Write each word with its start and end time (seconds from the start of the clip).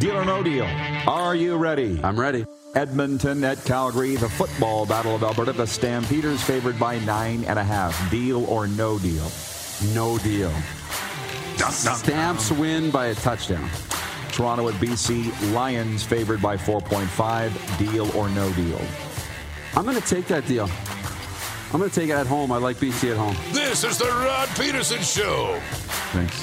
Deal 0.00 0.16
or 0.16 0.24
no 0.24 0.42
deal? 0.42 0.64
Are 1.06 1.34
you 1.34 1.56
ready? 1.56 2.00
I'm 2.02 2.18
ready. 2.18 2.46
Edmonton 2.74 3.44
at 3.44 3.62
Calgary, 3.66 4.16
the 4.16 4.30
football 4.30 4.86
battle 4.86 5.14
of 5.14 5.22
Alberta. 5.22 5.52
The 5.52 5.66
Stampeders 5.66 6.42
favored 6.42 6.78
by 6.78 6.98
nine 7.00 7.44
and 7.44 7.58
a 7.58 7.62
half. 7.62 8.10
Deal 8.10 8.46
or 8.46 8.66
no 8.66 8.98
deal? 8.98 9.30
No 9.92 10.16
deal. 10.16 10.50
Stamps 11.68 12.50
win 12.50 12.90
by 12.90 13.08
a 13.08 13.14
touchdown. 13.14 13.68
Toronto 14.32 14.70
at 14.70 14.74
BC. 14.76 15.52
Lions 15.52 16.02
favored 16.02 16.40
by 16.40 16.56
4.5. 16.56 17.78
Deal 17.78 18.10
or 18.16 18.30
no 18.30 18.50
deal? 18.54 18.80
I'm 19.76 19.84
going 19.84 20.00
to 20.00 20.08
take 20.08 20.26
that 20.28 20.46
deal. 20.46 20.70
I'm 21.74 21.78
going 21.78 21.90
to 21.90 21.94
take 21.94 22.08
it 22.08 22.14
at 22.14 22.26
home. 22.26 22.52
I 22.52 22.56
like 22.56 22.78
BC 22.78 23.10
at 23.10 23.18
home. 23.18 23.36
This 23.52 23.84
is 23.84 23.98
the 23.98 24.06
Rod 24.06 24.48
Pedersen 24.48 25.02
Show. 25.02 25.60
Thanks. 26.12 26.42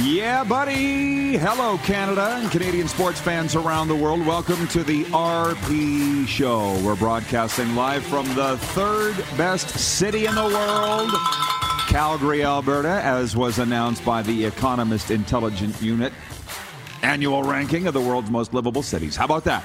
Yeah, 0.00 0.44
buddy. 0.44 1.36
Hello, 1.36 1.76
Canada 1.78 2.38
and 2.40 2.48
Canadian 2.52 2.86
sports 2.86 3.20
fans 3.20 3.56
around 3.56 3.88
the 3.88 3.96
world. 3.96 4.24
Welcome 4.24 4.68
to 4.68 4.84
the 4.84 5.02
RP 5.06 6.24
Show. 6.28 6.80
We're 6.84 6.94
broadcasting 6.94 7.74
live 7.74 8.04
from 8.04 8.24
the 8.36 8.56
third 8.58 9.16
best 9.36 9.70
city 9.70 10.26
in 10.26 10.36
the 10.36 10.44
world, 10.44 11.10
Calgary, 11.88 12.44
Alberta, 12.44 13.00
as 13.02 13.36
was 13.36 13.58
announced 13.58 14.04
by 14.04 14.22
the 14.22 14.44
Economist 14.44 15.10
Intelligent 15.10 15.82
Unit 15.82 16.12
annual 17.02 17.42
ranking 17.42 17.88
of 17.88 17.94
the 17.94 18.00
world's 18.00 18.30
most 18.30 18.54
livable 18.54 18.84
cities. 18.84 19.16
How 19.16 19.24
about 19.24 19.42
that? 19.44 19.64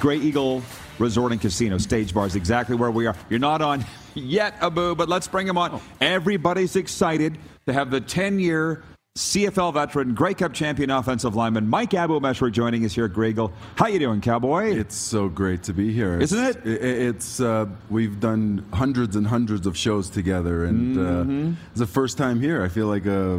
Grey 0.00 0.16
Eagle 0.16 0.62
Resort 0.98 1.32
and 1.32 1.40
Casino, 1.42 1.76
stage 1.76 2.14
Bar 2.14 2.26
is 2.26 2.36
exactly 2.36 2.74
where 2.74 2.90
we 2.90 3.06
are. 3.06 3.14
You're 3.28 3.38
not 3.38 3.60
on 3.60 3.84
yet, 4.14 4.54
Abu, 4.62 4.94
but 4.94 5.10
let's 5.10 5.28
bring 5.28 5.46
him 5.46 5.58
on. 5.58 5.72
Oh. 5.74 5.82
Everybody's 6.00 6.74
excited 6.74 7.36
to 7.66 7.74
have 7.74 7.90
the 7.90 8.00
10 8.00 8.40
year 8.40 8.82
CFL 9.18 9.74
veteran, 9.74 10.14
Grey 10.14 10.32
Cup 10.32 10.52
champion 10.52 10.90
offensive 10.90 11.34
lineman 11.34 11.68
Mike 11.68 11.90
Abou-Mechrek 11.90 12.52
joining 12.52 12.84
us 12.84 12.94
here 12.94 13.06
at 13.06 13.12
Grey 13.12 13.34
How 13.74 13.88
you 13.88 13.98
doing, 13.98 14.20
Cowboy? 14.20 14.70
It's 14.78 14.94
so 14.94 15.28
great 15.28 15.64
to 15.64 15.72
be 15.72 15.92
here, 15.92 16.20
isn't 16.20 16.38
it? 16.38 16.64
it 16.64 16.84
it's 16.84 17.40
uh, 17.40 17.66
we've 17.90 18.20
done 18.20 18.64
hundreds 18.72 19.16
and 19.16 19.26
hundreds 19.26 19.66
of 19.66 19.76
shows 19.76 20.08
together, 20.08 20.64
and 20.64 20.96
mm-hmm. 20.96 21.48
uh, 21.48 21.54
it's 21.72 21.80
the 21.80 21.86
first 21.88 22.16
time 22.16 22.40
here. 22.40 22.62
I 22.62 22.68
feel 22.68 22.86
like 22.86 23.08
uh, 23.08 23.38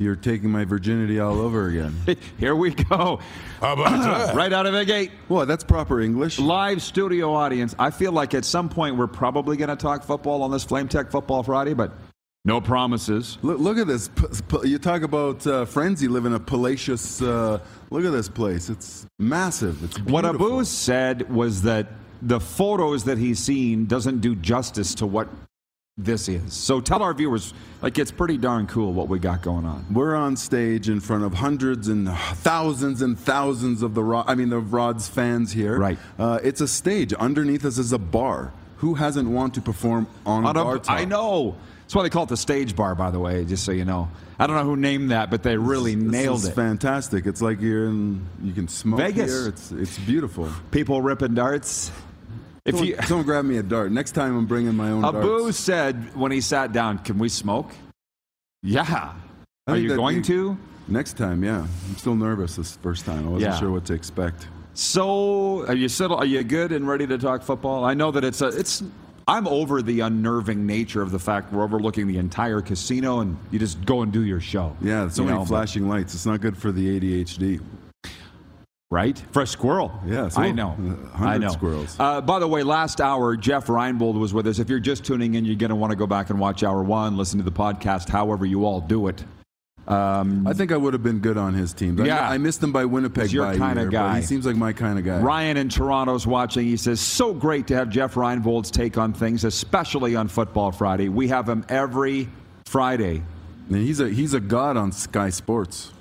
you're 0.00 0.16
taking 0.16 0.50
my 0.50 0.64
virginity 0.64 1.20
all 1.20 1.38
over 1.38 1.68
again. 1.68 1.94
here 2.38 2.56
we 2.56 2.74
go. 2.74 3.20
How 3.60 3.74
about 3.74 4.02
that? 4.26 4.34
right 4.34 4.52
out 4.52 4.66
of 4.66 4.72
the 4.72 4.84
gate. 4.84 5.12
Well, 5.28 5.46
that's 5.46 5.62
proper 5.62 6.00
English. 6.00 6.40
Live 6.40 6.82
studio 6.82 7.34
audience. 7.34 7.72
I 7.78 7.90
feel 7.90 8.10
like 8.10 8.34
at 8.34 8.44
some 8.44 8.68
point 8.68 8.96
we're 8.96 9.06
probably 9.06 9.56
going 9.56 9.70
to 9.70 9.76
talk 9.76 10.02
football 10.02 10.42
on 10.42 10.50
this 10.50 10.64
Flame 10.64 10.88
Tech 10.88 11.12
Football 11.12 11.44
Friday, 11.44 11.74
but 11.74 11.92
no 12.44 12.60
promises. 12.60 13.38
Look, 13.42 13.58
look 13.58 13.78
at 13.78 13.86
this. 13.86 14.08
P- 14.08 14.26
p- 14.48 14.68
you 14.68 14.78
talk 14.78 15.02
about 15.02 15.46
uh, 15.46 15.66
live 15.74 16.24
in 16.24 16.34
a 16.34 16.40
palatial. 16.40 16.96
Uh, 17.20 17.58
look 17.90 18.04
at 18.04 18.12
this 18.12 18.28
place. 18.28 18.70
It's 18.70 19.06
massive. 19.18 19.82
It's 19.84 19.94
beautiful. 19.98 20.12
What 20.12 20.24
Abu 20.24 20.64
said 20.64 21.30
was 21.32 21.62
that 21.62 21.88
the 22.22 22.40
photos 22.40 23.04
that 23.04 23.18
he's 23.18 23.38
seen 23.38 23.86
doesn't 23.86 24.20
do 24.20 24.34
justice 24.36 24.94
to 24.96 25.06
what 25.06 25.28
this 25.98 26.28
is. 26.30 26.54
So 26.54 26.80
tell 26.80 27.02
our 27.02 27.12
viewers, 27.12 27.52
like 27.82 27.98
it's 27.98 28.10
pretty 28.10 28.38
darn 28.38 28.66
cool 28.66 28.92
what 28.94 29.08
we 29.08 29.18
got 29.18 29.42
going 29.42 29.66
on. 29.66 29.84
We're 29.92 30.14
on 30.14 30.34
stage 30.36 30.88
in 30.88 31.00
front 31.00 31.24
of 31.24 31.34
hundreds 31.34 31.88
and 31.88 32.08
thousands 32.08 33.02
and 33.02 33.18
thousands 33.18 33.82
of 33.82 33.92
the 33.94 34.02
Rod, 34.02 34.24
I 34.26 34.34
mean 34.34 34.48
the 34.48 34.60
Rod's 34.60 35.08
fans 35.08 35.52
here. 35.52 35.78
Right. 35.78 35.98
Uh, 36.18 36.38
it's 36.42 36.62
a 36.62 36.68
stage. 36.68 37.12
Underneath 37.12 37.66
us 37.66 37.76
is 37.76 37.92
a 37.92 37.98
bar. 37.98 38.52
Who 38.78 38.94
hasn't 38.94 39.28
want 39.28 39.52
to 39.54 39.60
perform 39.60 40.06
on, 40.24 40.46
On 40.46 40.56
a 40.56 40.60
a- 40.60 40.64
bar 40.64 40.78
top? 40.78 40.96
I 40.98 41.04
know. 41.04 41.56
That's 41.90 41.96
why 41.96 42.02
they 42.04 42.10
call 42.10 42.22
it 42.22 42.28
the 42.28 42.36
stage 42.36 42.76
bar, 42.76 42.94
by 42.94 43.10
the 43.10 43.18
way, 43.18 43.44
just 43.44 43.64
so 43.64 43.72
you 43.72 43.84
know. 43.84 44.08
I 44.38 44.46
don't 44.46 44.54
know 44.54 44.62
who 44.62 44.76
named 44.76 45.10
that, 45.10 45.28
but 45.28 45.42
they 45.42 45.56
really 45.56 45.96
This 45.96 46.04
nailed 46.12 46.38
is 46.38 46.44
it. 46.44 46.54
fantastic. 46.54 47.26
It's 47.26 47.42
like 47.42 47.60
you're 47.60 47.86
in. 47.86 48.24
You 48.44 48.52
can 48.52 48.68
smoke 48.68 49.00
Vegas. 49.00 49.28
here. 49.28 49.48
It's 49.48 49.72
it's 49.72 49.98
beautiful. 49.98 50.48
People 50.70 51.02
ripping 51.02 51.34
darts. 51.34 51.90
If 52.64 52.76
Don't, 52.76 52.86
you, 52.86 52.96
don't 53.08 53.24
grab 53.24 53.44
me 53.44 53.56
a 53.56 53.64
dart. 53.64 53.90
Next 53.90 54.12
time 54.12 54.36
I'm 54.38 54.46
bringing 54.46 54.76
my 54.76 54.90
own 54.92 55.04
Abu 55.04 55.20
darts. 55.40 55.56
said 55.58 56.14
when 56.16 56.30
he 56.30 56.40
sat 56.40 56.70
down, 56.72 56.98
"Can 56.98 57.18
we 57.18 57.28
smoke?" 57.28 57.72
Yeah. 58.62 59.14
I 59.66 59.72
Are 59.72 59.76
you 59.76 59.96
going 59.96 60.18
be- 60.18 60.28
to? 60.28 60.56
Next 60.86 61.16
time, 61.16 61.42
yeah. 61.42 61.62
I'm 61.88 61.96
still 61.96 62.14
nervous 62.14 62.54
this 62.54 62.76
first 62.76 63.04
time. 63.04 63.26
I 63.26 63.30
wasn't 63.30 63.52
Yeah. 63.52 63.58
sure 63.58 63.72
what 63.72 63.84
to 63.86 63.94
expect. 63.94 64.46
So, 64.74 65.66
are 65.66 65.74
you 65.74 65.88
settled? 65.88 66.20
Are 66.20 66.24
you 66.26 66.44
good 66.44 66.70
and 66.70 66.86
ready 66.86 67.08
to 67.08 67.18
talk 67.18 67.42
football? 67.42 67.84
I 67.84 67.94
know 67.94 68.12
that 68.12 68.22
it's 68.22 68.42
a, 68.42 68.46
it's. 68.46 68.84
I'm 69.28 69.46
over 69.46 69.82
the 69.82 70.00
unnerving 70.00 70.66
nature 70.66 71.02
of 71.02 71.10
the 71.12 71.18
fact 71.18 71.52
we're 71.52 71.62
overlooking 71.62 72.06
the 72.06 72.18
entire 72.18 72.60
casino 72.60 73.20
and 73.20 73.36
you 73.50 73.58
just 73.58 73.84
go 73.84 74.02
and 74.02 74.12
do 74.12 74.24
your 74.24 74.40
show. 74.40 74.76
Yeah, 74.80 75.08
so 75.08 75.22
many 75.24 75.34
know, 75.34 75.42
but- 75.42 75.48
flashing 75.48 75.88
lights. 75.88 76.14
It's 76.14 76.26
not 76.26 76.40
good 76.40 76.56
for 76.56 76.72
the 76.72 76.98
ADHD. 76.98 77.60
right? 78.92 79.22
For 79.30 79.42
a 79.42 79.46
squirrel. 79.46 79.92
Yeah, 80.04 80.28
so- 80.28 80.42
I 80.42 80.50
know. 80.50 80.76
I 81.14 81.38
know. 81.38 81.50
squirrels. 81.50 81.94
Uh, 82.00 82.20
by 82.20 82.40
the 82.40 82.48
way, 82.48 82.64
last 82.64 83.00
hour, 83.00 83.36
Jeff 83.36 83.68
Reinbold 83.68 84.18
was 84.18 84.34
with 84.34 84.48
us. 84.48 84.58
If 84.58 84.68
you're 84.68 84.80
just 84.80 85.04
tuning 85.04 85.34
in, 85.34 85.44
you're 85.44 85.54
going 85.54 85.68
to 85.70 85.76
want 85.76 85.92
to 85.92 85.96
go 85.96 86.08
back 86.08 86.30
and 86.30 86.40
watch 86.40 86.64
hour 86.64 86.82
one, 86.82 87.16
listen 87.16 87.38
to 87.38 87.44
the 87.44 87.52
podcast, 87.52 88.08
however 88.08 88.44
you 88.44 88.64
all 88.64 88.80
do 88.80 89.06
it. 89.06 89.22
Um, 89.88 90.46
I 90.46 90.52
think 90.52 90.70
I 90.72 90.76
would 90.76 90.92
have 90.92 91.02
been 91.02 91.18
good 91.18 91.36
on 91.36 91.54
his 91.54 91.72
team. 91.72 92.00
I- 92.00 92.04
Yeah. 92.04 92.28
I, 92.28 92.38
missed 92.38 92.62
him 92.62 92.70
by 92.70 92.84
Winnipeg. 92.84 93.24
He's 93.24 93.32
your 93.32 93.52
kinda 93.54 93.86
guy. 93.86 94.20
He 94.20 94.26
seems 94.26 94.46
like 94.46 94.56
my 94.56 94.72
kind 94.72 94.98
of 94.98 95.04
guy. 95.04 95.20
Ryan 95.20 95.56
in 95.56 95.68
Toronto's 95.68 96.26
watching. 96.26 96.64
He 96.66 96.76
says, 96.76 97.00
so 97.00 97.32
great 97.34 97.66
to 97.68 97.74
have 97.74 97.90
Jeff 97.90 98.16
Reinbold's 98.16 98.70
take 98.70 98.96
on 98.98 99.12
things, 99.12 99.44
especially 99.44 100.14
on 100.14 100.28
Football 100.28 100.70
Friday. 100.72 101.08
We 101.08 101.28
have 101.28 101.48
him 101.48 101.64
every 101.68 102.28
Friday. 102.66 103.22
And 103.68 103.78
he's 103.78 104.00
a 104.00 104.08
he's 104.08 104.34
a 104.34 104.40
god 104.40 104.76
on 104.76 104.92
Sky 104.92 105.30
Sports. 105.30 105.92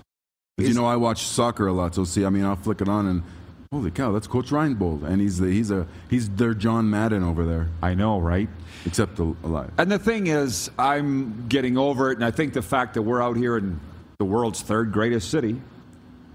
Is- 0.57 0.69
you 0.69 0.73
know, 0.75 0.85
I 0.85 0.95
watch 0.97 1.23
soccer 1.23 1.67
a 1.67 1.73
lot, 1.73 1.95
so 1.95 2.03
see, 2.03 2.25
I 2.25 2.29
mean, 2.29 2.43
I'll 2.45 2.55
flick 2.57 2.81
it 2.81 2.89
on 2.89 3.07
and 3.07 3.23
holy 3.71 3.91
cow, 3.91 4.11
that's 4.11 4.27
Coach 4.27 4.49
Reinbold, 4.49 5.03
and 5.03 5.21
he's 5.21 5.37
the, 5.37 5.47
he's 5.47 5.69
a 5.69 5.85
he's 6.09 6.29
their 6.29 6.53
John 6.53 6.89
Madden 6.89 7.23
over 7.23 7.45
there, 7.45 7.69
I 7.81 7.93
know, 7.93 8.19
right? 8.19 8.49
except 8.85 9.19
a, 9.19 9.35
alive. 9.43 9.71
And 9.77 9.91
the 9.91 9.99
thing 9.99 10.27
is, 10.27 10.71
I'm 10.77 11.47
getting 11.47 11.77
over 11.77 12.11
it, 12.11 12.15
and 12.15 12.25
I 12.25 12.31
think 12.31 12.53
the 12.53 12.61
fact 12.61 12.93
that 12.95 13.01
we're 13.01 13.21
out 13.21 13.37
here 13.37 13.57
in 13.57 13.79
the 14.17 14.25
world's 14.25 14.61
third 14.61 14.91
greatest 14.91 15.29
city, 15.29 15.61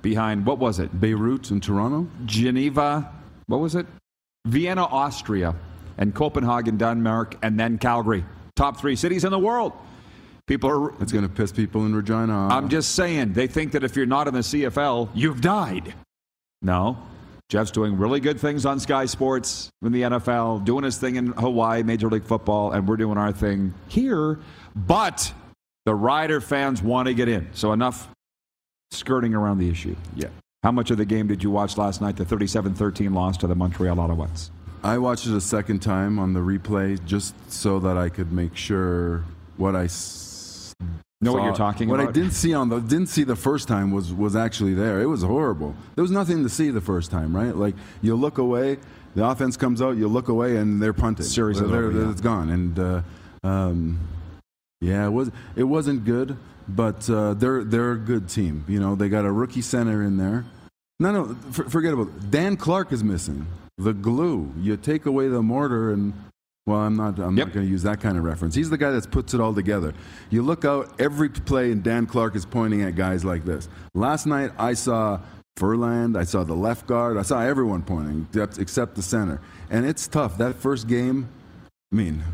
behind 0.03 0.47
what 0.47 0.59
was 0.59 0.79
it? 0.79 1.01
Beirut 1.01 1.51
and 1.51 1.63
Toronto. 1.63 2.07
Geneva, 2.27 3.11
what 3.47 3.61
was 3.61 3.75
it? 3.75 3.87
Vienna, 4.47 4.85
Austria, 4.85 5.55
and 5.97 6.15
Copenhagen, 6.15 6.77
Denmark, 6.77 7.37
and 7.43 7.59
then 7.59 7.79
Calgary. 7.79 8.25
Top 8.57 8.79
three 8.79 8.97
cities 8.97 9.25
in 9.25 9.31
the 9.31 9.39
world. 9.39 9.73
People 10.47 10.71
are. 10.71 11.03
It's 11.03 11.11
going 11.11 11.27
to 11.27 11.35
piss 11.35 11.53
people 11.53 11.87
in 11.87 11.95
Regina 11.95 12.33
off. 12.33 12.53
I'm 12.53 12.69
just 12.69 12.95
saying, 12.95 13.33
they 13.33 13.47
think 13.47 13.73
that 13.73 13.83
if 13.83 13.97
you're 13.97 14.05
not 14.05 14.29
in 14.29 14.35
the 14.35 14.41
CFL, 14.41 15.09
you've 15.15 15.41
died. 15.41 15.95
No. 16.61 16.99
Jeff's 17.49 17.70
doing 17.70 17.96
really 17.99 18.20
good 18.20 18.41
things 18.41 18.64
on 18.64 18.81
Sky 18.81 19.05
Sports 19.05 19.69
in 19.82 19.93
the 19.93 20.02
NFL, 20.02 20.64
doing 20.64 20.85
his 20.85 20.96
thing 20.96 21.17
in 21.17 21.29
Hawaii, 21.29 21.82
Major 21.82 22.08
League 22.08 22.25
Football, 22.25 22.73
and 22.73 22.88
we're 22.88 22.96
doing 22.96 23.19
our 23.19 23.32
thing 23.32 23.75
here. 23.88 24.38
But 24.75 25.32
the 25.85 25.94
Rider 25.94 26.41
fans 26.41 26.82
want 26.82 27.08
to 27.08 27.14
get 27.14 27.29
in. 27.29 27.49
So 27.52 27.73
enough 27.73 28.08
skirting 28.91 29.35
around 29.35 29.58
the 29.58 29.69
issue. 29.69 29.96
yeah. 30.17 30.29
How 30.62 30.73
much 30.73 30.91
of 30.91 30.96
the 30.96 31.05
game 31.05 31.26
did 31.26 31.43
you 31.43 31.50
watch 31.50 31.76
last 31.76 32.00
night? 32.00 32.17
The 32.17 32.25
37 32.25 32.75
13 32.75 33.12
loss 33.12 33.37
to 33.38 33.46
the 33.46 33.55
Montreal 33.55 33.96
Alouettes. 33.96 34.49
I 34.82 34.96
watched 34.96 35.26
it 35.26 35.35
a 35.35 35.41
second 35.41 35.81
time 35.81 36.19
on 36.19 36.32
the 36.32 36.41
replay 36.41 37.05
just 37.05 37.35
so 37.52 37.79
that 37.81 37.99
I 37.99 38.08
could 38.08 38.32
make 38.32 38.56
sure 38.56 39.25
what 39.58 39.76
I 39.76 39.87
Know 41.21 41.33
what 41.33 41.45
you're 41.45 41.55
talking 41.55 41.89
what 41.89 42.01
about? 42.01 42.07
What 42.07 42.17
I 42.17 42.21
didn't 42.21 42.33
see 42.33 42.53
on 42.53 42.69
the 42.69 42.81
didn't 42.81 43.07
see 43.09 43.25
the 43.25 43.37
first 43.37 43.67
time 43.67 43.91
was 43.93 44.13
was 44.13 44.37
actually 44.37 44.75
there. 44.75 45.01
It 45.01 45.07
was 45.07 45.23
horrible. 45.23 45.75
There 45.95 46.03
was 46.03 46.11
nothing 46.11 46.43
to 46.43 46.49
see 46.49 46.71
the 46.71 46.81
first 46.81 47.11
time, 47.11 47.35
right? 47.35 47.57
Like 47.57 47.75
you 48.03 48.15
look 48.15 48.39
away, 48.39 48.79
the 49.15 49.25
offense 49.25 49.57
comes 49.57 49.81
out, 49.81 49.97
you 49.97 50.07
look 50.07 50.29
away, 50.29 50.57
and 50.57 50.83
they're 50.83 50.93
punting. 50.93 51.25
Series 51.25 51.61
They're- 51.61 51.87
over, 51.87 51.99
yeah. 51.99 52.11
It's 52.11 52.21
gone, 52.21 52.51
and 52.51 52.79
uh, 52.79 53.03
um, 53.43 54.01
yeah, 54.81 55.07
it 55.07 55.11
was 55.11 55.31
it 55.57 55.65
wasn't 55.65 56.05
good, 56.05 56.37
but 56.69 57.09
uh, 57.09 57.35
they're 57.35 57.65
they're 57.65 57.93
a 57.93 57.99
good 57.99 58.29
team. 58.29 58.65
You 58.69 58.81
know, 58.81 58.95
they 58.95 59.09
got 59.09 59.25
a 59.25 59.33
rookie 59.33 59.63
center 59.63 60.03
in 60.03 60.19
there. 60.19 60.45
No, 61.01 61.11
no, 61.11 61.35
for, 61.53 61.69
forget 61.71 61.93
about 61.95 62.09
it. 62.09 62.31
Dan 62.31 62.57
Clark 62.57 62.93
is 62.93 63.03
missing 63.03 63.47
the 63.79 63.95
glue. 63.95 64.53
You 64.59 64.77
take 64.77 65.07
away 65.07 65.29
the 65.29 65.43
mortar 65.43 65.91
and. 65.93 66.13
Well, 66.67 66.79
I'm 66.81 66.97
not. 66.97 67.19
I'm 67.19 67.37
Yep. 67.37 67.49
not 67.49 67.55
going 67.55 67.67
to 67.67 67.71
use 67.71 67.83
that 67.83 68.01
kind 68.01 68.17
of 68.17 68.25
reference. 68.25 68.55
He's 68.55 68.71
the 68.71 68.79
guy 68.79 68.91
that 68.91 69.11
puts 69.11 69.35
it 69.35 69.41
all 69.41 69.53
together. 69.53 69.93
You 70.31 70.43
look 70.43 70.65
out 70.65 70.91
every 70.99 71.29
play, 71.29 71.71
and 71.73 71.83
Dan 71.83 72.07
Clark 72.07 72.35
is 72.37 72.47
pointing 72.47 72.81
at 72.83 72.97
guys 72.97 73.23
like 73.25 73.45
this. 73.45 73.69
Last 73.95 74.25
night, 74.27 74.51
I 74.59 74.73
saw 74.73 75.21
Furland. 75.59 76.17
I 76.17 76.25
saw 76.25 76.43
the 76.43 76.55
left 76.55 76.87
guard. 76.87 77.19
I 77.19 77.23
saw 77.23 77.41
everyone 77.41 77.83
pointing, 77.83 78.27
except- 78.59 78.95
the 78.95 79.03
center. 79.03 79.41
And 79.71 79.85
it's 79.85 80.07
tough. 80.09 80.39
That 80.39 80.55
first 80.57 80.89
game, 80.89 81.29
I 81.93 81.97
mean, 81.97 82.25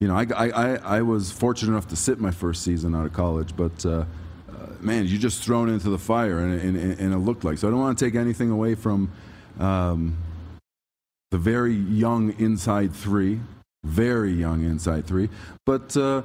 you 0.00 0.06
know, 0.06 0.14
I, 0.16 0.26
I, 0.36 0.48
I, 0.50 0.74
I 0.98 1.02
was 1.02 1.32
fortunate 1.32 1.72
enough 1.72 1.88
to 1.88 1.96
sit 1.96 2.20
my 2.20 2.30
first 2.30 2.62
season 2.62 2.94
out 2.94 3.06
of 3.06 3.12
college, 3.12 3.56
but 3.56 3.84
uh, 3.84 3.90
uh, 3.90 4.04
man, 4.80 5.06
you 5.06 5.18
just 5.18 5.42
thrown 5.42 5.68
into 5.68 5.90
the 5.90 5.98
fire, 5.98 6.38
and, 6.38 6.60
and, 6.60 7.00
and 7.00 7.12
it 7.12 7.18
looked 7.18 7.42
like. 7.42 7.58
So 7.58 7.66
I 7.66 7.70
don't 7.72 7.80
want 7.80 7.98
to 7.98 8.04
take 8.04 8.14
anything 8.14 8.50
away 8.50 8.76
from 8.76 9.10
um, 9.58 10.16
the 11.30 11.38
very 11.38 11.74
young 11.74 12.34
inside 12.38 12.94
three, 12.94 13.40
very 13.84 14.32
young 14.32 14.64
inside 14.64 15.06
three. 15.06 15.28
But 15.64 15.96
uh, 15.96 16.22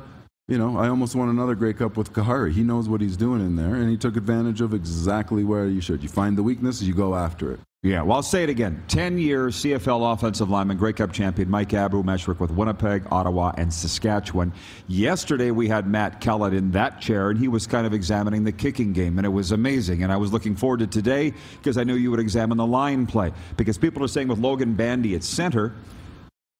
you 0.47 0.57
know, 0.57 0.77
I 0.77 0.89
almost 0.89 1.15
won 1.15 1.29
another 1.29 1.55
Grey 1.55 1.73
Cup 1.73 1.95
with 1.97 2.13
Khari. 2.13 2.51
He 2.51 2.63
knows 2.63 2.89
what 2.89 3.01
he's 3.01 3.17
doing 3.17 3.41
in 3.41 3.55
there, 3.55 3.75
and 3.75 3.89
he 3.89 3.97
took 3.97 4.17
advantage 4.17 4.61
of 4.61 4.73
exactly 4.73 5.43
where 5.43 5.65
you 5.65 5.81
should. 5.81 6.03
You 6.03 6.09
find 6.09 6.37
the 6.37 6.43
weakness, 6.43 6.81
you 6.81 6.93
go 6.93 7.15
after 7.15 7.53
it. 7.53 7.59
Yeah, 7.83 8.03
well, 8.03 8.17
I'll 8.17 8.23
say 8.23 8.43
it 8.43 8.49
again. 8.49 8.83
10 8.89 9.17
year 9.17 9.47
CFL 9.47 10.13
offensive 10.13 10.51
lineman, 10.51 10.77
Grey 10.77 10.93
Cup 10.93 11.11
champion 11.11 11.49
Mike 11.49 11.73
Abou-Mechrek 11.73 12.39
with 12.39 12.51
Winnipeg, 12.51 13.07
Ottawa, 13.09 13.53
and 13.57 13.73
Saskatchewan. 13.73 14.53
Yesterday, 14.87 15.49
we 15.49 15.67
had 15.67 15.87
Matt 15.87 16.21
Kellett 16.21 16.53
in 16.53 16.69
that 16.71 17.01
chair, 17.01 17.31
and 17.31 17.39
he 17.39 17.47
was 17.47 17.65
kind 17.65 17.87
of 17.87 17.93
examining 17.93 18.43
the 18.43 18.51
kicking 18.51 18.93
game, 18.93 19.17
and 19.17 19.25
it 19.25 19.31
was 19.31 19.51
amazing. 19.51 20.03
And 20.03 20.11
I 20.11 20.17
was 20.17 20.31
looking 20.31 20.55
forward 20.55 20.81
to 20.81 20.87
today 20.87 21.33
because 21.57 21.75
I 21.79 21.83
knew 21.83 21.95
you 21.95 22.11
would 22.11 22.19
examine 22.19 22.59
the 22.59 22.67
line 22.67 23.07
play. 23.07 23.33
Because 23.57 23.79
people 23.79 24.03
are 24.03 24.07
saying 24.07 24.27
with 24.27 24.37
Logan 24.37 24.75
Bandy 24.75 25.15
at 25.15 25.23
center, 25.23 25.73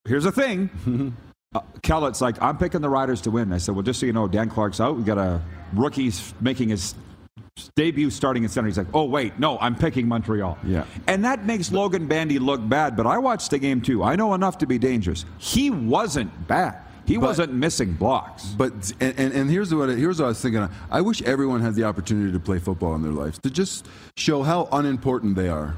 here's 0.06 0.24
the 0.24 0.32
thing. 0.32 1.16
Uh, 1.54 1.60
Kellett's 1.82 2.22
like, 2.22 2.42
I'm 2.42 2.58
picking 2.58 2.80
the 2.80 2.88
Riders 2.88 3.20
to 3.24 3.30
win. 3.30 3.52
I 3.52 3.58
said, 3.58 3.76
well, 3.76 3.84
just 3.84 4.00
so 4.00 4.06
you 4.06 4.14
know, 4.14 4.26
Dan 4.26 4.50
Clark's 4.50 4.80
out. 4.80 4.96
We 4.96 5.04
got 5.04 5.18
a 5.18 5.42
rookie's 5.74 6.34
making 6.40 6.70
his 6.70 6.96
debut 7.76 8.10
starting 8.10 8.44
in 8.44 8.50
center. 8.50 8.68
He's 8.68 8.78
like, 8.78 8.88
oh, 8.94 9.06
wait, 9.06 9.38
no, 9.40 9.58
I'm 9.60 9.76
picking 9.76 10.08
Montreal. 10.08 10.58
Yeah. 10.66 10.86
And 11.08 11.24
that 11.26 11.46
makes 11.46 11.72
Logan 11.72 12.08
Bandy 12.08 12.40
look 12.40 12.68
bad, 12.68 12.96
but 12.98 13.06
I 13.06 13.18
watched 13.18 13.52
the 13.52 13.60
game 13.60 13.82
too. 13.82 14.04
I 14.04 14.16
know 14.16 14.34
enough 14.34 14.58
to 14.60 14.66
be 14.66 14.78
dangerous. 14.78 15.26
He 15.38 15.70
wasn't 15.70 16.48
bad. 16.48 16.78
He 17.06 17.18
But- 17.18 17.26
wasn't 17.26 17.54
missing 17.54 17.94
blocks. 17.94 18.46
But 18.58 18.72
and, 19.00 19.18
and, 19.20 19.34
and 19.34 19.50
here's 19.50 19.74
what 19.74 19.90
here's 19.90 20.20
what 20.20 20.26
I 20.26 20.30
was 20.30 20.42
thinking. 20.42 20.68
I 20.92 21.02
wish 21.02 21.22
everyone 21.24 21.60
had 21.62 21.76
the 21.76 21.84
opportunity 21.84 22.32
to 22.32 22.40
play 22.40 22.60
football 22.60 22.94
in 22.96 23.02
their 23.02 23.12
lives 23.12 23.40
to 23.40 23.50
just 23.50 23.88
show 24.16 24.44
how 24.44 24.70
unimportant 24.72 25.36
they 25.36 25.50
are, 25.50 25.76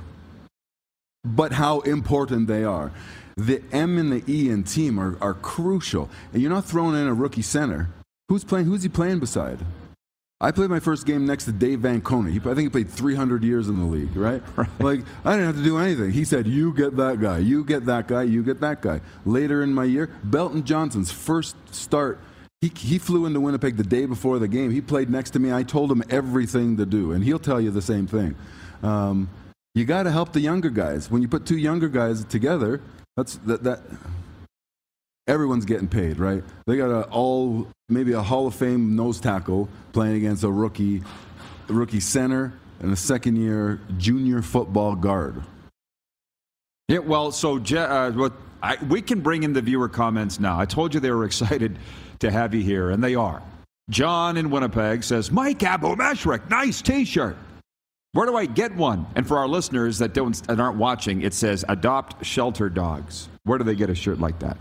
but 1.24 1.53
how 1.53 1.79
important 1.81 2.47
they 2.47 2.63
are. 2.63 2.91
The 3.38 3.63
M 3.71 3.97
and 3.97 4.12
the 4.12 4.24
E 4.31 4.50
in 4.50 4.63
team 4.63 5.00
are, 5.00 5.18
are 5.21 5.33
crucial, 5.33 6.09
and 6.33 6.41
you're 6.41 6.51
not 6.51 6.65
throwing 6.65 6.95
in 7.01 7.07
a 7.07 7.13
rookie 7.13 7.41
center. 7.41 7.89
Who's 8.29 8.44
playing? 8.44 8.68
Who's 8.68 8.83
he 8.83 8.89
playing 8.89 9.19
beside? 9.19 9.57
I 10.43 10.51
played 10.51 10.69
my 10.69 10.81
first 10.81 11.05
game 11.05 11.25
next 11.25 11.45
to 11.45 11.53
Dave 11.53 11.79
Vankoughnett. 11.79 12.31
He, 12.31 12.39
I 12.39 12.53
think 12.53 12.59
he 12.59 12.69
played 12.69 12.89
300 12.89 13.43
years 13.45 13.69
in 13.69 13.79
the 13.79 13.85
league, 13.85 14.13
right? 14.15 14.43
Like, 14.79 14.99
I 15.23 15.31
didn't 15.31 15.45
have 15.45 15.55
to 15.55 15.63
do 15.63 15.77
anything. 15.77 16.11
He 16.11 16.25
said, 16.25 16.45
You 16.45 16.73
get 16.73 16.97
that 16.97 17.21
guy, 17.21 17.37
you 17.37 17.63
get 17.63 17.85
that 17.85 18.09
guy, 18.09 18.23
you 18.23 18.43
get 18.43 18.59
that 18.59 18.81
guy. 18.81 18.99
Later 19.25 19.63
in 19.63 19.73
my 19.73 19.85
year, 19.85 20.09
Belton 20.25 20.65
Johnson's 20.65 21.13
first 21.13 21.55
start, 21.73 22.19
he, 22.59 22.69
he 22.77 22.99
flew 22.99 23.25
into 23.25 23.39
Winnipeg 23.39 23.77
the 23.77 23.83
day 23.83 24.05
before 24.05 24.37
the 24.37 24.49
game. 24.49 24.69
He 24.71 24.81
played 24.81 25.09
next 25.09 25.31
to 25.31 25.39
me. 25.39 25.53
I 25.53 25.63
told 25.63 25.89
him 25.89 26.03
everything 26.09 26.75
to 26.75 26.85
do, 26.85 27.13
and 27.13 27.23
he'll 27.23 27.39
tell 27.39 27.61
you 27.61 27.71
the 27.71 27.81
same 27.81 28.05
thing. 28.05 28.35
Um, 28.83 29.29
you 29.75 29.85
got 29.85 30.03
to 30.03 30.11
help 30.11 30.33
the 30.33 30.41
younger 30.41 30.69
guys. 30.69 31.09
When 31.09 31.21
you 31.21 31.29
put 31.29 31.45
two 31.45 31.57
younger 31.57 31.87
guys 31.87 32.25
together, 32.25 32.81
that's 33.15 33.37
that, 33.37 33.63
that 33.63 33.81
everyone's 35.27 35.65
getting 35.65 35.87
paid, 35.87 36.19
right? 36.19 36.43
They 36.65 36.77
got 36.77 36.89
a 36.89 37.03
all 37.09 37.67
maybe 37.89 38.13
a 38.13 38.21
Hall 38.21 38.47
of 38.47 38.55
Fame 38.55 38.95
nose 38.95 39.19
tackle 39.19 39.69
playing 39.91 40.15
against 40.15 40.43
a 40.43 40.51
rookie, 40.51 41.03
rookie 41.67 41.99
center 41.99 42.53
and 42.79 42.91
a 42.91 42.95
second 42.95 43.37
year 43.37 43.79
junior 43.97 44.41
football 44.41 44.95
guard. 44.95 45.41
Yeah, 46.89 46.99
well, 46.99 47.31
so 47.31 47.57
uh, 47.57 48.11
what 48.11 48.33
I, 48.61 48.77
we 48.85 49.01
can 49.01 49.21
bring 49.21 49.43
in 49.43 49.53
the 49.53 49.61
viewer 49.61 49.89
comments 49.89 50.39
now. 50.39 50.59
I 50.59 50.65
told 50.65 50.93
you 50.93 50.99
they 50.99 51.11
were 51.11 51.25
excited 51.25 51.79
to 52.19 52.29
have 52.29 52.53
you 52.53 52.61
here, 52.61 52.89
and 52.89 53.03
they 53.03 53.15
are. 53.15 53.41
John 53.89 54.37
in 54.37 54.49
Winnipeg 54.49 55.03
says, 55.03 55.29
Mike 55.29 55.61
Abou-Mechrek, 55.61 56.49
nice 56.49 56.81
t 56.81 57.03
shirt. 57.03 57.35
Where 58.13 58.27
do 58.27 58.35
I 58.35 58.45
get 58.45 58.75
one? 58.75 59.07
And 59.15 59.27
for 59.27 59.39
our 59.39 59.47
listeners 59.47 59.97
that 59.97 60.13
don't 60.13 60.35
that 60.47 60.59
aren't 60.59 60.77
watching, 60.77 61.23
it 61.23 61.33
says 61.33 61.65
adopt 61.67 62.23
shelter 62.23 62.69
dogs. 62.69 63.27
Where 63.43 63.57
do 63.57 63.63
they 63.63 63.75
get 63.75 63.89
a 63.89 63.95
shirt 63.95 64.19
like 64.19 64.37
that? 64.39 64.57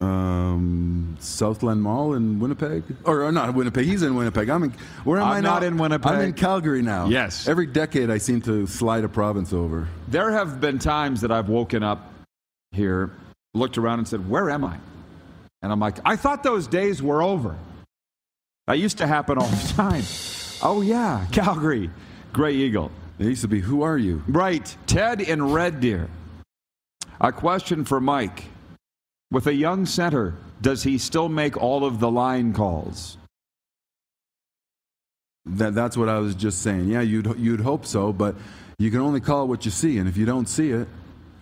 Um, 0.00 1.16
Southland 1.20 1.82
Mall 1.82 2.14
in 2.14 2.40
Winnipeg, 2.40 2.82
or, 3.04 3.22
or 3.24 3.32
not 3.32 3.54
Winnipeg. 3.54 3.84
He's 3.84 4.02
in 4.02 4.14
Winnipeg. 4.14 4.48
I'm 4.48 4.62
in. 4.62 4.70
Where 5.04 5.20
am 5.20 5.26
I'm 5.28 5.32
I 5.36 5.40
now? 5.40 5.52
not 5.54 5.62
in 5.64 5.76
Winnipeg. 5.76 6.12
I'm 6.12 6.20
in 6.22 6.32
Calgary 6.32 6.80
now. 6.80 7.06
Yes. 7.08 7.46
Every 7.46 7.66
decade, 7.66 8.10
I 8.10 8.16
seem 8.18 8.40
to 8.42 8.66
slide 8.66 9.04
a 9.04 9.08
province 9.08 9.52
over. 9.52 9.88
There 10.08 10.30
have 10.32 10.60
been 10.60 10.78
times 10.78 11.20
that 11.20 11.30
I've 11.30 11.48
woken 11.50 11.82
up 11.82 12.12
here, 12.72 13.10
looked 13.52 13.76
around, 13.76 13.98
and 13.98 14.08
said, 14.08 14.28
Where 14.28 14.48
am 14.50 14.64
I? 14.64 14.78
And 15.62 15.70
I'm 15.70 15.80
like, 15.80 15.98
I 16.06 16.16
thought 16.16 16.42
those 16.42 16.66
days 16.66 17.02
were 17.02 17.22
over. 17.22 17.56
That 18.66 18.78
used 18.78 18.98
to 18.98 19.06
happen 19.06 19.36
all 19.36 19.46
the 19.48 19.72
time. 19.76 20.02
Oh, 20.62 20.80
yeah, 20.80 21.26
Calgary, 21.32 21.90
Grey 22.32 22.54
Eagle. 22.54 22.90
It 23.18 23.26
used 23.26 23.42
to 23.42 23.48
be, 23.48 23.60
"Who 23.60 23.82
are 23.82 23.98
you?" 23.98 24.22
Right, 24.28 24.74
Ted 24.86 25.20
in 25.20 25.52
Red 25.52 25.80
Deer. 25.80 26.08
A 27.20 27.30
question 27.32 27.84
for 27.84 28.00
Mike. 28.00 28.44
With 29.30 29.46
a 29.46 29.54
young 29.54 29.86
center, 29.86 30.34
does 30.60 30.82
he 30.82 30.98
still 30.98 31.28
make 31.28 31.56
all 31.56 31.84
of 31.84 32.00
the 32.00 32.10
line 32.10 32.52
calls? 32.52 33.16
That, 35.46 35.74
that's 35.74 35.96
what 35.96 36.08
I 36.08 36.18
was 36.18 36.34
just 36.34 36.62
saying. 36.62 36.88
Yeah, 36.88 37.00
you'd, 37.00 37.38
you'd 37.38 37.60
hope 37.60 37.86
so, 37.86 38.12
but 38.12 38.34
you 38.78 38.90
can 38.90 39.00
only 39.00 39.20
call 39.20 39.46
what 39.48 39.64
you 39.64 39.70
see. 39.70 39.98
And 39.98 40.08
if 40.08 40.16
you 40.16 40.26
don't 40.26 40.48
see 40.48 40.70
it, 40.70 40.88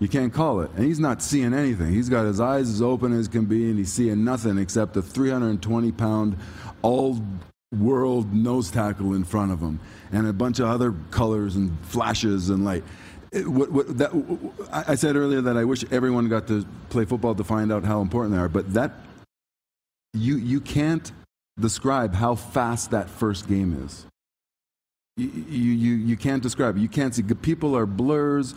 you 0.00 0.08
can't 0.08 0.32
call 0.32 0.60
it. 0.60 0.70
And 0.76 0.84
he's 0.84 1.00
not 1.00 1.22
seeing 1.22 1.54
anything. 1.54 1.92
He's 1.92 2.08
got 2.08 2.24
his 2.26 2.40
eyes 2.40 2.68
as 2.68 2.82
open 2.82 3.12
as 3.18 3.26
can 3.26 3.46
be, 3.46 3.70
and 3.70 3.78
he's 3.78 3.92
seeing 3.92 4.22
nothing 4.22 4.58
except 4.58 4.96
a 4.96 5.02
320 5.02 5.92
pound, 5.92 6.36
all 6.82 7.20
world 7.74 8.32
nose 8.32 8.70
tackle 8.70 9.14
in 9.14 9.24
front 9.24 9.52
of 9.52 9.60
him 9.60 9.78
and 10.10 10.26
a 10.26 10.32
bunch 10.32 10.58
of 10.58 10.66
other 10.66 10.94
colors 11.10 11.56
and 11.56 11.76
flashes 11.82 12.48
and 12.50 12.64
light. 12.64 12.82
It- 12.82 12.88
what, 13.32 13.70
what, 13.70 13.98
that, 13.98 14.10
I 14.72 14.94
said 14.94 15.16
earlier 15.16 15.40
that 15.42 15.56
I 15.56 15.64
wish 15.64 15.84
everyone 15.90 16.28
got 16.28 16.46
to 16.48 16.64
play 16.88 17.04
football 17.04 17.34
to 17.34 17.44
find 17.44 17.72
out 17.72 17.84
how 17.84 18.00
important 18.00 18.34
they 18.34 18.40
are, 18.40 18.48
but 18.48 18.72
that 18.74 18.92
you, 20.14 20.36
you 20.36 20.60
can't 20.60 21.10
describe 21.60 22.14
how 22.14 22.34
fast 22.34 22.90
that 22.92 23.10
first 23.10 23.48
game 23.48 23.84
is. 23.84 24.06
You, 25.16 25.28
you, 25.28 25.72
you, 25.72 25.94
you 25.94 26.16
can't 26.16 26.42
describe 26.42 26.76
it. 26.76 26.80
You 26.80 26.88
can't 26.88 27.14
see. 27.14 27.22
People 27.22 27.76
are 27.76 27.86
blurs. 27.86 28.54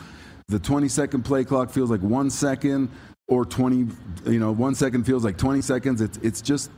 The 0.48 0.60
20 0.60 0.88
second 0.88 1.24
play 1.24 1.44
clock 1.44 1.70
feels 1.70 1.90
like 1.90 2.02
one 2.02 2.30
second, 2.30 2.90
or 3.28 3.46
20, 3.46 3.88
you 4.26 4.40
know, 4.40 4.52
one 4.52 4.76
second 4.76 5.06
feels 5.06 5.24
like 5.24 5.38
20 5.38 5.62
seconds. 5.62 6.02
It's, 6.02 6.18
it's 6.18 6.42
just 6.42 6.70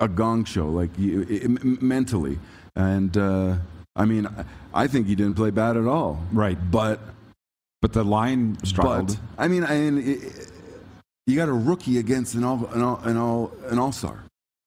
a 0.00 0.08
gong 0.08 0.44
show, 0.44 0.68
like 0.68 0.90
you, 0.98 1.26
it, 1.28 1.82
mentally. 1.82 2.38
And 2.74 3.16
uh, 3.16 3.56
I 3.94 4.04
mean, 4.04 4.26
I- 4.26 4.44
I 4.72 4.86
think 4.86 5.06
he 5.06 5.14
didn't 5.14 5.34
play 5.34 5.50
bad 5.50 5.76
at 5.76 5.86
all. 5.86 6.22
Right. 6.32 6.58
But 6.70 7.00
But 7.82 7.92
the 7.92 8.04
line 8.04 8.58
struggled. 8.64 9.08
but 9.08 9.18
I 9.38 9.48
mean, 9.48 9.64
I 9.64 9.78
mean, 9.78 9.98
it, 9.98 10.50
you 11.26 11.36
got 11.36 11.48
a 11.48 11.52
rookie 11.52 11.98
against 11.98 12.34
an 12.34 12.44
all 12.44 12.66
an 12.66 12.82
all 12.82 13.00
an 13.04 13.16
all 13.16 13.52
an 13.68 13.78
all 13.78 13.92
star, 13.92 14.24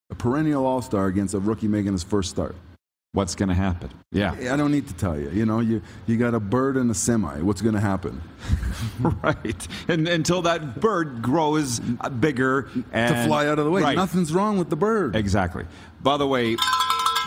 a 0.10 0.16
perennial 0.16 0.66
all 0.66 0.82
star 0.82 1.08
against 1.08 1.34
a 1.34 1.40
rookie 1.40 1.68
making 1.68 1.92
his 1.92 2.04
first 2.04 2.30
start. 2.30 2.56
What's 3.14 3.36
going 3.36 3.50
to 3.50 3.56
happen? 3.56 3.92
Yeah. 4.12 4.32
I 4.52 4.58
don't 4.58 4.72
need 4.72 4.88
to 4.88 4.94
tell 4.96 5.16
you. 5.20 5.30
You 5.30 5.46
know, 5.46 5.60
you 5.60 5.84
you 6.08 6.18
got 6.18 6.34
a 6.34 6.40
bird 6.40 6.78
and 6.78 6.90
a 6.90 6.96
semi. 6.96 7.42
What's 7.42 7.62
going 7.62 7.76
to 7.76 7.80
happen? 7.80 8.20
right. 9.00 9.68
And 9.88 10.08
until 10.08 10.42
that 10.44 10.80
bird 10.80 11.22
grows 11.22 11.80
bigger 11.80 12.70
and 12.92 13.16
to 13.16 13.26
fly 13.26 13.46
out 13.46 13.60
of 13.60 13.66
the 13.66 13.72
way. 13.72 13.84
Right. 13.84 13.96
Nothing's 13.96 14.34
wrong 14.34 14.58
with 14.58 14.72
the 14.72 14.76
bird. 14.76 15.16
Exactly. 15.16 15.66
By 16.02 16.18
the 16.18 16.26
way, 16.26 16.58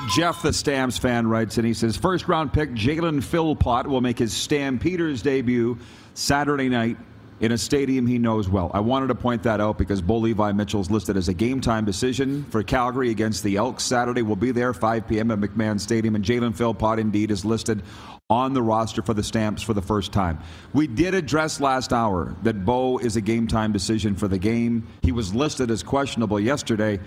Jeff, 0.08 0.42
the 0.42 0.52
Stamps 0.52 0.98
fan, 0.98 1.26
writes 1.26 1.56
and 1.56 1.66
he 1.66 1.72
says 1.72 1.96
first 1.96 2.28
round 2.28 2.52
pick 2.52 2.70
Jalen 2.72 3.22
Philpott 3.22 3.86
will 3.86 4.02
make 4.02 4.18
his 4.18 4.32
Stampeders 4.32 5.22
debut 5.22 5.78
Saturday 6.14 6.68
night 6.68 6.98
in 7.40 7.52
a 7.52 7.58
stadium 7.58 8.06
he 8.06 8.18
knows 8.18 8.48
well. 8.48 8.70
I 8.72 8.80
wanted 8.80 9.08
to 9.08 9.14
point 9.14 9.42
that 9.42 9.60
out 9.60 9.78
because 9.78 10.00
Bo 10.00 10.18
Levi 10.18 10.52
Mitchell's 10.52 10.90
listed 10.90 11.16
as 11.16 11.28
a 11.28 11.34
game 11.34 11.60
time 11.60 11.84
decision 11.84 12.44
for 12.44 12.62
Calgary 12.62 13.10
against 13.10 13.42
the 13.42 13.56
Elks 13.56 13.84
Saturday. 13.84 14.22
We'll 14.22 14.36
be 14.36 14.52
there 14.52 14.72
5 14.72 15.06
p.m. 15.08 15.30
at 15.30 15.38
McMahon 15.38 15.78
Stadium, 15.78 16.14
and 16.14 16.24
Jalen 16.24 16.56
Philpott 16.56 16.98
indeed 16.98 17.30
is 17.30 17.44
listed 17.44 17.82
on 18.28 18.54
the 18.54 18.62
roster 18.62 19.02
for 19.02 19.14
the 19.14 19.22
Stamps 19.22 19.62
for 19.62 19.72
the 19.72 19.82
first 19.82 20.12
time. 20.12 20.38
We 20.72 20.88
did 20.88 21.14
address 21.14 21.60
last 21.60 21.92
hour 21.92 22.34
that 22.42 22.64
Bo 22.64 22.98
is 22.98 23.16
a 23.16 23.20
game 23.20 23.46
time 23.46 23.70
decision 23.70 24.16
for 24.16 24.26
the 24.26 24.38
game. 24.38 24.86
He 25.02 25.12
was 25.12 25.34
listed 25.34 25.70
as 25.70 25.82
questionable 25.82 26.40
yesterday. 26.40 26.98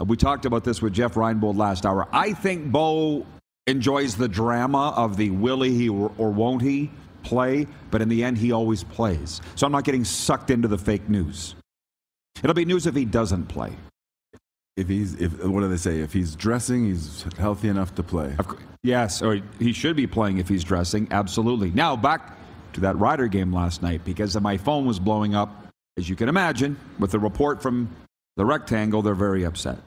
Uh, 0.00 0.04
we 0.04 0.16
talked 0.16 0.44
about 0.44 0.64
this 0.64 0.80
with 0.80 0.92
Jeff 0.92 1.14
Reinbold 1.14 1.56
last 1.56 1.84
hour. 1.84 2.08
I 2.12 2.32
think 2.32 2.70
Bo 2.70 3.26
enjoys 3.66 4.16
the 4.16 4.28
drama 4.28 4.94
of 4.96 5.16
the 5.16 5.30
will 5.30 5.62
he 5.62 5.88
or 5.88 6.30
won't 6.30 6.62
he 6.62 6.90
play, 7.22 7.66
but 7.90 8.00
in 8.00 8.08
the 8.08 8.24
end, 8.24 8.38
he 8.38 8.52
always 8.52 8.84
plays. 8.84 9.40
So 9.54 9.66
I'm 9.66 9.72
not 9.72 9.84
getting 9.84 10.04
sucked 10.04 10.50
into 10.50 10.68
the 10.68 10.78
fake 10.78 11.08
news. 11.08 11.54
It'll 12.42 12.54
be 12.54 12.64
news 12.64 12.86
if 12.86 12.94
he 12.94 13.04
doesn't 13.04 13.46
play. 13.46 13.72
If 14.76 14.88
he's, 14.88 15.14
if 15.14 15.44
what 15.44 15.60
do 15.60 15.68
they 15.68 15.76
say? 15.76 16.00
If 16.00 16.12
he's 16.12 16.36
dressing, 16.36 16.86
he's 16.86 17.24
healthy 17.36 17.68
enough 17.68 17.94
to 17.96 18.02
play. 18.02 18.36
Yes, 18.82 19.20
or 19.22 19.40
he 19.58 19.72
should 19.72 19.96
be 19.96 20.06
playing 20.06 20.38
if 20.38 20.48
he's 20.48 20.62
dressing. 20.62 21.08
Absolutely. 21.10 21.70
Now 21.72 21.96
back 21.96 22.38
to 22.74 22.80
that 22.82 22.96
Rider 22.96 23.26
game 23.26 23.52
last 23.52 23.82
night 23.82 24.04
because 24.04 24.40
my 24.40 24.56
phone 24.56 24.86
was 24.86 25.00
blowing 25.00 25.34
up, 25.34 25.66
as 25.96 26.08
you 26.08 26.14
can 26.14 26.28
imagine, 26.28 26.78
with 27.00 27.10
the 27.10 27.18
report 27.18 27.60
from 27.60 27.90
the 28.36 28.46
rectangle. 28.46 29.02
They're 29.02 29.14
very 29.14 29.44
upset. 29.44 29.78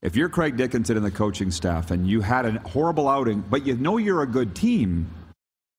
If 0.00 0.14
you're 0.14 0.28
Craig 0.28 0.56
Dickenson 0.56 0.96
and 0.96 1.04
the 1.04 1.10
coaching 1.10 1.50
staff 1.50 1.90
and 1.90 2.06
you 2.06 2.20
had 2.20 2.46
a 2.46 2.52
horrible 2.60 3.08
outing, 3.08 3.42
but 3.50 3.66
you 3.66 3.76
know 3.76 3.96
you're 3.96 4.22
a 4.22 4.26
good 4.26 4.54
team, 4.54 5.10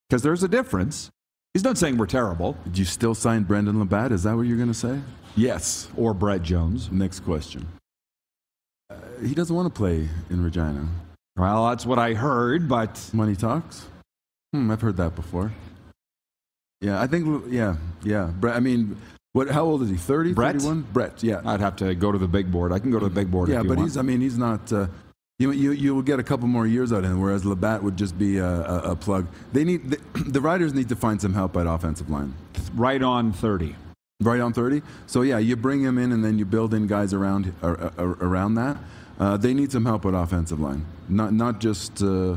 because 0.10 0.22
there's 0.24 0.44
a 0.44 0.48
difference. 0.48 1.10
He's 1.54 1.64
not 1.64 1.78
saying 1.78 1.98
we're 1.98 2.06
terrible. 2.06 2.58
Did 2.66 2.78
you 2.78 2.86
still 2.86 3.16
sign 3.16 3.44
Brendon 3.44 3.76
LaBatte? 3.76 4.12
Is 4.12 4.24
that 4.24 4.36
what 4.36 4.44
you're 4.44 4.58
going 4.58 4.70
to 4.70 4.74
say? 4.74 5.00
Yes. 5.36 5.88
Or 5.96 6.14
Brett 6.14 6.44
Jones. 6.44 6.92
Next 6.92 7.22
question. 7.22 7.68
Uh, 8.90 8.96
he 9.24 9.34
doesn't 9.34 9.56
want 9.56 9.74
to 9.74 9.78
play 9.78 10.08
in 10.30 10.44
Regina. 10.44 10.88
Well, 11.38 11.70
that's 11.70 11.86
what 11.86 11.98
I 11.98 12.14
heard, 12.14 12.68
but 12.68 13.10
Money 13.14 13.36
talks. 13.36 13.88
Hmm, 14.52 14.70
I've 14.70 14.82
heard 14.82 14.98
that 14.98 15.16
before. 15.16 15.54
Yeah, 16.82 17.02
I 17.02 17.08
think. 17.08 17.46
Yeah, 17.50 17.78
yeah. 18.04 18.32
I 18.44 18.60
mean, 18.60 18.98
what? 19.34 19.50
How 19.50 19.64
old 19.64 19.84
is 19.84 19.90
he? 19.90 19.96
30, 19.98 20.34
Brett? 20.34 20.54
31? 20.54 20.82
Brett. 20.94 21.24
Yeah. 21.24 21.42
I'd 21.46 21.60
have 21.60 21.76
to 21.78 21.94
go 21.96 22.12
to 22.12 22.18
the 22.18 22.28
big 22.28 22.52
board. 22.52 22.72
I 22.72 22.80
can 22.80 22.92
go 22.92 23.00
to 23.00 23.06
the 23.06 23.14
big 23.14 23.30
board. 23.32 23.50
yeah, 23.50 23.58
if 23.58 23.64
you 23.64 23.70
but 23.70 23.78
want. 23.78 23.90
he's. 23.90 23.98
I 23.98 24.02
mean, 24.02 24.22
he's 24.22 24.38
not. 24.38 24.72
Uh, 24.74 24.88
you, 25.38 25.52
you, 25.52 25.72
you 25.72 25.96
will 25.96 26.02
get 26.02 26.20
a 26.20 26.24
couple 26.24 26.48
more 26.48 26.68
years 26.68 26.92
out 26.92 27.06
of 27.06 27.12
him, 27.12 27.22
whereas 27.22 27.44
LaBatte 27.44 27.82
would 27.82 27.96
just 27.96 28.18
be 28.20 28.38
a, 28.40 28.46
a, 28.46 28.92
a 28.92 28.96
plug. 28.96 29.26
They 29.54 29.64
need 29.64 29.92
the, 29.92 29.98
the 30.32 30.42
Riders 30.42 30.74
need 30.74 30.90
to 30.90 30.96
find 30.98 31.22
some 31.22 31.34
help 31.34 31.56
at 31.56 31.66
offensive 31.66 32.10
line. 32.10 32.34
right 32.76 33.02
on 33.02 33.32
30. 33.32 33.76
Right 34.22 34.42
on 34.42 34.52
30. 34.52 34.82
So 35.08 35.22
yeah, 35.22 35.38
you 35.38 35.56
bring 35.56 35.82
him 35.82 35.98
in 35.98 36.12
and 36.12 36.26
then 36.26 36.38
you 36.38 36.44
build 36.46 36.74
in 36.74 36.88
guys 36.88 37.14
around 37.14 37.54
ar- 37.64 37.94
ar- 37.98 38.18
around 38.20 38.56
that. 38.56 38.76
Uh, 39.18 39.38
they 39.38 39.54
need 39.54 39.72
some 39.72 39.86
help 39.86 40.06
at 40.06 40.14
offensive 40.14 40.60
line, 40.60 40.86
not 41.08 41.34
not 41.34 41.60
just 41.60 42.02
uh, 42.02 42.36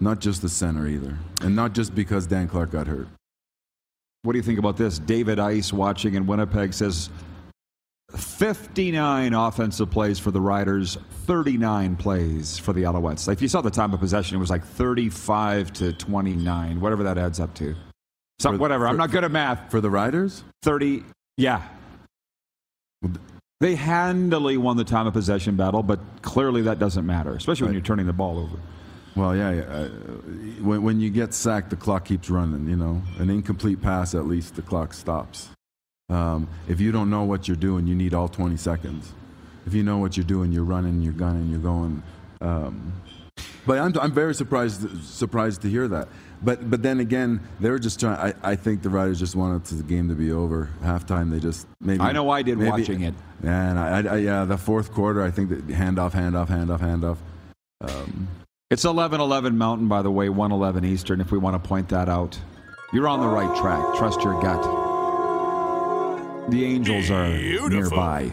not 0.00 0.18
just 0.20 0.42
the 0.42 0.48
center 0.48 0.86
either, 0.86 1.16
and 1.40 1.54
not 1.56 1.72
just 1.72 1.94
because 1.94 2.26
Dan 2.26 2.46
Clark 2.48 2.70
got 2.72 2.86
hurt. 2.88 3.06
What 4.22 4.32
do 4.32 4.38
you 4.38 4.42
think 4.42 4.58
about 4.58 4.76
this? 4.76 4.98
David 4.98 5.38
Ice 5.38 5.72
watching 5.72 6.14
in 6.14 6.26
Winnipeg 6.26 6.74
says 6.74 7.08
59 8.14 9.32
offensive 9.32 9.90
plays 9.90 10.18
for 10.18 10.30
the 10.30 10.40
Riders, 10.40 10.98
39 11.26 11.96
plays 11.96 12.58
for 12.58 12.74
the 12.74 12.82
Alouettes. 12.82 13.32
If 13.32 13.40
you 13.40 13.48
saw 13.48 13.62
the 13.62 13.70
time 13.70 13.94
of 13.94 14.00
possession, 14.00 14.36
it 14.36 14.40
was 14.40 14.50
like 14.50 14.64
35 14.64 15.72
to 15.74 15.92
29, 15.94 16.80
whatever 16.80 17.02
that 17.04 17.16
adds 17.16 17.40
up 17.40 17.54
to. 17.54 17.74
So, 18.40 18.50
For- 18.52 18.58
whatever. 18.58 18.86
I'm 18.86 18.96
not 18.98 19.10
good 19.10 19.24
at 19.24 19.30
math. 19.30 19.70
For 19.70 19.80
the 19.80 19.90
Riders, 19.90 20.44
30, 20.62 21.04
yeah. 21.38 21.62
They 23.60 23.74
handily 23.74 24.56
won 24.58 24.76
the 24.76 24.84
time 24.84 25.06
of 25.06 25.14
possession 25.14 25.56
battle, 25.56 25.82
but 25.82 26.00
clearly 26.20 26.62
that 26.62 26.78
doesn't 26.78 27.06
matter, 27.06 27.34
especially 27.36 27.66
when 27.66 27.74
you're 27.74 27.82
turning 27.82 28.06
the 28.06 28.12
ball 28.12 28.38
over. 28.38 28.58
Well, 29.16 29.36
yeah. 29.36 29.50
yeah, 29.52 29.60
Uh, 29.62 29.88
when 30.62 30.82
when 30.82 31.00
you 31.00 31.10
get 31.10 31.34
sacked, 31.34 31.70
the 31.70 31.76
clock 31.76 32.04
keeps 32.04 32.30
running. 32.30 32.68
You 32.68 32.76
know, 32.76 33.02
an 33.18 33.30
incomplete 33.30 33.80
pass, 33.82 34.14
at 34.14 34.26
least 34.26 34.56
the 34.56 34.62
clock 34.62 34.94
stops. 34.94 35.48
Um, 36.08 36.48
if 36.68 36.80
you 36.80 36.90
don't 36.92 37.08
know 37.10 37.22
what 37.24 37.46
you're 37.46 37.56
doing, 37.56 37.86
you 37.86 37.94
need 37.94 38.14
all 38.14 38.28
20 38.28 38.56
seconds. 38.56 39.12
If 39.66 39.74
you 39.74 39.84
know 39.84 39.98
what 39.98 40.16
you're 40.16 40.24
doing, 40.26 40.50
you're 40.50 40.64
running, 40.64 41.00
you're 41.02 41.12
gunning, 41.12 41.48
you're 41.50 41.60
going. 41.60 42.02
Um, 42.40 42.92
but 43.66 43.78
I'm, 43.78 43.96
I'm 44.00 44.12
very 44.12 44.34
surprised 44.34 45.04
surprised 45.04 45.62
to 45.62 45.68
hear 45.68 45.86
that. 45.88 46.08
But 46.42 46.70
but 46.70 46.82
then 46.82 47.00
again, 47.00 47.40
they 47.60 47.70
were 47.70 47.78
just 47.78 48.00
trying. 48.00 48.16
I, 48.16 48.52
I 48.52 48.56
think 48.56 48.82
the 48.82 48.88
Riders 48.88 49.18
just 49.20 49.36
wanted 49.36 49.64
the 49.64 49.82
game 49.82 50.08
to 50.08 50.14
be 50.14 50.32
over. 50.32 50.70
Halftime, 50.82 51.30
they 51.30 51.38
just 51.38 51.66
maybe. 51.80 52.00
I 52.00 52.12
know 52.12 52.30
I 52.30 52.42
did 52.42 52.58
maybe- 52.58 52.70
watching 52.70 53.02
it. 53.02 53.14
Yeah, 53.44 53.70
and 53.70 53.78
I, 53.78 54.14
I, 54.14 54.16
yeah, 54.18 54.44
the 54.44 54.58
fourth 54.58 54.92
quarter, 54.92 55.22
I 55.22 55.30
think 55.30 55.48
that 55.50 55.66
handoff, 55.68 56.12
handoff, 56.12 56.48
handoff, 56.48 56.80
handoff. 56.80 58.26
It's 58.70 58.84
11 58.84 59.20
11 59.20 59.58
Mountain, 59.58 59.88
by 59.88 60.00
the 60.00 60.12
way, 60.12 60.28
111 60.28 60.84
Eastern, 60.84 61.20
if 61.20 61.32
we 61.32 61.38
want 61.38 61.60
to 61.60 61.68
point 61.68 61.88
that 61.88 62.08
out. 62.08 62.38
You're 62.92 63.08
on 63.08 63.18
the 63.18 63.26
right 63.26 63.52
track. 63.56 63.82
Trust 63.96 64.22
your 64.22 64.40
gut. 64.40 64.62
The 66.50 66.64
Angels 66.64 67.10
are 67.10 67.28
Beautiful. 67.36 67.68
nearby. 67.70 68.30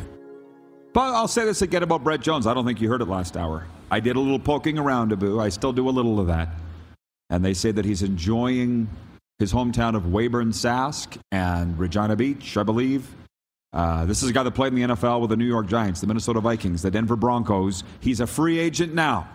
But 0.94 1.16
I'll 1.16 1.28
say 1.28 1.44
this 1.44 1.64
again 1.64 1.82
about 1.82 2.04
Brett 2.04 2.22
Jones. 2.22 2.46
I 2.46 2.54
don't 2.54 2.66
think 2.68 2.80
you 2.82 2.88
heard 2.88 3.02
it 3.02 3.08
last 3.08 3.36
hour. 3.36 3.66
I 3.90 4.00
did 4.00 4.16
a 4.16 4.20
little 4.20 4.38
poking 4.38 4.78
around 4.78 5.12
Abu. 5.12 5.40
I 5.40 5.50
still 5.50 5.74
do 5.74 5.90
a 5.90 5.92
little 5.92 6.20
of 6.20 6.28
that. 6.28 6.50
And 7.32 7.44
they 7.44 7.56
say 7.56 7.72
that 7.72 7.84
he's 7.84 8.04
enjoying 8.04 8.88
his 9.40 9.52
hometown 9.52 9.96
of 9.96 10.04
Weyburn 10.04 10.50
Sask 10.54 11.18
and 11.32 11.80
Regina 11.80 12.16
Beach, 12.16 12.58
I 12.58 12.64
believe. 12.64 13.08
Uh, 13.74 14.06
this 14.06 14.22
is 14.22 14.30
a 14.30 14.34
guy 14.34 14.44
that 14.44 14.52
played 14.52 14.72
in 14.74 14.88
the 14.88 14.96
NFL 14.96 15.20
with 15.20 15.32
the 15.32 15.36
New 15.36 15.46
York 15.46 15.66
Giants, 15.66 16.00
the 16.02 16.08
Minnesota 16.08 16.42
Vikings, 16.42 16.84
the 16.84 16.92
Denver 16.92 17.16
Broncos. 17.16 17.84
He's 18.02 18.20
a 18.20 18.28
free 18.28 18.60
agent 18.60 18.94
now. 18.94 19.28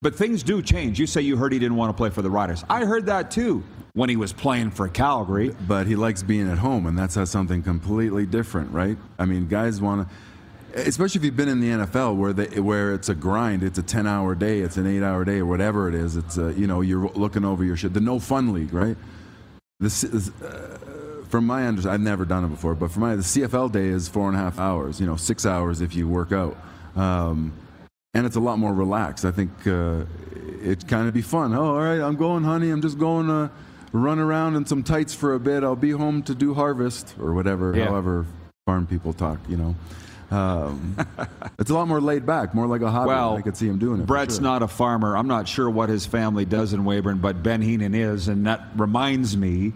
But 0.00 0.14
things 0.14 0.44
do 0.44 0.62
change. 0.62 1.00
You 1.00 1.06
say 1.06 1.22
you 1.22 1.36
heard 1.36 1.52
he 1.52 1.58
didn't 1.58 1.76
want 1.76 1.90
to 1.90 1.94
play 1.94 2.10
for 2.10 2.22
the 2.22 2.30
Riders. 2.30 2.64
I 2.70 2.84
heard 2.84 3.06
that 3.06 3.32
too 3.32 3.64
when 3.94 4.08
he 4.08 4.14
was 4.14 4.32
playing 4.32 4.70
for 4.70 4.88
Calgary. 4.88 5.54
But 5.66 5.88
he 5.88 5.96
likes 5.96 6.22
being 6.22 6.48
at 6.48 6.58
home, 6.58 6.86
and 6.86 6.96
that's 6.96 7.18
something 7.28 7.62
completely 7.62 8.24
different, 8.26 8.70
right? 8.70 8.96
I 9.18 9.24
mean, 9.24 9.48
guys 9.48 9.80
want 9.80 10.08
to, 10.08 10.86
especially 10.86 11.18
if 11.18 11.24
you've 11.24 11.36
been 11.36 11.48
in 11.48 11.60
the 11.60 11.70
NFL 11.70 12.16
where 12.16 12.32
they, 12.32 12.60
where 12.60 12.94
it's 12.94 13.08
a 13.08 13.14
grind, 13.14 13.64
it's 13.64 13.78
a 13.78 13.82
ten-hour 13.82 14.36
day, 14.36 14.60
it's 14.60 14.76
an 14.76 14.86
eight-hour 14.86 15.24
day, 15.24 15.38
or 15.38 15.46
whatever 15.46 15.88
it 15.88 15.96
is. 15.96 16.16
It's 16.16 16.38
a, 16.38 16.52
you 16.52 16.68
know 16.68 16.80
you're 16.80 17.08
looking 17.08 17.44
over 17.44 17.64
your 17.64 17.76
shit. 17.76 17.92
The 17.92 18.00
no 18.00 18.20
fun 18.20 18.52
league, 18.52 18.72
right? 18.72 18.96
This 19.80 20.04
is. 20.04 20.30
Uh, 20.40 20.78
from 21.28 21.44
my 21.44 21.66
understanding, 21.66 22.00
I've 22.00 22.04
never 22.04 22.24
done 22.24 22.44
it 22.44 22.48
before, 22.48 22.74
but 22.74 22.90
for 22.90 23.00
my 23.00 23.14
the 23.14 23.20
CFL 23.20 23.70
day 23.70 23.88
is 23.88 24.08
four 24.08 24.28
and 24.28 24.36
a 24.36 24.40
half 24.40 24.58
hours. 24.58 24.98
You 24.98 25.06
know, 25.06 25.16
six 25.16 25.44
hours 25.44 25.82
if 25.82 25.94
you 25.94 26.08
work 26.08 26.32
out, 26.32 26.56
um, 26.96 27.52
and 28.14 28.26
it's 28.26 28.36
a 28.36 28.40
lot 28.40 28.58
more 28.58 28.72
relaxed. 28.72 29.24
I 29.24 29.30
think 29.30 29.50
uh, 29.66 30.04
it 30.62 30.86
kind 30.88 31.08
of 31.08 31.14
be 31.14 31.22
fun. 31.22 31.54
Oh, 31.54 31.76
all 31.76 31.80
right, 31.80 32.00
I'm 32.00 32.16
going, 32.16 32.44
honey. 32.44 32.70
I'm 32.70 32.82
just 32.82 32.98
going 32.98 33.26
to 33.26 33.50
run 33.92 34.18
around 34.18 34.56
in 34.56 34.66
some 34.66 34.82
tights 34.82 35.14
for 35.14 35.34
a 35.34 35.40
bit. 35.40 35.62
I'll 35.62 35.76
be 35.76 35.90
home 35.90 36.22
to 36.24 36.34
do 36.34 36.54
harvest 36.54 37.14
or 37.20 37.34
whatever. 37.34 37.76
Yeah. 37.76 37.86
However, 37.86 38.26
farm 38.66 38.86
people 38.86 39.12
talk. 39.12 39.38
You 39.48 39.56
know, 39.56 40.36
um, 40.36 40.96
it's 41.58 41.70
a 41.70 41.74
lot 41.74 41.88
more 41.88 42.00
laid 42.00 42.26
back, 42.26 42.54
more 42.54 42.66
like 42.66 42.80
a 42.80 42.90
hobby. 42.90 43.08
Well, 43.08 43.36
I 43.36 43.42
could 43.42 43.56
see 43.56 43.68
him 43.68 43.78
doing 43.78 44.00
it. 44.00 44.06
Brett's 44.06 44.36
sure. 44.36 44.42
not 44.42 44.62
a 44.62 44.68
farmer. 44.68 45.16
I'm 45.16 45.28
not 45.28 45.48
sure 45.48 45.68
what 45.68 45.88
his 45.88 46.06
family 46.06 46.44
does 46.44 46.72
in 46.72 46.84
Weyburn, 46.84 47.20
but 47.20 47.42
Ben 47.42 47.62
Heenan 47.62 47.94
is, 47.94 48.28
and 48.28 48.46
that 48.46 48.62
reminds 48.76 49.36
me. 49.36 49.72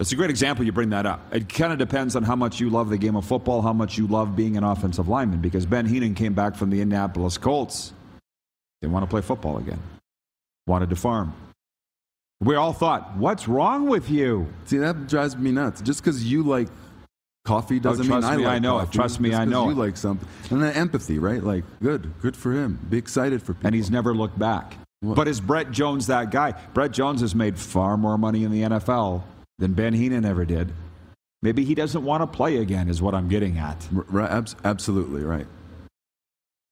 It's 0.00 0.12
a 0.12 0.16
great 0.16 0.30
example 0.30 0.64
you 0.64 0.70
bring 0.70 0.90
that 0.90 1.06
up. 1.06 1.20
It 1.34 1.48
kind 1.48 1.72
of 1.72 1.78
depends 1.78 2.14
on 2.14 2.22
how 2.22 2.36
much 2.36 2.60
you 2.60 2.70
love 2.70 2.88
the 2.88 2.98
game 2.98 3.16
of 3.16 3.24
football, 3.24 3.62
how 3.62 3.72
much 3.72 3.98
you 3.98 4.06
love 4.06 4.36
being 4.36 4.56
an 4.56 4.62
offensive 4.62 5.08
lineman, 5.08 5.40
because 5.40 5.66
Ben 5.66 5.86
Heenan 5.86 6.14
came 6.14 6.34
back 6.34 6.54
from 6.54 6.70
the 6.70 6.80
Indianapolis 6.80 7.36
Colts. 7.36 7.92
Didn't 8.80 8.92
want 8.92 9.04
to 9.04 9.10
play 9.10 9.22
football 9.22 9.58
again. 9.58 9.80
Wanted 10.68 10.90
to 10.90 10.96
farm. 10.96 11.34
We 12.40 12.54
all 12.54 12.72
thought, 12.72 13.16
what's 13.16 13.48
wrong 13.48 13.88
with 13.88 14.08
you? 14.08 14.46
See, 14.66 14.78
that 14.78 15.08
drives 15.08 15.36
me 15.36 15.50
nuts. 15.50 15.80
Just 15.80 16.00
because 16.04 16.24
you 16.24 16.44
like 16.44 16.68
coffee 17.44 17.78
oh, 17.78 17.80
doesn't 17.80 18.06
Oh, 18.12 18.14
mean 18.14 18.24
I 18.24 18.36
me, 18.36 18.44
like 18.44 18.52
I 18.54 18.58
know 18.60 18.78
it. 18.78 18.92
Trust 18.92 19.18
me, 19.18 19.30
Just 19.30 19.40
I 19.40 19.44
know 19.46 19.64
You 19.64 19.72
it. 19.72 19.78
like 19.84 19.96
something, 19.96 20.28
and 20.50 20.62
then 20.62 20.74
empathy, 20.74 21.18
right? 21.18 21.42
Like, 21.42 21.64
good, 21.82 22.12
good 22.20 22.36
for 22.36 22.52
him. 22.52 22.78
Be 22.88 22.98
excited 22.98 23.42
for 23.42 23.54
people. 23.54 23.66
and 23.66 23.74
he's 23.74 23.90
never 23.90 24.14
looked 24.14 24.38
back. 24.38 24.76
What? 25.00 25.16
But 25.16 25.26
is 25.26 25.40
Brett 25.40 25.72
Jones 25.72 26.06
that 26.06 26.30
guy? 26.30 26.52
Brett 26.74 26.92
Jones 26.92 27.20
has 27.22 27.34
made 27.34 27.58
far 27.58 27.96
more 27.96 28.16
money 28.16 28.44
in 28.44 28.52
the 28.52 28.62
NFL 28.62 29.24
than 29.58 29.72
Ben 29.74 29.92
Heenan 29.92 30.24
ever 30.24 30.44
did. 30.44 30.72
Maybe 31.42 31.64
he 31.64 31.74
doesn't 31.74 32.04
want 32.04 32.22
to 32.22 32.26
play 32.26 32.56
again, 32.56 32.88
is 32.88 33.00
what 33.00 33.14
I'm 33.14 33.28
getting 33.28 33.58
at. 33.58 33.86
Right, 33.92 34.54
absolutely 34.64 35.22
right. 35.22 35.46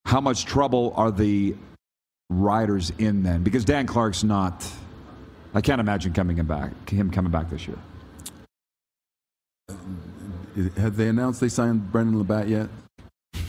How 0.04 0.20
much 0.20 0.44
trouble 0.44 0.92
are 0.96 1.10
the 1.10 1.56
riders 2.30 2.92
in 2.98 3.22
then? 3.22 3.42
Because 3.42 3.64
Dan 3.64 3.86
Clark's 3.86 4.24
not. 4.24 4.68
I 5.54 5.60
can't 5.60 5.80
imagine 5.80 6.12
coming 6.12 6.36
him 6.36 6.46
back. 6.46 6.88
Him 6.88 7.10
coming 7.10 7.30
back 7.30 7.50
this 7.50 7.66
year. 7.66 7.78
Uh, 9.68 9.74
have 10.76 10.96
they 10.96 11.08
announced 11.08 11.40
they 11.40 11.48
signed 11.48 11.90
Brendon 11.92 12.22
LaBatte 12.24 12.48
yet? 12.48 12.68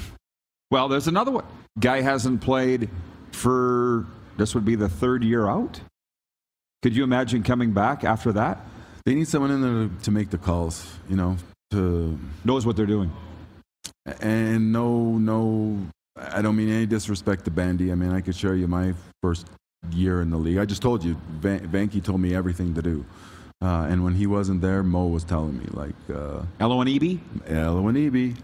Well, 0.70 0.89
there's 0.89 1.08
another 1.08 1.32
one. 1.32 1.46
Guy 1.79 2.01
hasn't 2.01 2.41
played 2.41 2.89
for 3.32 4.06
this 4.36 4.53
would 4.53 4.65
be 4.65 4.75
the 4.75 4.89
third 4.89 5.24
year 5.24 5.48
out. 5.48 5.79
Could 6.84 6.94
you 6.94 7.06
imagine 7.06 7.41
coming 7.41 7.72
back 7.72 8.03
after 8.03 8.34
that? 8.34 8.60
They 9.08 9.16
need 9.16 9.30
someone 9.30 9.52
in 9.52 9.62
there 9.62 9.90
to, 10.04 10.12
make 10.12 10.32
the 10.32 10.38
calls, 10.38 10.86
you 11.08 11.16
know, 11.16 11.38
to 11.72 12.20
Knows 12.44 12.66
what 12.66 12.76
they're 12.76 12.86
doing. 12.86 13.10
and 14.20 14.74
no, 14.74 15.18
no. 15.18 15.80
I 16.18 16.42
don't 16.42 16.58
mean 16.58 16.68
any 16.68 16.86
disrespect 16.86 17.46
to 17.46 17.52
Bandy. 17.52 17.90
I 17.94 17.96
mean, 17.96 18.12
I 18.12 18.20
could 18.20 18.36
share 18.36 18.54
you 18.54 18.68
my 18.68 18.94
first 19.22 19.48
year 19.92 20.20
in 20.20 20.30
the 20.30 20.36
league. 20.36 20.58
I 20.58 20.66
just 20.66 20.82
told 20.82 21.06
you, 21.06 21.16
Van- 21.40 21.66
Vanky 21.70 22.04
told 22.04 22.20
me 22.20 22.36
everything 22.36 22.74
to 22.74 22.82
do. 22.82 23.06
Uh, 23.62 23.88
and 23.90 24.04
when 24.04 24.14
he 24.14 24.28
wasn't 24.28 24.60
there, 24.60 24.84
Mo 24.84 25.08
was 25.08 25.24
telling 25.24 25.58
me, 25.58 25.68
like, 25.72 25.96
uh, 26.14 26.42
Elo 26.60 26.82
and 26.82 26.90
Eby? 26.90 27.18
Elo 27.48 27.88
and 27.88 27.98
Eby. 27.98 28.36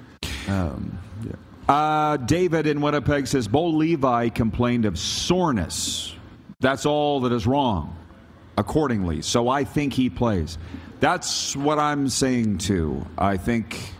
Um, 0.47 0.97
yeah. 1.25 1.33
Uh, 1.67 2.15
David 2.15 2.67
in 2.67 2.79
Winnipeg 2.79 3.27
says 3.27 3.49
Bo 3.49 3.67
Levi 3.67 4.29
complained 4.29 4.85
of 4.85 4.97
soreness. 4.97 6.15
That's 6.61 6.85
all 6.85 7.19
that 7.21 7.33
is 7.33 7.45
wrong, 7.45 7.97
accordingly. 8.57 9.21
So 9.21 9.49
I 9.49 9.63
think 9.63 9.93
he 9.93 10.09
plays. 10.09 10.57
That's 10.99 11.55
what 11.55 11.79
I'm 11.79 12.07
saying 12.09 12.59
too. 12.59 13.05
I 13.17 13.37
think 13.37 13.91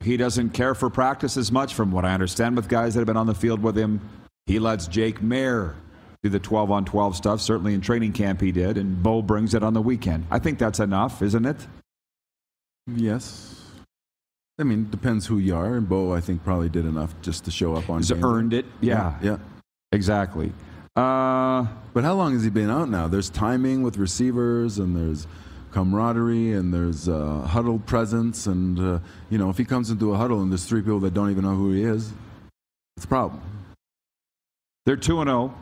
he 0.00 0.16
doesn't 0.16 0.50
care 0.50 0.74
for 0.74 0.90
practice 0.90 1.36
as 1.36 1.50
much, 1.50 1.74
from 1.74 1.90
what 1.90 2.04
I 2.04 2.14
understand, 2.14 2.56
with 2.56 2.68
guys 2.68 2.94
that 2.94 3.00
have 3.00 3.06
been 3.06 3.16
on 3.16 3.26
the 3.26 3.34
field 3.34 3.62
with 3.62 3.76
him. 3.76 4.00
He 4.46 4.58
lets 4.58 4.86
Jake 4.86 5.20
Maier 5.20 5.74
do 6.22 6.28
the 6.30 6.38
12 6.38 6.70
on 6.70 6.84
12 6.84 7.16
stuff. 7.16 7.40
Certainly 7.40 7.74
in 7.74 7.80
training 7.80 8.12
camp 8.12 8.40
he 8.40 8.52
did, 8.52 8.76
and 8.78 9.02
Bo 9.02 9.22
brings 9.22 9.54
it 9.54 9.62
on 9.62 9.74
the 9.74 9.82
weekend. 9.82 10.26
I 10.30 10.38
think 10.38 10.58
that's 10.58 10.80
enough, 10.80 11.22
isn't 11.22 11.46
it? 11.46 11.66
Yes. 12.86 13.54
I 14.58 14.64
mean, 14.64 14.88
depends 14.90 15.26
who 15.26 15.38
you 15.38 15.54
are. 15.54 15.76
And 15.76 15.88
Bo, 15.88 16.12
I 16.14 16.20
think, 16.20 16.42
probably 16.42 16.68
did 16.68 16.84
enough 16.84 17.14
just 17.22 17.44
to 17.44 17.50
show 17.50 17.74
up 17.74 17.88
on 17.90 17.98
He's 17.98 18.10
game 18.10 18.24
earned 18.24 18.52
it. 18.52 18.66
Yeah, 18.80 19.14
Yeah. 19.22 19.36
exactly. 19.92 20.52
Uh, 20.96 21.66
But 21.94 22.04
how 22.04 22.14
long 22.14 22.32
has 22.34 22.44
he 22.44 22.50
been 22.50 22.70
out 22.70 22.88
now? 22.88 23.08
There's 23.08 23.30
timing 23.30 23.82
with 23.82 23.96
receivers, 23.98 24.78
and 24.78 24.94
there's 24.96 25.26
camaraderie, 25.72 26.52
and 26.52 26.72
there's 26.72 27.08
uh, 27.08 27.40
huddle 27.42 27.78
presence, 27.80 28.46
and 28.46 28.78
uh, 28.78 28.98
you 29.30 29.38
know, 29.38 29.50
if 29.50 29.58
he 29.58 29.64
comes 29.64 29.90
into 29.90 30.12
a 30.12 30.16
huddle 30.16 30.42
and 30.42 30.50
there's 30.50 30.64
three 30.64 30.80
people 30.80 31.00
that 31.00 31.14
don't 31.14 31.30
even 31.30 31.44
know 31.44 31.54
who 31.54 31.72
he 31.72 31.82
is, 31.82 32.12
it's 32.96 33.04
a 33.04 33.08
problem. 33.08 33.40
They're 34.86 34.96
2 34.96 35.20
and 35.20 35.28
0. 35.28 35.54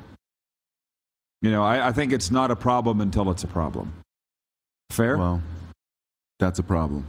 You 1.42 1.50
know, 1.50 1.62
I, 1.62 1.88
I 1.88 1.92
think 1.92 2.12
it's 2.12 2.30
not 2.30 2.50
a 2.50 2.56
problem 2.56 3.00
until 3.00 3.30
it's 3.30 3.44
a 3.44 3.48
problem. 3.48 3.92
Fair? 4.90 5.18
Well, 5.18 5.42
that's 6.38 6.58
a 6.58 6.62
problem. 6.62 7.04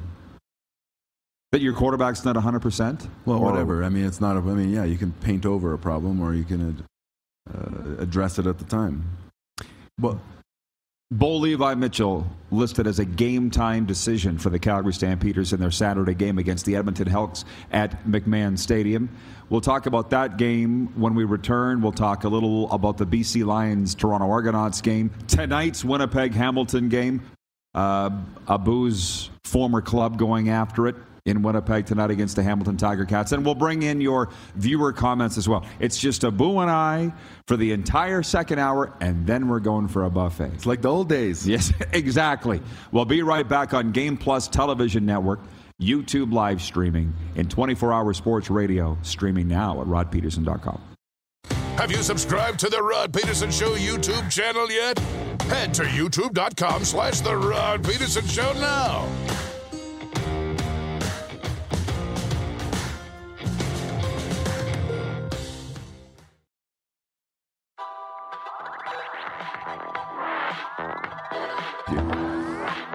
that 1.52 1.62
your 1.62 1.74
quarterback's 1.74 2.26
not 2.26 2.36
100%? 2.36 3.08
Well, 3.26 3.38
Or- 3.40 3.52
whatever. 3.52 3.84
I 3.84 3.90
mean, 3.90 4.06
it's 4.06 4.20
not. 4.20 4.36
A, 4.36 4.40
I 4.40 4.54
mean, 4.54 4.72
yeah, 4.72 4.84
you 4.84 4.98
can 4.98 5.12
paint 5.22 5.46
over 5.46 5.74
a 5.74 5.78
problem, 5.78 6.20
or 6.22 6.34
you 6.34 6.44
can 6.44 6.84
uh, 7.54 8.02
address 8.02 8.40
it 8.40 8.48
at 8.48 8.58
the 8.58 8.66
time. 8.66 9.04
But 9.98 10.18
Bo 11.10 11.38
Levi 11.38 11.74
Mitchell 11.76 12.28
listed 12.52 12.86
as 12.86 13.00
a 13.00 13.06
game 13.06 13.50
time 13.50 13.86
decision 13.86 14.38
for 14.38 14.50
the 14.50 14.60
Calgary 14.60 14.92
Stampeders 14.92 15.54
in 15.54 15.60
their 15.60 15.72
Saturday 15.72 16.14
game 16.14 16.38
against 16.38 16.66
the 16.66 16.76
Edmonton 16.76 17.08
Elks 17.08 17.46
at 17.72 18.06
McMahon 18.06 18.60
Stadium. 18.60 19.10
We'll 19.50 19.62
talk 19.62 19.86
about 19.86 20.10
that 20.10 20.36
game 20.36 20.88
when 21.00 21.16
we 21.16 21.24
return. 21.24 21.82
We'll 21.82 21.94
talk 21.94 22.26
a 22.26 22.28
little 22.28 22.70
about 22.72 22.98
the 22.98 23.06
BC 23.06 23.46
Lions 23.46 23.96
Toronto 23.96 24.30
Argonauts 24.30 24.82
game, 24.82 25.10
tonight's 25.28 25.86
Winnipeg 25.86 26.34
Hamilton 26.34 26.90
game, 26.90 27.22
uh, 27.74 28.10
Abu's 28.48 29.30
former 29.46 29.82
club 29.82 30.18
going 30.18 30.50
after 30.50 30.88
it 30.88 30.96
in 31.28 31.44
Winnipeg 31.44 31.86
tonight 31.86 32.10
against 32.10 32.36
the 32.36 32.44
Hamilton 32.44 32.78
Tiger 32.78 33.06
Cats. 33.06 33.32
And 33.34 33.46
we'll 33.46 33.56
bring 33.56 33.84
in 33.84 34.02
your 34.02 34.30
viewer 34.56 34.94
comments 34.94 35.38
as 35.38 35.48
well. 35.48 35.66
It's 35.80 35.98
just 35.98 36.24
a 36.24 36.32
boo 36.32 36.60
and 36.60 36.72
I 36.72 37.14
for 37.46 37.58
the 37.58 37.72
entire 37.74 38.24
second 38.24 38.60
hour, 38.60 38.94
and 39.02 39.28
then 39.28 39.48
we're 39.48 39.60
going 39.60 39.88
for 39.88 40.06
a 40.06 40.10
buffet. 40.10 40.52
it's 40.54 40.66
like 40.66 40.82
the 40.82 40.90
old 40.90 41.10
days. 41.10 41.48
Yes, 41.48 41.72
exactly. 41.94 42.62
We'll 42.92 43.06
be 43.06 43.22
right 43.22 43.48
back 43.48 43.74
on 43.74 43.92
Game 43.92 44.18
Plus 44.18 44.48
Television 44.48 45.06
Network, 45.06 45.42
YouTube 45.82 46.34
live 46.34 46.62
streaming, 46.62 47.14
and 47.36 47.52
24 47.52 47.94
hour 47.94 48.14
sports 48.14 48.50
radio 48.50 48.98
streaming 49.02 49.48
now 49.48 49.82
at 49.82 49.88
rodpeterson.com. 49.88 50.82
Have 51.78 51.92
you 51.92 52.02
subscribed 52.02 52.60
to 52.62 52.70
the 52.70 52.82
Rod 52.82 53.14
Pedersen 53.14 53.52
Show 53.52 53.76
YouTube 53.76 54.32
channel 54.32 54.72
yet? 54.72 54.98
Head 55.44 55.76
to 55.76 55.84
youtube.com 55.84 56.84
slash 56.84 57.20
the 57.22 57.38
Rod 57.38 57.84
Pedersen 57.84 58.26
Show 58.26 58.52
now. 58.54 59.08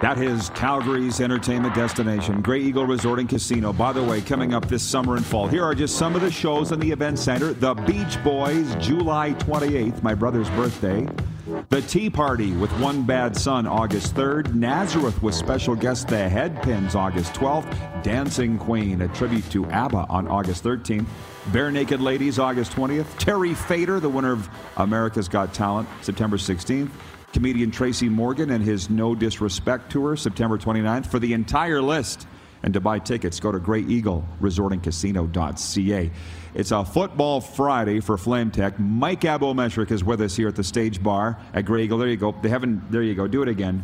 That 0.03 0.19
is 0.19 0.51
Calgary's 0.51 1.21
entertainment 1.21 1.77
destination, 1.77 2.43
Grey 2.43 2.61
Eagle 2.61 2.87
Resort 2.87 3.21
and 3.21 3.29
Casino. 3.29 3.73
By 3.73 3.93
the 3.93 4.03
way, 4.03 4.21
coming 4.21 4.53
up 4.53 4.67
this 4.67 4.83
summer 4.83 5.15
and 5.15 5.25
fall, 5.25 5.47
here 5.47 5.63
are 5.63 5.77
just 5.77 5.97
some 5.97 6.17
of 6.17 6.23
the 6.23 6.31
shows 6.31 6.73
in 6.73 6.81
the 6.81 6.91
event 6.91 7.21
center. 7.21 7.53
The 7.53 7.75
Beach 7.75 8.21
Boys, 8.25 8.75
July 8.81 9.35
28th, 9.35 10.03
my 10.03 10.13
brother's 10.13 10.51
birthday. 10.51 11.09
The 11.69 11.83
Tea 11.83 12.11
Party 12.11 12.51
with 12.51 12.73
One 12.81 13.05
Bad 13.05 13.37
Son, 13.37 13.65
August 13.65 14.17
3rd. 14.17 14.57
Nazareth 14.57 15.23
with 15.23 15.37
special 15.37 15.77
guest 15.77 16.09
The 16.09 16.17
Headpins, 16.17 16.97
August 16.97 17.35
12th. 17.35 18.03
Dancing 18.03 18.59
Queen, 18.59 19.03
a 19.03 19.09
tribute 19.09 19.49
to 19.53 19.67
ABBA 19.67 20.07
on 20.09 20.27
August 20.27 20.65
13th. 20.65 21.07
Barenaked 21.53 22.01
Ladies, 22.01 22.41
August 22.41 22.73
20th. 22.73 23.07
Terry 23.19 23.55
Fator, 23.55 24.01
the 24.01 24.09
winner 24.09 24.33
of 24.33 24.49
America's 24.79 25.29
Got 25.29 25.55
Talent, 25.55 25.89
September 26.01 26.39
16th. 26.39 26.91
Comedian 27.33 27.71
Tracy 27.71 28.09
Morgan 28.09 28.51
and 28.51 28.63
his 28.63 28.91
No 28.91 29.15
Disrespect 29.15 29.91
tour, 29.91 30.17
September 30.17 30.59
29th. 30.59 31.07
For 31.07 31.19
the 31.19 31.33
entire 31.33 31.81
list 31.81 32.27
and 32.63 32.75
to 32.75 32.81
buy 32.81 32.99
tickets, 32.99 33.41
go 33.41 33.51
to 33.51 33.59
Grey 33.59 33.81
Eagle 33.81 34.25
Resort 34.41 34.73
and 34.73 34.83
Casino.ca. 34.83 36.11
It's 36.55 36.71
a 36.71 36.85
football 36.85 37.41
Friday 37.41 38.01
for 38.01 38.19
Flame 38.19 38.51
Tech. 38.51 38.79
Mike 38.79 39.25
Abou-Mechrek 39.25 39.91
is 39.91 40.05
with 40.05 40.21
us 40.21 40.37
here 40.37 40.49
at 40.49 40.57
the 40.57 40.65
stage 40.65 41.03
bar 41.03 41.39
at 41.55 41.65
Grey 41.65 41.85
Eagle. 41.85 41.99
There 41.99 42.09
you 42.09 42.17
go. 42.17 42.33
They 42.33 42.51
haven't. 42.51 42.93
There 42.93 43.03
you 43.03 43.15
go. 43.15 43.27
Do 43.27 43.43
it 43.43 43.49
again. 43.49 43.83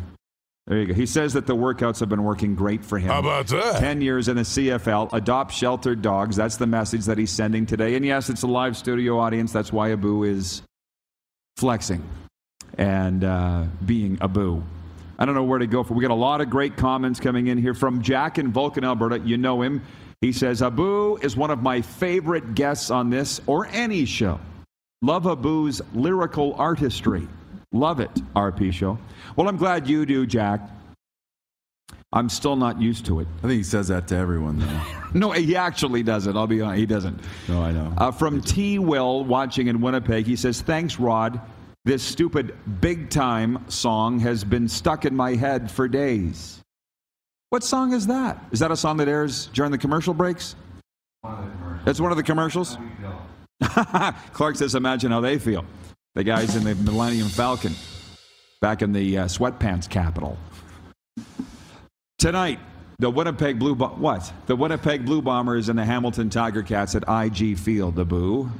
There 0.67 0.77
you 0.77 0.85
go. 0.85 0.93
He 0.93 1.07
says 1.07 1.33
that 1.33 1.47
the 1.47 1.55
workouts 1.55 1.99
have 1.99 2.09
been 2.09 2.23
working 2.23 2.53
great 2.53 2.85
for 2.85 2.99
him. 2.99 3.07
How 3.07 3.19
about 3.19 3.47
that? 3.47 3.79
10 3.79 4.01
years 4.01 4.27
in 4.27 4.35
the 4.35 4.43
CFL. 4.43 5.11
Adopt 5.11 5.51
sheltered 5.51 6.03
dogs. 6.03 6.35
That's 6.35 6.57
the 6.57 6.67
message 6.67 7.05
that 7.05 7.17
he's 7.17 7.31
sending 7.31 7.65
today. 7.65 7.95
And 7.95 8.05
yes, 8.05 8.29
it's 8.29 8.43
a 8.43 8.47
live 8.47 8.77
studio 8.77 9.17
audience. 9.17 9.51
That's 9.51 9.73
why 9.73 9.91
Abu 9.91 10.23
is 10.25 10.61
flexing 11.57 12.03
and 12.77 13.23
uh, 13.23 13.65
being 13.85 14.17
Abu. 14.21 14.61
I 15.17 15.25
don't 15.25 15.35
know 15.35 15.43
where 15.43 15.59
to 15.59 15.67
go 15.67 15.83
for. 15.83 15.93
We 15.93 16.01
got 16.01 16.11
a 16.11 16.13
lot 16.13 16.39
of 16.39 16.49
great 16.49 16.77
comments 16.77 17.19
coming 17.19 17.47
in 17.47 17.57
here 17.57 17.73
from 17.73 18.01
Jack 18.01 18.37
in 18.37 18.51
Vulcan, 18.51 18.83
Alberta. 18.85 19.19
You 19.19 19.37
know 19.37 19.61
him. 19.61 19.81
He 20.21 20.31
says 20.31 20.61
Abu 20.61 21.17
is 21.21 21.35
one 21.35 21.49
of 21.49 21.61
my 21.61 21.81
favorite 21.81 22.55
guests 22.55 22.89
on 22.89 23.09
this 23.09 23.41
or 23.47 23.67
any 23.67 24.05
show. 24.05 24.39
Love 25.01 25.25
Abu's 25.25 25.81
lyrical 25.93 26.53
artistry. 26.55 27.27
Love 27.71 27.99
it, 27.99 28.13
RP 28.35 28.73
show. 28.73 28.97
Well, 29.35 29.47
I'm 29.47 29.57
glad 29.57 29.87
you 29.87 30.05
do, 30.05 30.25
Jack. 30.25 30.61
I'm 32.11 32.27
still 32.27 32.55
not 32.55 32.81
used 32.81 33.05
to 33.05 33.19
it. 33.19 33.27
I 33.37 33.41
think 33.41 33.53
he 33.53 33.63
says 33.63 33.89
that 33.89 34.07
to 34.07 34.15
everyone, 34.15 34.59
though. 34.59 34.81
No, 35.13 35.31
he 35.31 35.55
actually 35.55 36.03
doesn't. 36.03 36.37
I'll 36.37 36.45
be 36.45 36.61
honest. 36.61 36.79
He 36.79 36.85
doesn't. 36.85 37.19
no, 37.47 37.63
I 37.63 37.71
know. 37.71 37.91
Uh, 37.97 38.11
from 38.11 38.41
T. 38.41 38.77
Will, 38.77 39.23
watching 39.23 39.65
in 39.67 39.81
Winnipeg, 39.81 40.27
he 40.27 40.35
says, 40.35 40.61
Thanks, 40.61 40.99
Rod. 40.99 41.41
This 41.85 42.03
stupid 42.03 42.55
big 42.81 43.09
time 43.09 43.63
song 43.69 44.19
has 44.19 44.43
been 44.43 44.67
stuck 44.67 45.05
in 45.05 45.15
my 45.15 45.35
head 45.35 45.71
for 45.71 45.87
days. 45.87 46.59
What 47.49 47.63
song 47.63 47.93
is 47.93 48.07
that? 48.07 48.37
Is 48.51 48.59
that 48.59 48.69
a 48.69 48.75
song 48.75 48.97
that 48.97 49.07
airs 49.07 49.47
during 49.47 49.71
the 49.71 49.77
commercial 49.77 50.13
breaks? 50.13 50.55
That's 51.85 51.99
one 51.99 52.11
of 52.11 52.17
the 52.17 52.23
commercials? 52.23 52.77
Clark 54.33 54.55
says, 54.57 54.75
Imagine 54.75 55.11
how 55.11 55.21
they 55.21 55.39
feel. 55.39 55.65
The 56.15 56.23
guys 56.23 56.55
in 56.55 56.63
the 56.63 56.75
Millennium 56.75 57.27
Falcon 57.27 57.73
back 58.61 58.81
in 58.81 58.91
the 58.91 59.19
uh, 59.19 59.25
sweatpants 59.25 59.89
capital. 59.89 60.37
Tonight, 62.17 62.59
the 62.99 63.09
Winnipeg 63.09 63.57
Blue 63.57 63.75
Bo- 63.75 63.89
what? 63.89 64.31
The 64.47 64.55
Winnipeg 64.55 65.05
Blue 65.05 65.21
Bombers 65.21 65.69
and 65.69 65.79
the 65.79 65.85
Hamilton 65.85 66.29
Tiger 66.29 66.61
Cats 66.61 66.93
at 66.95 67.03
IG 67.07 67.57
Field. 67.57 67.95
The 67.95 68.05
Boo. 68.05 68.51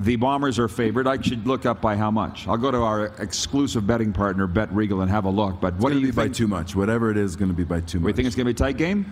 The 0.00 0.16
Bombers 0.16 0.58
are 0.58 0.66
favored. 0.66 1.06
I 1.06 1.20
should 1.20 1.46
look 1.46 1.66
up 1.66 1.80
by 1.80 1.94
how 1.96 2.10
much. 2.10 2.48
I'll 2.48 2.56
go 2.56 2.70
to 2.72 2.78
our 2.78 3.06
exclusive 3.20 3.86
betting 3.86 4.12
partner, 4.12 4.48
Bet 4.48 4.72
Regal, 4.72 5.02
and 5.02 5.10
have 5.10 5.24
a 5.24 5.30
look. 5.30 5.60
But 5.60 5.74
It's 5.74 5.82
what 5.82 5.92
do 5.92 6.00
you 6.00 6.06
be 6.06 6.12
by 6.12 6.28
too 6.28 6.48
much. 6.48 6.74
Whatever 6.74 7.10
it 7.10 7.16
is, 7.16 7.36
going 7.36 7.48
to 7.50 7.54
be 7.56 7.62
by 7.64 7.80
too 7.80 8.00
much. 8.00 8.06
We 8.06 8.12
think 8.12 8.26
it's 8.26 8.34
going 8.34 8.46
to 8.46 8.52
be 8.52 8.56
a 8.56 8.58
tight 8.58 8.76
game? 8.76 9.06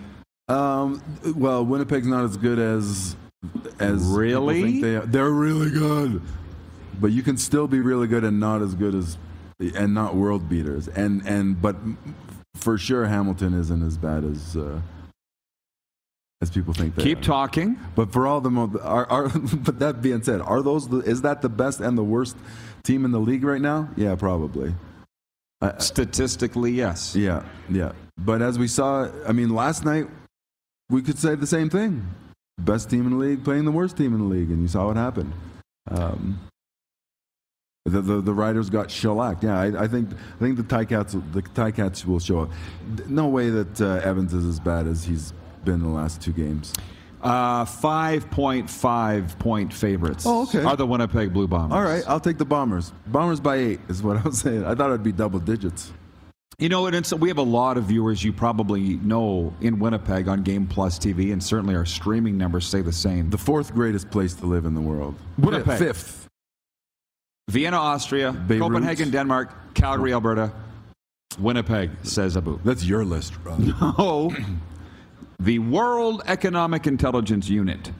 Um, 0.49 1.01
well, 1.37 1.65
Winnipeg's 1.65 2.07
not 2.07 2.25
as 2.25 2.35
good 2.35 2.59
as 2.59 3.15
as 3.79 4.03
Really? 4.03 4.61
think 4.61 4.81
they 4.83 4.95
are. 4.97 5.05
They're 5.05 5.29
really 5.31 5.71
good, 5.71 6.21
but 6.99 7.11
you 7.11 7.23
can 7.23 7.37
still 7.37 7.67
be 7.67 7.79
really 7.79 8.07
good 8.07 8.25
and 8.25 8.41
not 8.41 8.61
as 8.61 8.75
good 8.75 8.93
as 8.93 9.17
and 9.75 9.93
not 9.93 10.15
world 10.15 10.49
beaters. 10.49 10.89
And 10.89 11.25
and 11.25 11.61
but 11.61 11.77
for 12.55 12.77
sure, 12.77 13.05
Hamilton 13.05 13.53
isn't 13.53 13.81
as 13.83 13.97
bad 13.97 14.25
as 14.25 14.57
uh, 14.57 14.81
as 16.43 16.51
people 16.51 16.73
think. 16.73 16.95
They 16.95 17.03
Keep 17.03 17.19
are. 17.19 17.23
talking. 17.23 17.79
But 17.95 18.13
for 18.13 18.27
all 18.27 18.39
the 18.39 18.51
mo- 18.51 18.79
are, 18.83 19.09
are 19.09 19.29
but 19.29 19.79
that 19.79 20.01
being 20.01 20.21
said, 20.21 20.41
are 20.41 20.61
those 20.61 20.87
the, 20.87 20.99
is 20.99 21.23
that 21.23 21.41
the 21.41 21.49
best 21.49 21.79
and 21.79 21.97
the 21.97 22.03
worst 22.03 22.37
team 22.83 23.03
in 23.05 23.11
the 23.11 23.19
league 23.19 23.43
right 23.43 23.61
now? 23.61 23.89
Yeah, 23.95 24.15
probably. 24.15 24.75
Statistically, 25.77 26.73
yes. 26.73 27.15
Yeah, 27.15 27.43
yeah. 27.69 27.93
But 28.17 28.41
as 28.41 28.59
we 28.59 28.67
saw, 28.67 29.09
I 29.25 29.31
mean, 29.31 29.49
last 29.49 29.85
night 29.85 30.07
we 30.89 31.01
could 31.01 31.17
say 31.17 31.35
the 31.35 31.47
same 31.47 31.69
thing. 31.69 32.05
Best 32.59 32.89
team 32.89 33.05
in 33.05 33.11
the 33.11 33.17
league 33.17 33.43
playing 33.43 33.65
the 33.65 33.71
worst 33.71 33.95
team 33.95 34.13
in 34.13 34.19
the 34.19 34.25
league, 34.25 34.49
and 34.49 34.61
you 34.61 34.67
saw 34.67 34.87
what 34.87 34.97
happened. 34.97 35.31
Um, 35.89 36.39
the, 37.85 38.01
the 38.01 38.21
the 38.21 38.33
Riders 38.33 38.69
got 38.69 38.91
shellacked. 38.91 39.43
Yeah, 39.43 39.59
I, 39.59 39.83
I 39.83 39.87
think 39.87 40.09
I 40.11 40.39
think 40.39 40.57
the 40.57 40.63
Ticats 40.63 41.11
the 41.33 41.41
Ticats 41.41 42.05
will 42.05 42.19
show 42.19 42.41
up. 42.41 42.49
No 43.07 43.27
way 43.27 43.49
that 43.49 43.81
uh, 43.81 44.01
Evans 44.03 44.33
is 44.33 44.45
as 44.45 44.59
bad 44.59 44.85
as 44.87 45.03
he's 45.03 45.33
been 45.65 45.81
the 45.81 45.87
last 45.89 46.21
two 46.21 46.31
games. 46.33 46.73
Uh, 47.21 47.63
5.5 47.63 49.39
point 49.39 49.73
favorites 49.73 50.25
Oh, 50.27 50.43
okay. 50.43 50.63
are 50.63 50.75
the 50.75 50.85
Winnipeg 50.85 51.31
Blue 51.33 51.47
Bombers. 51.47 51.75
All 51.75 51.83
right, 51.83 52.03
I'll 52.07 52.19
take 52.19 52.37
the 52.37 52.45
Bombers. 52.45 52.91
Bombers 53.07 53.39
by 53.39 53.55
eight 53.55 53.79
is 53.87 54.03
what 54.03 54.17
I 54.17 54.21
was 54.21 54.39
saying. 54.39 54.65
I 54.65 54.75
thought 54.75 54.89
it'd 54.89 55.03
be 55.03 55.13
double 55.13 55.39
digits. 55.39 55.93
You 56.59 56.69
know, 56.69 56.85
and 56.85 56.95
it's, 56.95 57.11
we 57.13 57.29
have 57.29 57.37
a 57.39 57.41
lot 57.41 57.77
of 57.77 57.85
viewers 57.85 58.23
you 58.23 58.31
probably 58.33 58.97
know 58.97 59.53
in 59.61 59.79
Winnipeg 59.79 60.27
on 60.27 60.43
Game 60.43 60.67
Plus 60.67 60.99
TV, 60.99 61.31
and 61.33 61.41
certainly 61.43 61.75
our 61.75 61.85
streaming 61.85 62.37
numbers 62.37 62.65
say 62.67 62.81
the 62.81 62.91
same. 62.91 63.29
The 63.29 63.37
fourth 63.37 63.73
greatest 63.73 64.11
place 64.11 64.33
to 64.35 64.45
live 64.45 64.65
in 64.65 64.73
the 64.75 64.81
world. 64.81 65.15
Winnipeg. 65.39 65.79
Fifth. 65.79 66.27
Vienna, 67.49 67.77
Austria, 67.77 68.31
Beirut. 68.33 68.61
Copenhagen, 68.63 69.09
Denmark, 69.11 69.73
Calgary, 69.73 70.13
Alberta, 70.13 70.51
Winnipeg, 71.39 71.89
says 72.03 72.37
Abu. 72.37 72.59
That's 72.63 72.85
your 72.85 73.03
list, 73.03 73.33
Rob. 73.43 73.59
Oh, 73.97 74.33
the 75.39 75.59
World 75.59 76.21
Economic 76.27 76.87
Intelligence 76.87 77.49
Unit. 77.49 77.91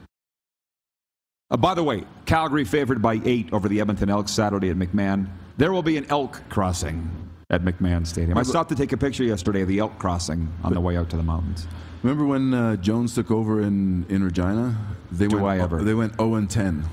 Uh, 1.50 1.56
by 1.56 1.74
the 1.74 1.82
way, 1.82 2.04
Calgary 2.26 2.64
favored 2.64 3.02
by 3.02 3.20
eight 3.24 3.52
over 3.52 3.68
the 3.68 3.80
Edmonton 3.80 4.10
Elks 4.10 4.32
Saturday 4.32 4.70
at 4.70 4.76
McMahon. 4.76 5.28
There 5.56 5.72
will 5.72 5.82
be 5.82 5.96
an 5.96 6.06
elk 6.08 6.42
crossing 6.48 7.10
at 7.50 7.62
McMahon 7.62 8.06
Stadium. 8.06 8.36
I 8.38 8.42
stopped 8.42 8.70
to 8.70 8.74
take 8.74 8.92
a 8.92 8.96
picture 8.96 9.24
yesterday 9.24 9.62
of 9.62 9.68
the 9.68 9.78
elk 9.78 9.98
crossing 9.98 10.48
on 10.64 10.72
the 10.72 10.80
way 10.80 10.96
out 10.96 11.10
to 11.10 11.16
the 11.16 11.22
mountains. 11.22 11.66
Remember 12.02 12.24
when 12.24 12.52
uh, 12.52 12.76
Jones 12.76 13.14
took 13.14 13.30
over 13.30 13.62
in, 13.62 14.04
in 14.08 14.22
Regina? 14.22 14.76
They 15.12 15.26
Do 15.26 15.36
went, 15.36 15.60
I 15.60 15.62
ever. 15.62 15.82
They 15.82 15.94
went 15.94 16.16
0 16.16 16.34
and 16.34 16.50
10. 16.50 16.84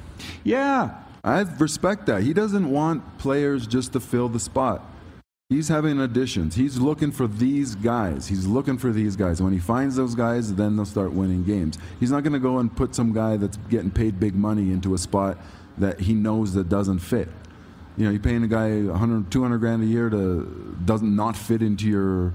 Yeah, 0.43 0.95
I 1.23 1.41
respect 1.41 2.05
that. 2.05 2.23
He 2.23 2.33
doesn't 2.33 2.69
want 2.69 3.17
players 3.17 3.67
just 3.67 3.93
to 3.93 3.99
fill 3.99 4.29
the 4.29 4.39
spot. 4.39 4.85
He's 5.51 5.67
having 5.67 5.99
additions. 5.99 6.55
He's 6.55 6.79
looking 6.79 7.11
for 7.11 7.27
these 7.27 7.75
guys. 7.75 8.25
He's 8.25 8.47
looking 8.47 8.77
for 8.77 8.93
these 8.93 9.17
guys. 9.17 9.41
When 9.41 9.51
he 9.51 9.59
finds 9.59 9.97
those 9.97 10.15
guys, 10.15 10.55
then 10.55 10.77
they'll 10.77 10.85
start 10.85 11.11
winning 11.11 11.43
games. 11.43 11.77
He's 11.99 12.09
not 12.09 12.23
going 12.23 12.31
to 12.31 12.39
go 12.39 12.59
and 12.59 12.73
put 12.73 12.95
some 12.95 13.11
guy 13.11 13.35
that's 13.35 13.57
getting 13.69 13.91
paid 13.91 14.17
big 14.17 14.33
money 14.33 14.71
into 14.71 14.93
a 14.93 14.97
spot 14.97 15.37
that 15.77 15.99
he 15.99 16.13
knows 16.13 16.53
that 16.53 16.69
doesn't 16.69 16.99
fit. 16.99 17.27
You 17.97 18.05
know, 18.05 18.11
you're 18.11 18.21
paying 18.21 18.43
a 18.43 18.47
guy 18.47 18.81
100, 18.81 19.29
200 19.29 19.57
grand 19.57 19.83
a 19.83 19.85
year 19.85 20.09
to 20.09 20.77
doesn't 20.85 21.13
not 21.13 21.35
fit 21.35 21.61
into 21.61 21.85
your 21.85 22.33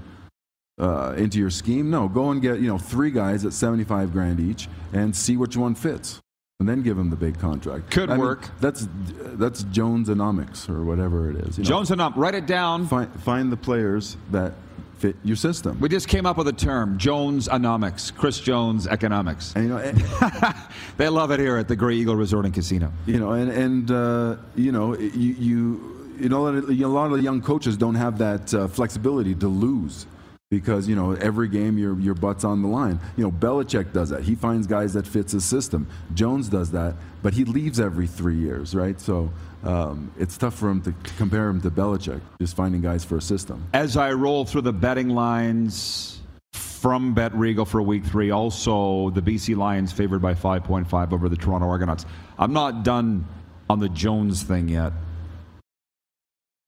uh, 0.79 1.15
into 1.17 1.39
your 1.39 1.49
scheme. 1.49 1.89
No, 1.89 2.07
go 2.07 2.29
and 2.29 2.39
get 2.39 2.59
you 2.59 2.67
know 2.67 2.77
three 2.77 3.09
guys 3.09 3.45
at 3.45 3.53
75 3.53 4.13
grand 4.13 4.39
each 4.39 4.69
and 4.93 5.15
see 5.15 5.37
which 5.37 5.57
one 5.57 5.73
fits, 5.73 6.19
and 6.59 6.67
then 6.67 6.81
give 6.81 6.97
him 6.97 7.11
the 7.11 7.15
big 7.15 7.37
contract. 7.37 7.91
Could 7.91 8.09
I 8.09 8.13
mean, 8.13 8.25
work. 8.25 8.49
that's 8.59 8.87
that's 8.91 9.63
Jonesonomics 9.65 10.67
or 10.67 10.83
whatever 10.83 11.29
it 11.29 11.35
is. 11.35 11.59
you 11.59 11.63
know. 11.63 11.69
Jones 11.69 11.91
and 11.91 12.01
up. 12.01 12.13
Write 12.15 12.33
it 12.33 12.47
down. 12.47 12.87
find 12.87 13.13
find 13.21 13.51
the 13.51 13.57
players 13.57 14.17
that 14.31 14.53
fit 14.97 15.15
your 15.23 15.35
system. 15.35 15.79
We 15.79 15.87
just 15.87 16.07
came 16.07 16.25
up 16.25 16.35
with 16.35 16.47
a 16.47 16.53
term, 16.53 16.97
Jones 16.97 17.47
Economics, 17.47 18.09
Chris 18.09 18.39
Jones 18.39 18.87
Economics. 18.87 19.53
And, 19.55 19.65
you 19.65 19.69
know, 19.69 19.77
and, 19.77 20.55
They 20.97 21.09
love 21.09 21.29
it 21.29 21.39
here 21.39 21.57
at 21.57 21.67
the 21.67 21.75
Grey 21.75 21.93
Eagle 21.93 22.15
Resort 22.15 22.45
and 22.45 22.53
Casino. 22.55 22.91
you 23.05 23.19
know, 23.19 23.33
and 23.33 23.51
and 23.51 23.91
uh, 23.91 24.37
you 24.55 24.71
know, 24.71 24.97
you 24.97 25.35
you 25.37 26.15
you 26.19 26.27
know, 26.29 26.47
a 26.47 26.87
lot 26.87 27.11
of 27.11 27.17
the 27.17 27.21
young 27.21 27.39
coaches 27.39 27.77
don't 27.77 27.93
have 27.93 28.17
that 28.17 28.51
uh, 28.51 28.67
flexibility 28.67 29.35
to 29.35 29.47
lose 29.47 30.07
because 30.49 30.87
you 30.87 30.95
know 30.95 31.11
every 31.13 31.47
game 31.47 31.77
your 31.77 31.99
your 31.99 32.13
butt's 32.13 32.43
on 32.43 32.61
the 32.61 32.67
line. 32.67 32.99
You 33.17 33.23
know, 33.23 33.31
Belichick 33.31 33.91
does 33.93 34.09
that. 34.09 34.23
He 34.23 34.35
finds 34.35 34.67
guys 34.67 34.93
that 34.93 35.05
fits 35.05 35.31
his 35.31 35.43
system. 35.43 35.87
Jones 36.13 36.47
does 36.47 36.71
that, 36.71 36.95
but 37.21 37.33
he 37.33 37.43
leaves 37.43 37.79
every 37.79 38.07
three 38.07 38.37
years, 38.37 38.75
right? 38.75 38.99
So. 38.99 39.31
Um, 39.63 40.11
it's 40.19 40.37
tough 40.37 40.53
for 40.53 40.69
him 40.69 40.81
to 40.83 40.93
compare 41.17 41.49
him 41.49 41.59
to 41.61 41.71
Belichick, 41.71 42.21
just 42.39 42.55
finding 42.55 42.79
guys 42.79 43.03
for 43.03 43.17
a 43.17 43.21
system. 43.21 43.67
As 43.73 43.97
I 43.97 44.13
roll 44.13 44.45
through 44.45 44.61
the 44.61 44.71
betting 44.71 45.09
lines 45.09 46.21
from 46.53 47.15
Bet 47.15 47.33
Regal 47.33 47.65
for 47.65 47.81
week 47.81 48.05
three, 48.05 48.29
also 48.29 49.09
the 49.09 49.21
BC 49.21 49.57
Lions 49.57 49.91
favored 49.91 50.21
by 50.21 50.35
5.5 50.35 51.11
over 51.11 51.27
the 51.27 51.35
Toronto 51.35 51.67
Argonauts. 51.67 52.05
I'm 52.37 52.53
not 52.53 52.83
done 52.83 53.25
on 53.67 53.79
the 53.79 53.89
Jones 53.89 54.43
thing 54.43 54.69
yet. 54.69 54.93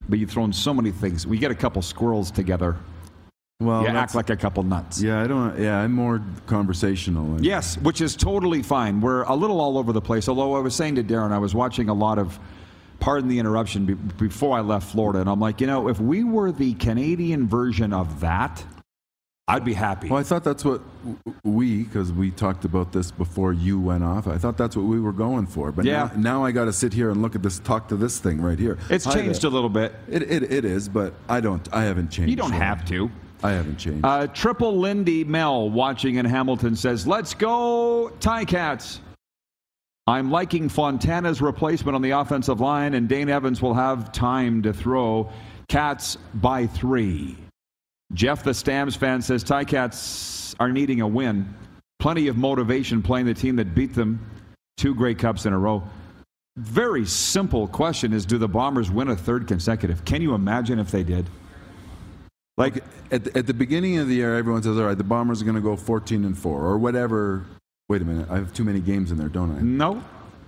But 0.08 0.18
you've 0.18 0.30
thrown 0.30 0.52
so 0.52 0.74
many 0.74 0.90
things. 0.90 1.28
We 1.28 1.38
get 1.38 1.52
a 1.52 1.54
couple 1.54 1.82
squirrels 1.82 2.32
together. 2.32 2.76
Well, 3.60 3.82
you 3.82 3.88
act 3.88 4.14
like 4.14 4.30
a 4.30 4.36
couple 4.36 4.62
nuts. 4.62 5.02
yeah, 5.02 5.22
I 5.22 5.26
don't. 5.26 5.58
Yeah, 5.60 5.78
I'm 5.80 5.92
more 5.92 6.22
conversational. 6.46 7.34
and- 7.36 7.44
Yes, 7.44 7.76
which 7.78 8.00
is 8.00 8.16
totally 8.16 8.62
fine. 8.62 9.00
We're 9.02 9.22
a 9.24 9.34
little 9.34 9.60
all 9.60 9.76
over 9.76 9.92
the 9.92 10.00
place. 10.00 10.28
Although 10.28 10.54
I 10.56 10.60
was 10.60 10.74
saying 10.74 10.94
to 10.96 11.04
Darren, 11.04 11.30
I 11.30 11.38
was 11.38 11.54
watching 11.54 11.88
a 11.90 11.94
lot 11.94 12.18
of, 12.18 12.38
pardon 13.00 13.28
the 13.28 13.38
interruption, 13.38 13.84
be- 13.84 13.94
before 13.94 14.56
I 14.56 14.62
left 14.62 14.90
Florida, 14.90 15.20
and 15.20 15.28
I'm 15.28 15.40
like, 15.40 15.60
you 15.60 15.66
know, 15.66 15.88
if 15.88 16.00
we 16.00 16.24
were 16.24 16.50
the 16.52 16.72
Canadian 16.74 17.48
version 17.48 17.92
of 17.92 18.20
that, 18.20 18.64
I'd 19.46 19.64
be 19.64 19.74
happy. 19.74 20.08
Well, 20.08 20.20
I 20.20 20.22
thought 20.22 20.44
that's 20.44 20.64
what 20.64 20.80
we, 21.44 21.82
because 21.82 22.12
we 22.12 22.30
talked 22.30 22.64
about 22.64 22.92
this 22.92 23.10
before 23.10 23.52
you 23.52 23.80
went 23.80 24.04
off. 24.04 24.26
I 24.28 24.38
thought 24.38 24.56
that's 24.56 24.76
what 24.76 24.86
we 24.86 25.00
were 25.00 25.12
going 25.12 25.46
for. 25.46 25.72
But 25.72 25.84
Yeah. 25.84 26.08
now, 26.14 26.20
now 26.40 26.44
I 26.44 26.52
got 26.52 26.66
to 26.66 26.72
sit 26.72 26.92
here 26.94 27.10
and 27.10 27.20
look 27.20 27.34
at 27.34 27.42
this, 27.42 27.58
talk 27.58 27.88
to 27.88 27.96
this 27.96 28.18
thing 28.20 28.40
right 28.40 28.58
here. 28.58 28.78
It's 28.88 29.04
Hi 29.04 29.12
changed 29.14 29.42
there. 29.42 29.50
a 29.50 29.52
little 29.52 29.68
bit. 29.68 29.92
It, 30.08 30.22
it, 30.22 30.50
it 30.52 30.64
is, 30.64 30.88
but 30.88 31.14
I 31.28 31.40
don't. 31.40 31.68
I 31.74 31.82
haven't 31.82 32.10
changed. 32.10 32.30
You 32.30 32.36
don't 32.36 32.52
have 32.52 32.84
to. 32.86 33.10
I 33.42 33.52
haven't 33.52 33.78
changed. 33.78 34.04
Uh, 34.04 34.26
Triple 34.28 34.78
Lindy 34.78 35.24
Mel 35.24 35.70
watching 35.70 36.16
in 36.16 36.26
Hamilton 36.26 36.76
says, 36.76 37.06
Let's 37.06 37.34
go, 37.34 38.12
Ticats. 38.20 38.98
I'm 40.06 40.30
liking 40.30 40.68
Fontana's 40.68 41.40
replacement 41.40 41.94
on 41.94 42.02
the 42.02 42.10
offensive 42.10 42.60
line, 42.60 42.94
and 42.94 43.08
Dane 43.08 43.28
Evans 43.28 43.62
will 43.62 43.74
have 43.74 44.12
time 44.12 44.62
to 44.62 44.72
throw. 44.72 45.30
Cats 45.68 46.16
by 46.34 46.66
three. 46.66 47.36
Jeff, 48.12 48.42
the 48.42 48.52
Stamps 48.52 48.96
fan, 48.96 49.22
says 49.22 49.44
Ticats 49.44 50.54
are 50.58 50.70
needing 50.70 51.00
a 51.00 51.06
win. 51.06 51.54
Plenty 52.00 52.26
of 52.28 52.36
motivation 52.36 53.02
playing 53.02 53.26
the 53.26 53.34
team 53.34 53.56
that 53.56 53.74
beat 53.74 53.94
them 53.94 54.18
two 54.76 54.94
Grey 54.94 55.14
Cups 55.14 55.46
in 55.46 55.52
a 55.52 55.58
row. 55.58 55.82
Very 56.56 57.06
simple 57.06 57.68
question 57.68 58.12
is 58.12 58.26
Do 58.26 58.38
the 58.38 58.48
Bombers 58.48 58.90
win 58.90 59.08
a 59.08 59.16
third 59.16 59.46
consecutive? 59.46 60.04
Can 60.04 60.22
you 60.22 60.34
imagine 60.34 60.78
if 60.78 60.90
they 60.90 61.04
did? 61.04 61.26
Like 62.60 62.84
at 63.10 63.24
the, 63.24 63.38
at 63.38 63.46
the 63.46 63.54
beginning 63.54 63.98
of 63.98 64.06
the 64.06 64.14
year, 64.14 64.36
everyone 64.36 64.62
says, 64.62 64.76
"All 64.78 64.84
right, 64.84 64.96
the 64.96 65.04
Bombers 65.04 65.40
are 65.40 65.44
going 65.44 65.56
to 65.56 65.60
go 65.60 65.76
14 65.76 66.24
and 66.24 66.38
four 66.38 66.62
or 66.64 66.78
whatever." 66.78 67.44
Wait 67.88 68.02
a 68.02 68.04
minute, 68.04 68.28
I 68.30 68.36
have 68.36 68.52
too 68.52 68.62
many 68.64 68.80
games 68.80 69.10
in 69.10 69.18
there, 69.18 69.28
don't 69.28 69.50
I? 69.50 69.60
No, 69.62 70.02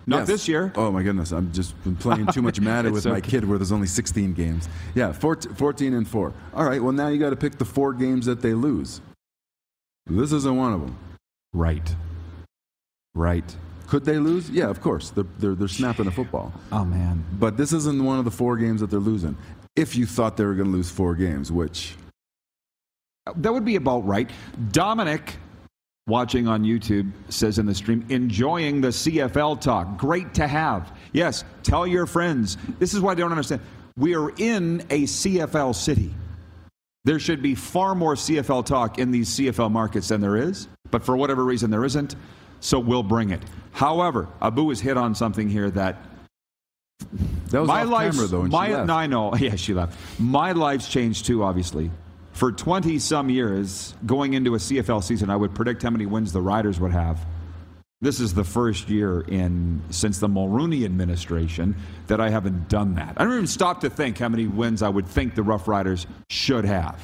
not 0.07 0.19
Yes. 0.19 0.27
this 0.29 0.49
year. 0.49 0.73
Oh 0.77 0.93
my 0.93 1.03
goodness, 1.03 1.33
I'm 1.33 1.51
just 1.53 1.83
been 1.83 1.97
playing 1.97 2.27
too 2.27 2.43
much 2.43 2.61
Madden 2.61 2.95
It's 2.95 3.05
with 3.05 3.13
my 3.13 3.21
kid 3.21 3.49
where 3.49 3.59
there's 3.59 3.73
only 3.73 3.89
16 3.89 4.33
games. 4.35 4.69
Yeah, 4.95 5.11
14, 5.13 5.55
14 5.55 5.95
and 5.95 6.07
4. 6.07 6.33
All 6.55 6.65
right, 6.65 6.81
well 6.81 6.93
now 6.93 7.09
you 7.09 7.19
got 7.19 7.31
to 7.31 7.37
pick 7.37 7.59
the 7.59 7.65
four 7.65 7.95
games 7.95 8.27
that 8.27 8.43
they 8.43 8.55
lose. 8.55 9.01
This 10.07 10.33
isn't 10.33 10.57
one 10.57 10.73
of 10.73 10.81
them. 10.81 10.97
Right. 11.53 11.95
Right. 13.15 13.57
Could 13.89 14.05
they 14.05 14.19
lose? 14.19 14.49
Yeah, 14.51 14.69
of 14.69 14.81
course. 14.81 15.11
They're, 15.11 15.27
they're, 15.39 15.55
they're 15.55 15.69
snapping 15.69 16.07
a 16.07 16.11
football. 16.11 16.53
Oh, 16.73 16.85
man. 16.85 17.25
But 17.39 17.57
this 17.57 17.73
isn't 17.73 18.03
one 18.03 18.19
of 18.19 18.25
the 18.25 18.31
four 18.31 18.57
games 18.57 18.81
that 18.81 18.91
they're 18.91 18.99
losing. 18.99 19.37
If 19.77 19.97
you 19.97 20.07
thought 20.07 20.37
they 20.37 20.45
were 20.45 20.55
going 20.55 20.71
to 20.71 20.73
lose 20.73 20.91
four 20.91 21.15
games, 21.15 21.53
which 21.53 21.95
That 23.37 23.53
would 23.53 23.65
be 23.65 23.77
about 23.77 24.07
right. 24.07 24.29
Dominic, 24.73 25.37
watching 26.07 26.49
on 26.49 26.65
YouTube, 26.65 27.13
says 27.29 27.59
in 27.59 27.67
the 27.67 27.75
stream, 27.75 28.05
enjoying 28.09 28.81
the 28.81 28.89
CFL 28.89 29.61
talk. 29.61 29.97
Great 29.97 30.35
to 30.35 30.49
have. 30.49 30.97
Yes, 31.13 31.45
tell 31.63 31.87
your 31.87 32.07
friends. 32.07 32.57
This 32.79 32.95
is 32.95 33.01
why 33.01 33.13
I 33.13 33.15
don't 33.15 33.31
understand. 33.31 33.61
We 33.97 34.17
are 34.17 34.31
in 34.39 34.81
a 34.91 35.03
CFL 35.05 35.75
city. 35.75 36.13
There 37.05 37.19
should 37.19 37.43
be 37.43 37.55
far 37.55 37.95
more 37.95 38.15
CFL 38.15 38.65
talk 38.65 38.99
in 38.99 39.11
these 39.11 39.29
CFL 39.31 39.71
markets 39.71 40.09
than 40.09 40.21
there 40.21 40.37
is, 40.37 40.69
but 40.91 41.05
for 41.05 41.17
whatever 41.17 41.45
reason 41.45 41.71
there 41.71 41.85
isn't, 41.85 42.17
so 42.61 42.79
we'll 42.79 43.03
bring 43.03 43.31
it. 43.31 43.43
However, 43.73 44.29
Abu 44.41 44.69
has 44.69 44.81
hit 44.81 44.97
on 44.97 45.15
something 45.15 45.49
here 45.49 45.71
that 45.71 45.97
that 47.51 47.61
was 47.61 47.69
my 47.69 47.83
off 47.85 48.15
camera 48.15 48.27
though. 48.29 48.43
My 48.45 48.69
left. 48.69 48.87
no, 48.87 48.95
I 48.95 49.07
know. 49.07 49.35
Yeah, 49.39 49.57
she 49.57 49.75
left. 49.75 49.99
My 50.21 50.53
life's 50.53 50.89
changed 50.89 51.27
too. 51.27 51.43
Obviously, 51.43 51.91
for 52.43 52.51
twenty 52.51 52.99
some 52.99 53.31
years, 53.31 53.95
going 54.05 54.35
into 54.35 54.57
a 54.57 54.59
CFL 54.59 55.05
season, 55.05 55.31
I 55.31 55.37
would 55.37 55.55
predict 55.55 55.81
how 55.85 55.91
many 55.91 56.07
wins 56.07 56.33
the 56.33 56.41
Riders 56.41 56.81
would 56.81 56.91
have. 56.91 57.25
This 58.01 58.19
is 58.19 58.35
the 58.35 58.43
first 58.43 58.89
year 58.91 59.21
in 59.21 59.81
since 59.91 60.19
the 60.19 60.27
Mulroney 60.27 60.85
administration 60.85 61.77
that 62.09 62.21
I 62.21 62.31
haven't 62.31 62.69
done 62.69 62.97
that. 62.97 63.15
I 63.17 63.23
don't 63.23 63.35
even 63.35 63.47
stop 63.47 63.83
to 63.83 63.91
think 63.91 64.19
how 64.19 64.29
many 64.29 64.49
wins 64.49 64.83
I 64.83 64.89
would 64.89 65.07
think 65.07 65.37
the 65.37 65.45
Rough 65.45 65.69
Riders 65.69 66.09
should 66.31 66.65
have. 66.65 66.99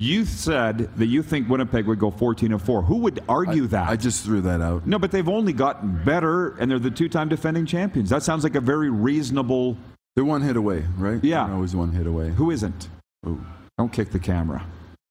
You 0.00 0.24
said 0.24 0.90
that 0.96 1.06
you 1.06 1.22
think 1.22 1.48
Winnipeg 1.48 1.86
would 1.86 2.00
go 2.00 2.10
14 2.10 2.50
and 2.50 2.60
4. 2.60 2.82
Who 2.82 2.96
would 2.96 3.20
argue 3.28 3.68
that? 3.68 3.88
I 3.90 3.94
just 3.94 4.24
threw 4.24 4.40
that 4.40 4.60
out. 4.60 4.88
No, 4.88 4.98
but 4.98 5.12
they've 5.12 5.28
only 5.28 5.52
gotten 5.52 6.02
better, 6.04 6.56
and 6.56 6.68
they're 6.68 6.80
the 6.80 6.90
two-time 6.90 7.28
defending 7.28 7.64
champions. 7.64 8.10
That 8.10 8.24
sounds 8.24 8.42
like 8.42 8.56
a 8.56 8.60
very 8.60 8.90
reasonable. 8.90 9.76
They're 10.16 10.24
one 10.24 10.42
hit 10.42 10.56
away, 10.56 10.84
right? 10.98 11.22
Yeah. 11.22 11.44
They're 11.44 11.54
always 11.54 11.76
one 11.76 11.92
hit 11.92 12.08
away. 12.08 12.30
Who 12.30 12.50
isn't? 12.50 12.88
Oh, 13.24 13.38
Don't 13.82 13.90
kick 13.92 14.12
the 14.12 14.20
camera, 14.20 14.64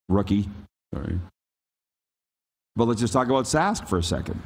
rookie. 0.08 0.48
sorry. 0.94 1.20
But 2.78 2.86
let's 2.88 3.02
just 3.02 3.12
talk 3.12 3.28
about 3.28 3.44
Sask 3.44 3.86
for 3.86 3.98
a 3.98 4.04
second. 4.04 4.42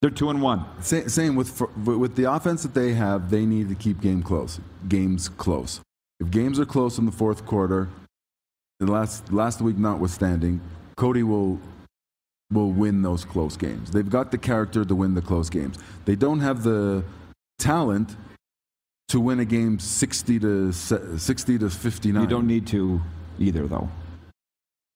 They're 0.00 0.08
two 0.10 0.30
and 0.30 0.40
one. 0.40 0.64
Sa- 0.80 1.06
Same 1.06 1.36
with 1.36 1.50
for- 1.50 1.66
with 1.76 2.16
the 2.16 2.24
offense 2.32 2.62
that 2.62 2.72
they 2.72 2.94
have, 2.94 3.28
they 3.28 3.44
need 3.44 3.68
to 3.68 3.74
keep 3.74 4.00
game 4.00 4.22
close. 4.22 4.60
Games 4.88 5.28
close. 5.28 5.82
If 6.20 6.30
games 6.30 6.58
are 6.58 6.64
close 6.64 6.96
in 6.96 7.04
the 7.04 7.12
fourth 7.12 7.44
quarter, 7.44 7.90
the 8.80 8.86
last 8.90 9.30
last 9.30 9.60
week 9.60 9.76
notwithstanding, 9.76 10.62
Cody 10.96 11.22
will 11.22 11.60
will 12.50 12.70
win 12.72 13.02
those 13.02 13.26
close 13.26 13.58
games. 13.58 13.90
They've 13.90 14.08
got 14.08 14.30
the 14.30 14.38
character 14.38 14.86
to 14.86 14.94
win 14.94 15.12
the 15.12 15.20
close 15.20 15.50
games. 15.50 15.76
They 16.06 16.16
don't 16.16 16.40
have 16.40 16.62
the 16.62 17.04
talent 17.58 18.16
to 19.08 19.20
win 19.20 19.40
a 19.40 19.44
game 19.44 19.78
60 19.78 20.38
to 20.40 20.72
60 20.72 21.58
to 21.58 21.70
59. 21.70 22.22
You 22.22 22.28
don't 22.28 22.46
need 22.46 22.66
to 22.68 23.00
either, 23.38 23.66
though. 23.66 23.88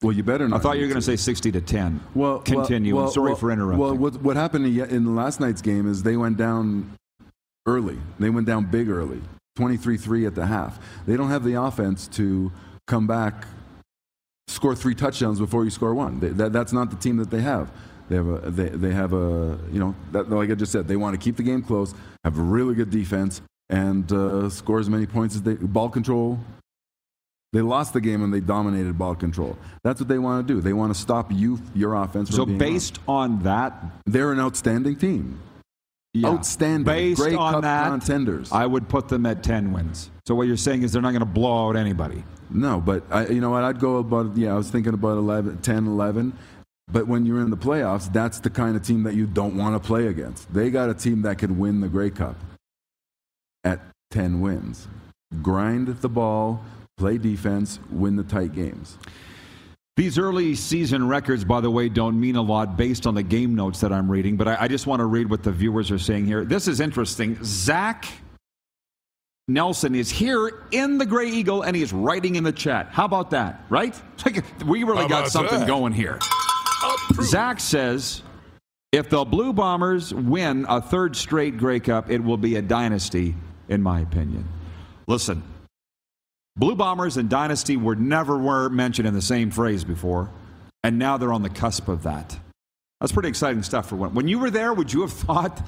Well, 0.03 0.13
you 0.13 0.23
better 0.23 0.49
not. 0.49 0.61
I 0.61 0.63
thought 0.63 0.77
you 0.77 0.83
were 0.83 0.89
going 0.89 1.01
to 1.01 1.03
say 1.03 1.17
60 1.17 1.53
to 1.53 1.61
10. 1.61 2.01
Well, 2.15 2.39
continue. 2.39 2.97
Well, 2.97 3.09
sorry 3.09 3.33
well, 3.33 3.37
for 3.37 3.51
interrupting. 3.51 3.81
Well, 3.81 3.95
what, 3.95 4.23
what 4.23 4.37
happened 4.37 4.67
in 4.67 4.89
in 4.89 5.15
last 5.15 5.41
night's 5.41 5.61
game 5.61 5.91
is 5.91 6.03
they 6.03 6.17
went 6.17 6.39
down 6.39 6.97
early. 7.67 7.99
They 8.19 8.31
went 8.31 8.47
down 8.47 8.65
big 8.65 8.89
early, 8.89 9.21
23-3 9.59 10.27
at 10.27 10.35
the 10.35 10.47
half. 10.47 10.79
They 11.07 11.17
don't 11.17 11.29
have 11.29 11.45
the 11.45 11.61
offense 11.61 12.09
to 12.09 12.51
come 12.87 13.07
back, 13.07 13.47
score 14.49 14.75
three 14.75 14.95
touchdowns 14.95 15.39
before 15.39 15.65
you 15.65 15.71
score 15.71 15.95
one. 15.95 16.19
They, 16.19 16.29
that, 16.29 16.53
that's 16.53 16.73
not 16.73 16.89
the 16.89 16.97
team 16.97 17.19
that 17.19 17.31
they 17.31 17.43
have. 17.43 17.71
They 18.09 18.17
have 18.17 18.27
a 18.27 18.51
they, 18.51 18.69
they 18.71 18.91
have 18.93 19.13
a 19.13 19.57
you 19.71 19.79
know 19.79 19.95
that, 20.11 20.29
like 20.31 20.51
I 20.51 20.55
just 20.55 20.73
said 20.73 20.89
they 20.89 20.97
want 20.97 21.15
to 21.15 21.25
keep 21.25 21.37
the 21.37 21.45
game 21.45 21.63
close, 21.63 21.95
have 22.25 22.37
a 22.39 22.43
really 22.43 22.75
good 22.75 22.91
defense, 22.91 23.41
and 23.71 24.11
uh, 24.13 24.51
score 24.51 24.81
as 24.81 24.91
many 24.91 25.07
points 25.07 25.37
as 25.37 25.43
they 25.43 25.55
ball 25.55 25.89
control. 25.89 26.39
They 27.53 27.63
lost 27.63 27.95
the 27.95 28.01
game 28.01 28.23
and 28.23 28.33
they 28.33 28.41
dominated 28.41 28.97
ball 28.97 29.15
control. 29.17 29.57
That's 29.83 30.01
what 30.01 30.09
they 30.09 30.19
want 30.19 30.47
to 30.47 30.55
do. 30.55 30.61
They 30.61 30.73
want 30.73 30.95
to 30.95 31.01
stop 31.01 31.33
you, 31.33 31.59
your 31.75 31.95
offense. 31.95 32.29
From 32.29 32.37
so, 32.37 32.47
based 32.47 33.01
on 33.09 33.43
that, 33.43 33.75
they're 34.07 34.31
an 34.31 34.39
outstanding 34.39 34.97
team. 34.97 35.41
yeah, 36.13 36.29
Outstanding. 36.29 36.85
Based 36.85 37.21
Grey 37.21 37.35
on 37.35 37.55
Cup 37.55 37.63
that, 37.63 37.89
contenders. 37.89 38.53
I 38.53 38.67
would 38.67 38.89
put 38.89 39.09
them 39.09 39.27
at 39.27 39.43
10 39.43 39.73
wins. 39.73 40.11
So, 40.27 40.37
what 40.37 40.47
you're 40.47 40.57
saying 40.57 40.85
is 40.85 40.93
they're 40.93 41.03
not 41.03 41.11
going 41.11 41.21
to 41.21 41.27
blow 41.27 41.69
out 41.69 41.77
anybody. 41.77 42.23
No, 42.51 42.81
but 42.81 43.03
I, 43.11 43.27
you 43.27 43.41
know 43.41 43.51
what? 43.51 43.65
I'd 43.65 43.81
go 43.81 43.97
about 43.97 44.37
yeah. 44.37 44.53
I 44.53 44.57
was 44.57 44.71
thinking 44.71 44.95
about 44.95 45.19
11, 45.19 45.59
10, 45.59 45.87
11. 45.87 46.33
But 46.93 47.07
when 47.09 47.27
you're 47.27 47.41
in 47.41 47.51
the 47.51 47.57
playoffs, 47.57 48.13
that's 48.13 48.41
the 48.41 48.51
kind 48.51 48.77
of 48.77 48.83
team 48.85 49.05
that 49.05 49.15
you 49.15 49.27
don't 49.27 49.57
want 49.57 49.81
to 49.81 49.85
play 49.85 50.09
against. 50.09 50.53
They 50.53 50.71
got 50.71 50.91
a 50.91 50.95
team 50.95 51.23
that 51.23 51.39
could 51.39 51.57
win 51.57 51.81
the 51.81 51.89
Grey 51.89 52.11
Cup 52.11 52.37
at 53.65 53.81
10 54.11 54.41
wins. 54.41 54.89
Grind 55.43 55.89
the 55.89 56.09
ball, 56.09 56.63
play 56.97 57.19
defense, 57.19 57.79
win 57.91 58.17
the 58.17 58.25
tight 58.25 58.53
games. 58.53 58.99
These 59.97 60.19
early 60.19 60.55
season 60.55 61.07
records, 61.09 61.45
by 61.45 61.61
the 61.61 61.71
way, 61.71 61.89
don't 61.89 62.19
mean 62.19 62.37
a 62.37 62.43
lot 62.43 62.77
based 62.77 63.07
on 63.07 63.15
the 63.15 63.23
game 63.23 63.55
notes 63.55 63.81
that 63.81 63.93
I'm 63.93 64.11
reading, 64.11 64.37
but 64.37 64.49
I, 64.49 64.63
I 64.63 64.69
just 64.69 64.87
want 64.87 65.01
to 65.01 65.07
read 65.07 65.29
what 65.29 65.43
the 65.43 65.53
viewers 65.53 65.91
are 65.91 65.99
saying 65.99 66.27
here. 66.27 66.45
This 66.45 66.69
is 66.69 66.81
interesting. 66.81 67.39
Zach 67.45 68.07
Nelson 69.51 69.95
is 69.95 70.09
here 70.09 70.63
in 70.71 70.97
the 70.97 71.05
Grey 71.05 71.29
Eagle 71.29 71.63
and 71.63 71.77
he's 71.77 71.93
writing 71.93 72.37
in 72.37 72.45
the 72.45 72.53
chat. 72.53 72.89
How 72.91 73.05
about 73.05 73.31
that, 73.31 73.65
right? 73.69 74.01
We 74.67 74.85
really 74.85 75.03
How 75.03 75.09
got 75.09 75.29
something 75.29 75.61
that? 75.61 75.67
going 75.69 75.93
here. 75.93 76.19
Approved. 76.83 77.31
Zach 77.31 77.61
says 77.61 78.23
if 78.93 79.09
the 79.09 79.25
Blue 79.25 79.53
Bombers 79.53 80.15
win 80.15 80.67
a 80.69 80.81
third 80.81 81.17
straight 81.17 81.57
Grey 81.59 81.81
Cup, 81.81 82.11
it 82.11 82.19
will 82.23 82.37
be 82.37 82.57
a 82.57 82.63
dynasty, 82.63 83.35
in 83.71 83.83
my 83.83 84.01
opinion. 84.01 84.47
Listen, 85.07 85.43
Blue 86.57 86.75
Bombers 86.75 87.17
and 87.17 87.31
dynasty 87.31 87.77
were 87.77 87.97
never 87.97 88.37
were 88.37 88.69
mentioned 88.69 89.09
in 89.09 89.15
the 89.15 89.23
same 89.23 89.51
phrase 89.51 89.85
before, 89.85 90.31
and 90.85 90.99
now 90.99 91.17
they're 91.17 91.33
on 91.33 91.43
the 91.43 91.49
cusp 91.49 91.89
of 91.89 92.03
that. 92.03 92.39
That's 93.01 93.13
pretty 93.13 93.31
exciting 93.31 93.63
stuff 93.63 93.89
for 93.89 93.97
when. 93.97 94.13
When 94.15 94.29
you 94.29 94.39
were 94.39 94.51
there, 94.51 94.75
would 94.75 94.93
you 94.93 95.01
have 95.01 95.13
thought 95.27 95.63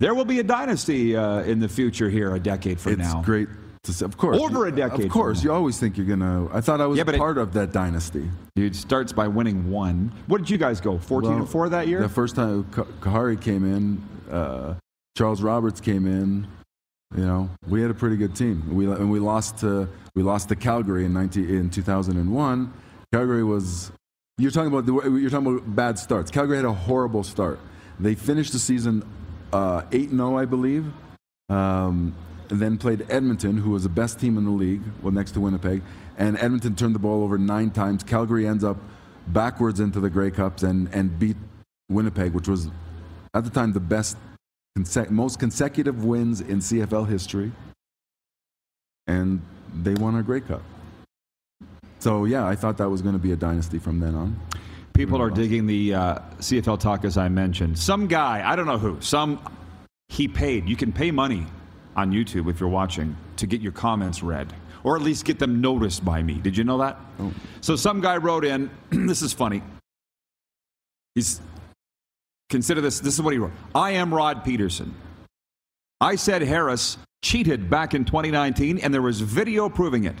there 0.00 0.14
will 0.14 0.24
be 0.24 0.38
a 0.38 0.44
dynasty 0.44 1.14
uh, 1.16 1.40
in 1.42 1.58
the 1.60 1.68
future 1.68 2.08
here, 2.08 2.34
a 2.34 2.40
decade 2.40 2.80
from 2.80 2.92
It's 2.92 3.12
now? 3.12 3.20
great 3.22 3.48
to 3.82 3.92
see. 3.92 4.04
Of 4.04 4.16
course. 4.16 4.38
Over 4.38 4.66
a 4.66 4.72
decade 4.72 5.06
Of 5.06 5.10
course. 5.12 5.42
You 5.44 5.52
always 5.52 5.78
think 5.78 5.96
you're 5.98 6.06
going 6.06 6.20
to. 6.20 6.48
I 6.56 6.60
thought 6.60 6.80
I 6.80 6.86
was 6.86 6.96
Yeah, 6.96 7.04
but 7.04 7.16
it- 7.16 7.18
part 7.18 7.36
of 7.36 7.52
that 7.54 7.72
dynasty. 7.72 8.30
Dude 8.56 8.74
starts 8.76 9.12
by 9.12 9.28
winning 9.28 9.70
one. 9.70 10.12
What 10.26 10.38
did 10.38 10.48
you 10.50 10.56
guys 10.58 10.80
go? 10.80 10.98
14 10.98 11.30
Well, 11.30 11.38
and 11.40 11.48
4 11.48 11.68
that 11.70 11.88
year? 11.88 12.00
The 12.00 12.08
first 12.08 12.36
time 12.36 12.64
Ka- 12.70 12.84
Khari 13.00 13.38
came 13.40 13.64
in, 13.64 14.32
uh, 14.32 14.74
Charles 15.16 15.42
Roberts 15.42 15.80
came 15.80 16.06
in. 16.06 16.46
You 17.16 17.24
know, 17.24 17.50
we 17.66 17.80
had 17.80 17.90
a 17.90 17.94
pretty 17.94 18.16
good 18.16 18.36
team. 18.36 18.74
We 18.74 18.86
and 18.86 19.10
we 19.10 19.18
lost 19.18 19.58
to 19.58 19.88
we 20.14 20.22
lost 20.22 20.48
to 20.50 20.56
Calgary 20.56 21.04
in 21.04 21.12
19, 21.14 21.48
in 21.48 21.70
2001. 21.70 22.72
Calgary 23.12 23.44
was 23.44 23.90
you're 24.36 24.50
talking 24.50 24.72
about 24.72 24.86
the, 24.86 24.92
you're 25.18 25.30
talking 25.30 25.46
about 25.46 25.74
bad 25.74 25.98
starts. 25.98 26.30
Calgary 26.30 26.56
had 26.56 26.66
a 26.66 26.72
horrible 26.72 27.24
start. 27.24 27.58
They 27.98 28.14
finished 28.14 28.52
the 28.52 28.58
season 28.58 29.04
uh, 29.52 29.82
eight 29.92 30.10
0 30.10 30.36
I 30.36 30.44
believe. 30.44 30.86
Um, 31.48 32.14
and 32.50 32.60
then 32.60 32.78
played 32.78 33.06
Edmonton, 33.10 33.58
who 33.58 33.70
was 33.70 33.82
the 33.82 33.88
best 33.88 34.20
team 34.20 34.38
in 34.38 34.44
the 34.44 34.50
league, 34.50 34.82
well 35.02 35.12
next 35.12 35.32
to 35.32 35.40
Winnipeg. 35.40 35.82
And 36.16 36.36
Edmonton 36.38 36.74
turned 36.74 36.94
the 36.94 36.98
ball 36.98 37.22
over 37.22 37.38
nine 37.38 37.70
times. 37.70 38.02
Calgary 38.02 38.46
ends 38.46 38.64
up 38.64 38.76
backwards 39.28 39.80
into 39.80 40.00
the 40.00 40.10
Grey 40.10 40.30
Cups 40.30 40.62
and, 40.62 40.92
and 40.94 41.18
beat 41.18 41.36
Winnipeg, 41.88 42.32
which 42.32 42.48
was 42.48 42.68
at 43.34 43.44
the 43.44 43.50
time 43.50 43.72
the 43.72 43.80
best, 43.80 44.16
conse- 44.78 45.10
most 45.10 45.38
consecutive 45.38 46.04
wins 46.04 46.40
in 46.40 46.58
CFL 46.58 47.08
history. 47.08 47.52
And 49.06 49.42
they 49.82 49.94
won 49.94 50.16
a 50.16 50.22
Grey 50.22 50.40
Cup. 50.40 50.62
So 51.98 52.24
yeah, 52.26 52.46
I 52.46 52.54
thought 52.54 52.76
that 52.78 52.88
was 52.88 53.02
going 53.02 53.14
to 53.14 53.18
be 53.18 53.32
a 53.32 53.36
dynasty 53.36 53.78
from 53.78 53.98
then 54.00 54.14
on. 54.14 54.38
People 54.94 55.20
are 55.22 55.30
digging 55.30 55.66
the 55.66 55.94
uh, 55.94 56.18
CFL 56.38 56.80
talk 56.80 57.04
as 57.04 57.16
I 57.16 57.28
mentioned. 57.28 57.78
Some 57.78 58.06
guy, 58.06 58.42
I 58.44 58.56
don't 58.56 58.66
know 58.66 58.78
who, 58.78 59.00
some 59.00 59.40
he 60.08 60.26
paid. 60.26 60.68
You 60.68 60.76
can 60.76 60.92
pay 60.92 61.10
money 61.10 61.46
on 61.96 62.12
YouTube 62.12 62.50
if 62.50 62.60
you're 62.60 62.68
watching 62.68 63.16
to 63.36 63.46
get 63.46 63.60
your 63.60 63.72
comments 63.72 64.22
read, 64.22 64.52
or 64.84 64.96
at 64.96 65.02
least 65.02 65.24
get 65.24 65.38
them 65.38 65.60
noticed 65.60 66.04
by 66.04 66.22
me. 66.22 66.34
Did 66.34 66.56
you 66.56 66.64
know 66.64 66.78
that? 66.78 66.98
So 67.60 67.76
some 67.76 68.00
guy 68.00 68.16
wrote 68.16 68.44
in. 68.44 68.70
this 68.90 69.22
is 69.22 69.32
funny. 69.32 69.62
He's 71.14 71.40
consider 72.48 72.80
this. 72.80 73.00
This 73.00 73.14
is 73.14 73.22
what 73.22 73.32
he 73.32 73.38
wrote. 73.38 73.52
I 73.74 73.92
am 73.92 74.12
Rod 74.12 74.44
Pedersen. 74.44 74.94
I 76.00 76.16
said 76.16 76.42
Harris 76.42 76.96
cheated 77.22 77.68
back 77.68 77.94
in 77.94 78.04
2019, 78.04 78.78
and 78.78 78.94
there 78.94 79.02
was 79.02 79.20
video 79.20 79.68
proving 79.68 80.04
it, 80.04 80.14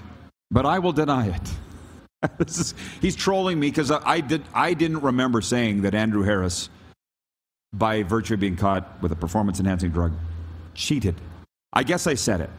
but 0.50 0.66
I 0.66 0.78
will 0.78 0.92
deny 0.92 1.28
it. 1.28 2.30
this 2.38 2.58
is, 2.58 2.74
he's 3.00 3.14
trolling 3.14 3.60
me 3.60 3.68
because 3.68 3.90
I, 3.90 4.00
I 4.04 4.20
did 4.20 4.42
I 4.52 4.74
didn't 4.74 5.00
remember 5.00 5.40
saying 5.40 5.82
that 5.82 5.94
Andrew 5.94 6.22
Harris, 6.22 6.68
by 7.72 8.02
virtue 8.02 8.34
of 8.34 8.40
being 8.40 8.56
caught 8.56 9.00
with 9.02 9.12
a 9.12 9.16
performance 9.16 9.60
enhancing 9.60 9.90
drug, 9.90 10.12
cheated. 10.74 11.14
I 11.72 11.82
guess 11.82 12.06
I 12.06 12.14
said 12.14 12.40
it. 12.40 12.50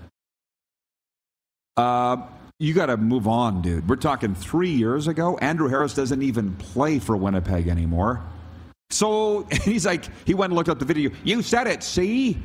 Uh, 1.75 2.17
you 2.60 2.73
got 2.73 2.88
to 2.88 2.97
move 2.97 3.27
on, 3.27 3.62
dude. 3.62 3.88
We're 3.88 3.95
talking 3.95 4.36
three 4.36 4.71
years 4.71 5.08
ago. 5.08 5.38
Andrew 5.38 5.69
Harris 5.69 5.93
doesn't 5.93 6.21
even 6.21 6.55
play 6.55 6.99
for 6.99 7.15
Winnipeg 7.15 7.67
anymore. 7.67 8.21
So 8.89 9.45
he's 9.63 9.86
like, 9.86 10.06
he 10.25 10.34
went 10.34 10.52
and 10.52 10.58
looked 10.58 10.69
up 10.69 10.80
the 10.80 10.86
video. 10.86 11.12
You 11.23 11.41
said 11.41 11.67
it, 11.67 11.84
see? 11.84 12.38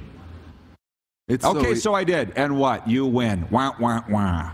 It's 1.29 1.45
Okay, 1.45 1.75
so, 1.75 1.81
so 1.81 1.95
I 1.95 2.05
did. 2.05 2.33
And 2.37 2.59
what? 2.59 2.87
You 2.87 3.07
win. 3.07 3.47
Wah, 3.51 3.73
wah, 3.81 4.03
wah. 4.11 4.51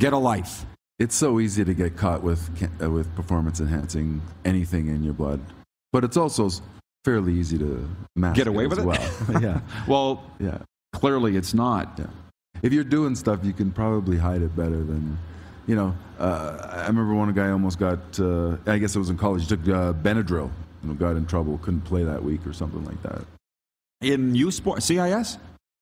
Get 0.00 0.12
a 0.12 0.18
life. 0.18 0.64
it's 0.98 1.14
so 1.14 1.38
easy 1.40 1.64
to 1.64 1.74
get 1.74 1.96
caught 1.96 2.22
with 2.22 2.50
uh, 2.82 2.90
with 2.90 3.14
performance 3.14 3.60
enhancing 3.60 4.20
anything 4.44 4.88
in 4.88 5.02
your 5.04 5.12
blood, 5.14 5.40
but 5.92 6.04
it's 6.04 6.16
also 6.16 6.50
fairly 7.04 7.34
easy 7.34 7.56
to 7.58 7.88
mask 8.16 8.36
Get 8.36 8.46
away 8.46 8.64
it 8.64 8.70
with 8.70 8.78
it? 8.80 8.84
well. 8.84 9.40
yeah, 9.42 9.60
Well, 9.86 10.24
yeah. 10.40 10.58
clearly 10.92 11.36
it's 11.36 11.54
not. 11.54 11.94
Yeah. 11.98 12.06
If 12.62 12.72
you're 12.72 12.84
doing 12.84 13.14
stuff, 13.14 13.40
you 13.44 13.52
can 13.52 13.70
probably 13.70 14.16
hide 14.18 14.42
it 14.42 14.54
better 14.56 14.82
than, 14.82 15.18
you 15.66 15.76
know. 15.76 15.94
Uh, 16.18 16.56
I 16.72 16.86
remember 16.88 17.14
one 17.14 17.32
guy 17.32 17.50
almost 17.50 17.78
got. 17.78 18.18
Uh, 18.18 18.56
I 18.66 18.78
guess 18.78 18.96
it 18.96 18.98
was 18.98 19.08
in 19.10 19.16
college. 19.18 19.42
He 19.42 19.48
took 19.48 19.60
uh, 19.68 19.92
Benadryl. 19.92 20.50
You 20.82 20.88
know, 20.88 20.94
got 20.94 21.16
in 21.16 21.26
trouble. 21.26 21.58
Couldn't 21.58 21.82
play 21.82 22.04
that 22.04 22.22
week 22.22 22.46
or 22.46 22.52
something 22.52 22.84
like 22.84 23.02
that. 23.02 23.22
In 24.00 24.34
U 24.34 24.50
Sport, 24.50 24.82
CIS? 24.82 25.38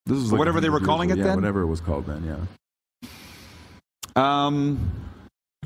This 0.06 0.18
is 0.18 0.32
like 0.32 0.38
whatever 0.38 0.60
they 0.60 0.70
were 0.70 0.80
calling 0.80 1.10
ago. 1.10 1.20
it 1.20 1.22
yeah, 1.22 1.28
then? 1.28 1.36
Whatever 1.36 1.60
it 1.62 1.66
was 1.66 1.80
called 1.80 2.06
then. 2.06 2.24
Yeah. 2.24 3.06
Um, 4.16 4.90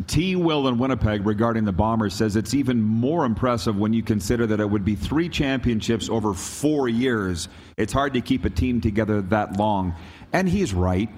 T. 0.06 0.36
Will 0.36 0.68
in 0.68 0.78
Winnipeg 0.78 1.24
regarding 1.26 1.64
the 1.64 1.72
Bombers 1.72 2.14
says 2.14 2.36
it's 2.36 2.54
even 2.54 2.80
more 2.80 3.24
impressive 3.24 3.76
when 3.78 3.92
you 3.92 4.02
consider 4.02 4.46
that 4.46 4.60
it 4.60 4.68
would 4.68 4.84
be 4.84 4.94
three 4.94 5.28
championships 5.28 6.08
over 6.08 6.34
four 6.34 6.88
years. 6.88 7.48
It's 7.76 7.92
hard 7.92 8.14
to 8.14 8.20
keep 8.20 8.44
a 8.44 8.50
team 8.50 8.80
together 8.80 9.22
that 9.22 9.56
long. 9.56 9.94
And 10.32 10.48
he's 10.48 10.74
right. 10.74 11.08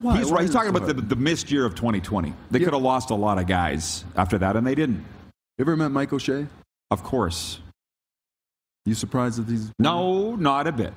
Why? 0.00 0.18
He's 0.18 0.26
Why 0.26 0.36
right. 0.36 0.42
He's 0.42 0.52
talking 0.52 0.70
about 0.70 0.86
the, 0.86 0.94
the 0.94 1.16
missed 1.16 1.50
year 1.50 1.64
of 1.64 1.74
2020. 1.74 2.32
They 2.50 2.58
Yeah. 2.58 2.64
could 2.64 2.74
have 2.74 2.82
lost 2.82 3.10
a 3.10 3.14
lot 3.14 3.38
of 3.38 3.46
guys 3.46 4.04
after 4.16 4.38
that, 4.38 4.56
and 4.56 4.66
they 4.66 4.74
didn't. 4.74 5.04
You 5.58 5.62
ever 5.62 5.76
met 5.76 5.90
Mike 5.90 6.12
O'Shea? 6.12 6.46
Of 6.90 7.02
course. 7.02 7.60
You 8.84 8.94
surprised 8.94 9.38
that 9.44 9.50
he's 9.50 9.72
No, 9.78 10.36
not 10.36 10.66
a 10.66 10.72
bit. 10.72 10.94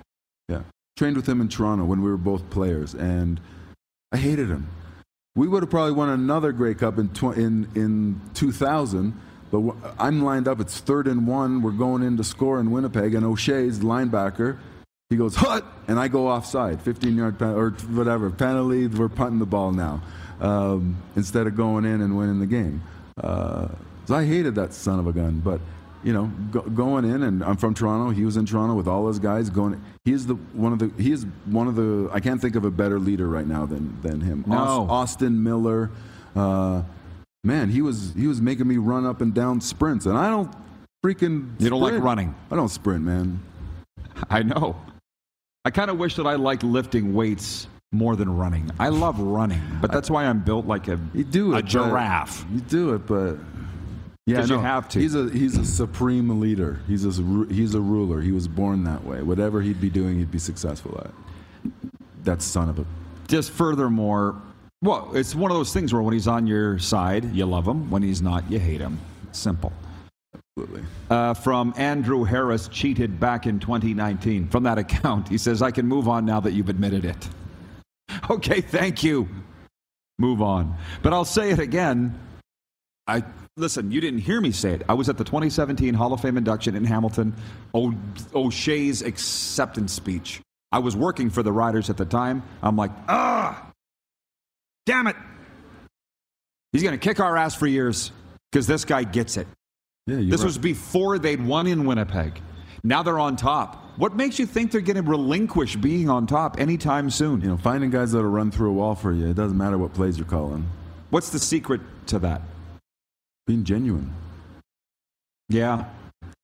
Yeah. 0.47 0.61
Trained 0.97 1.15
with 1.15 1.27
him 1.27 1.41
in 1.41 1.47
Toronto 1.47 1.85
when 1.85 2.01
we 2.01 2.09
were 2.09 2.17
both 2.17 2.49
players, 2.49 2.93
and 2.93 3.39
I 4.11 4.17
hated 4.17 4.49
him. 4.49 4.67
We 5.35 5.47
would 5.47 5.63
have 5.63 5.69
probably 5.69 5.93
won 5.93 6.09
another 6.09 6.51
Grey 6.51 6.73
Cup 6.73 6.97
in 6.99 7.09
tw- 7.09 7.37
in 7.37 7.67
in 7.75 8.21
2000. 8.33 9.13
But 9.51 9.75
I'm 9.97 10.21
lined 10.23 10.47
up. 10.47 10.59
It's 10.59 10.79
third 10.79 11.07
and 11.07 11.25
one. 11.25 11.63
We're 11.63 11.71
going 11.71 12.03
in 12.03 12.17
to 12.17 12.23
score 12.23 12.59
in 12.59 12.69
Winnipeg, 12.69 13.15
and 13.15 13.25
O'Shea's 13.25 13.79
linebacker. 13.79 14.57
He 15.09 15.15
goes 15.15 15.35
hut, 15.35 15.65
and 15.87 15.99
I 15.99 16.07
go 16.07 16.27
offside, 16.27 16.81
15 16.83 17.15
yard 17.15 17.39
pen- 17.39 17.55
or 17.55 17.71
whatever 17.71 18.29
penalty. 18.29 18.85
We're 18.85 19.09
punting 19.09 19.39
the 19.39 19.47
ball 19.47 19.71
now 19.71 20.03
um, 20.39 20.97
instead 21.15 21.47
of 21.47 21.55
going 21.55 21.85
in 21.85 22.01
and 22.01 22.15
winning 22.15 22.39
the 22.39 22.45
game. 22.45 22.83
Uh, 23.23 23.69
so 24.05 24.13
I 24.15 24.25
hated 24.25 24.53
that 24.55 24.71
son 24.73 24.99
of 24.99 25.07
a 25.07 25.13
gun, 25.13 25.39
but 25.39 25.61
you 26.03 26.13
know, 26.13 26.31
go, 26.51 26.61
going 26.61 27.05
in 27.05 27.23
and 27.23 27.43
I'm 27.43 27.57
from 27.57 27.73
Toronto. 27.73 28.11
He 28.11 28.25
was 28.25 28.37
in 28.37 28.45
Toronto 28.45 28.75
with 28.75 28.87
all 28.87 29.07
his 29.07 29.19
guys. 29.19 29.49
Going, 29.49 29.81
he's 30.05 30.25
the 30.25 30.35
one 30.35 30.73
of 30.73 30.79
the 30.79 30.91
he 31.01 31.11
is 31.11 31.25
one 31.45 31.67
of 31.67 31.75
the. 31.75 32.09
I 32.13 32.19
can't 32.19 32.41
think 32.41 32.55
of 32.55 32.65
a 32.65 32.71
better 32.71 32.99
leader 32.99 33.27
right 33.27 33.47
now 33.47 33.65
than 33.65 33.99
than 34.01 34.21
him. 34.21 34.43
No. 34.47 34.55
Aus- 34.57 34.89
Austin 34.89 35.41
Miller. 35.43 35.91
Uh, 36.35 36.83
man, 37.43 37.69
he 37.69 37.81
was 37.81 38.13
he 38.15 38.27
was 38.27 38.41
making 38.41 38.67
me 38.67 38.77
run 38.77 39.05
up 39.05 39.21
and 39.21 39.33
down 39.33 39.61
sprints, 39.61 40.05
and 40.05 40.17
I 40.17 40.29
don't 40.29 40.51
freaking. 41.05 41.59
You 41.59 41.69
don't 41.69 41.81
like 41.81 42.01
running. 42.01 42.35
I 42.51 42.55
don't 42.55 42.69
sprint, 42.69 43.03
man. 43.03 43.41
I 44.29 44.43
know. 44.43 44.75
I 45.65 45.71
kind 45.71 45.91
of 45.91 45.97
wish 45.97 46.15
that 46.15 46.25
I 46.25 46.35
liked 46.35 46.63
lifting 46.63 47.13
weights 47.13 47.67
more 47.91 48.15
than 48.15 48.35
running. 48.37 48.69
I 48.79 48.89
love 48.89 49.19
running, 49.19 49.61
but 49.81 49.91
that's 49.91 50.09
why 50.09 50.25
I'm 50.25 50.39
built 50.39 50.65
like 50.65 50.87
a, 50.87 50.99
You 51.13 51.23
do 51.23 51.53
it, 51.55 51.59
a 51.59 51.61
giraffe. 51.61 52.45
You 52.51 52.61
do 52.61 52.93
it, 52.93 53.05
but 53.05 53.37
yeah, 54.29 54.37
'Cause 54.37 54.49
you 54.49 54.59
have 54.59 54.87
to. 54.89 54.99
He's 54.99 55.15
a 55.15 55.29
he's 55.29 55.57
a 55.57 55.65
supreme 55.65 56.39
leader. 56.39 56.79
He's 56.87 57.05
a 57.05 57.11
he's 57.49 57.75
a 57.75 57.81
ruler. 57.81 58.21
He 58.21 58.31
was 58.31 58.47
born 58.47 58.83
that 58.85 59.03
way. 59.03 59.21
Whatever 59.21 59.61
he'd 59.61 59.81
be 59.81 59.89
doing, 59.89 60.17
he'd 60.19 60.31
be 60.31 60.39
successful 60.39 61.01
at. 61.03 61.71
That 62.23 62.41
son 62.41 62.69
of 62.69 62.79
a. 62.79 62.85
Just 63.27 63.51
furthermore, 63.51 64.35
well, 64.81 65.11
it's 65.13 65.35
one 65.35 65.51
of 65.51 65.57
those 65.57 65.73
things 65.73 65.93
where 65.93 66.01
when 66.01 66.13
he's 66.13 66.27
on 66.27 66.47
your 66.47 66.79
side, 66.79 67.33
you 67.35 67.45
love 67.45 67.67
him. 67.67 67.89
When 67.89 68.01
he's 68.03 68.21
not, 68.21 68.49
you 68.51 68.59
hate 68.59 68.81
him. 68.81 68.99
Simple. 69.31 69.71
Absolutely. 70.57 70.83
Uh, 71.09 71.33
from 71.33 71.73
Andrew 71.77 72.23
Harris, 72.23 72.67
cheated 72.67 73.19
back 73.19 73.45
in 73.47 73.59
2019. 73.59 74.47
From 74.49 74.63
that 74.63 74.77
account, 74.77 75.27
he 75.29 75.37
says, 75.37 75.61
I 75.61 75.71
can 75.71 75.87
move 75.87 76.07
on 76.09 76.25
now 76.25 76.39
that 76.41 76.51
you've 76.53 76.69
admitted 76.69 77.05
it. 77.05 77.27
Okay, 78.29 78.61
thank 78.61 79.03
you. 79.03 79.27
Move 80.17 80.41
on. 80.41 80.75
But 81.03 81.13
I'll 81.13 81.25
say 81.25 81.51
it 81.51 81.59
again. 81.59 82.17
I 83.09 83.23
listen, 83.57 83.91
you 83.91 83.99
didn't 84.01 84.19
hear 84.19 84.39
me 84.39 84.51
say 84.51 84.71
it. 84.73 84.83
I 84.87 84.93
was 84.93 85.09
at 85.09 85.17
the 85.17 85.23
2017 85.23 85.93
Hall 85.93 86.13
of 86.13 86.21
Fame 86.21 86.37
induction 86.37 86.75
in 86.75 86.85
Hamilton, 86.85 87.33
o- 87.73 87.93
O'Shea's 88.33 89.01
acceptance 89.01 89.91
speech. 89.93 90.41
I 90.71 90.79
was 90.79 90.95
working 90.95 91.29
for 91.29 91.43
the 91.43 91.51
Riders 91.51 91.89
at 91.89 91.97
the 91.97 92.05
time. 92.05 92.43
I'm 92.61 92.75
like, 92.75 92.91
ah, 93.07 93.71
damn 94.85 95.07
it. 95.07 95.15
He's 96.71 96.83
going 96.83 96.97
to 96.97 97.03
kick 97.03 97.19
our 97.19 97.35
ass 97.35 97.55
for 97.55 97.65
years 97.67 98.11
because 98.51 98.67
this 98.67 98.85
guy 98.85 99.03
gets 99.03 99.35
it. 99.37 99.47
Yeah, 100.05 100.17
This 100.17 100.41
right. 100.41 100.45
was 100.45 100.57
before 100.57 101.17
they'd 101.19 101.43
won 101.43 101.65
in 101.67 101.85
Winnipeg. 101.85 102.39
Now 102.83 103.03
they're 103.03 103.19
on 103.19 103.35
top. 103.35 103.83
What 103.97 104.15
makes 104.15 104.39
you 104.39 104.45
think 104.45 104.71
they're 104.71 104.79
going 104.81 104.95
to 105.03 105.09
relinquish 105.09 105.75
being 105.75 106.09
on 106.09 106.25
top 106.27 106.59
anytime 106.59 107.09
soon? 107.09 107.41
you 107.41 107.47
know 107.49 107.57
finding 107.57 107.89
guys 107.89 108.11
that'll 108.13 108.29
run 108.29 108.51
through 108.51 108.69
a 108.69 108.73
wall 108.73 108.95
for 108.95 109.11
you. 109.11 109.27
It 109.27 109.35
doesn't 109.35 109.57
matter 109.57 109.77
what 109.77 109.93
plays 109.93 110.17
you're 110.17 110.27
calling. 110.27 110.69
What's 111.09 111.31
the 111.31 111.39
secret 111.39 111.81
to 112.07 112.19
that? 112.19 112.41
Being 113.49 113.63
genuine, 113.63 114.13
Yeah. 115.49 115.85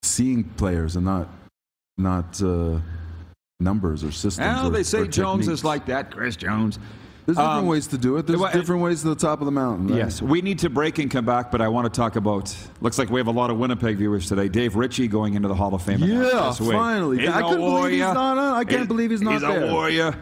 seeing 0.01 0.43
players 0.43 0.95
and 0.95 1.05
not 1.05 1.27
not 1.99 2.41
uh, 2.41 2.79
numbers 3.59 4.03
or 4.03 4.11
systems. 4.11 4.39
Well, 4.39 4.71
they 4.71 4.81
say 4.81 5.07
Jones 5.07 5.41
techniques. 5.41 5.59
is 5.59 5.63
like 5.63 5.85
that, 5.85 6.09
Chris 6.09 6.35
Jones. 6.35 6.79
There's 7.27 7.37
different 7.37 7.59
Um, 7.59 7.67
ways 7.67 7.85
to 7.89 7.99
do 7.99 8.17
it. 8.17 8.25
There's 8.25 8.39
well, 8.39 8.51
different 8.51 8.81
ways 8.81 9.03
to 9.03 9.09
the 9.09 9.15
top 9.15 9.39
of 9.39 9.45
the 9.45 9.51
mountain. 9.51 9.87
right? 9.89 9.97
Yes, 9.97 10.19
we 10.19 10.41
need 10.41 10.57
to 10.59 10.69
break 10.71 10.97
and 10.97 11.11
come 11.11 11.25
back, 11.25 11.51
but 11.51 11.61
I 11.61 11.67
want 11.67 11.85
to 11.85 11.95
talk 11.95 12.15
about. 12.15 12.55
Looks 12.81 12.97
like 12.97 13.11
we 13.11 13.19
have 13.19 13.27
a 13.27 13.31
lot 13.31 13.51
of 13.51 13.59
Winnipeg 13.59 13.97
viewers 13.97 14.27
today. 14.27 14.49
Dave 14.49 14.75
Ritchie 14.75 15.07
going 15.07 15.35
into 15.35 15.47
the 15.47 15.53
Hall 15.55 15.75
of 15.75 15.83
Fame. 15.83 15.99
Yeah, 16.03 16.53
finally. 16.53 17.19
He's 17.19 17.29
I 17.29 17.43
couldn't 17.43 17.59
believe 17.61 17.91
he's 17.91 17.99
not 18.01 18.17
on. 18.17 18.37
I 18.39 18.63
can't 18.63 18.71
He's- 18.77 18.87
believe 18.87 19.11
he's 19.11 19.21
not 19.21 19.33
He's 19.33 19.41
there. 19.41 19.69
a 19.69 19.71
warrior. 19.71 20.15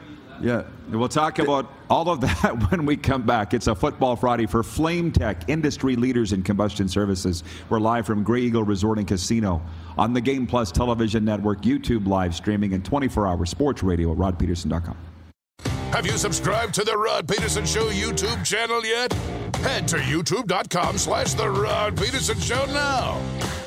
Yeah. 0.43 0.63
We'll 0.89 1.07
talk 1.07 1.39
about 1.39 1.71
all 1.89 2.09
of 2.09 2.19
that 2.21 2.69
when 2.71 2.85
we 2.85 2.97
come 2.97 3.23
back. 3.23 3.53
It's 3.53 3.67
a 3.67 3.73
Football 3.73 4.17
Friday 4.17 4.45
for 4.45 4.61
Flame 4.61 5.11
Tech, 5.11 5.49
industry 5.49 5.95
leaders 5.95 6.33
in 6.33 6.43
combustion 6.43 6.89
services. 6.89 7.43
We're 7.69 7.79
live 7.79 8.05
from 8.05 8.23
Grey 8.23 8.41
Eagle 8.41 8.63
Resort 8.63 8.99
and 8.99 9.07
Casino 9.07 9.61
on 9.97 10.13
the 10.13 10.21
Game 10.21 10.45
Plus 10.45 10.71
television 10.71 11.23
network, 11.23 11.61
YouTube 11.61 12.07
live 12.07 12.35
streaming, 12.35 12.73
and 12.73 12.83
24 12.83 13.25
hour 13.25 13.45
sports 13.45 13.83
radio 13.83 14.11
at 14.11 14.17
rodpedersen.com. 14.17 14.97
Have 15.91 16.05
you 16.05 16.17
subscribed 16.17 16.73
to 16.73 16.83
the 16.83 16.97
Rod 16.97 17.27
Pedersen 17.27 17.65
Show 17.65 17.89
YouTube 17.89 18.43
channel 18.43 18.83
yet? 18.83 19.13
Head 19.57 19.87
to 19.89 19.97
youtube.com 19.97 20.97
slash 20.97 21.35
the 21.35 21.49
Rod 21.49 21.95
Pedersen 21.95 22.39
Show 22.39 22.65
now. 22.65 23.62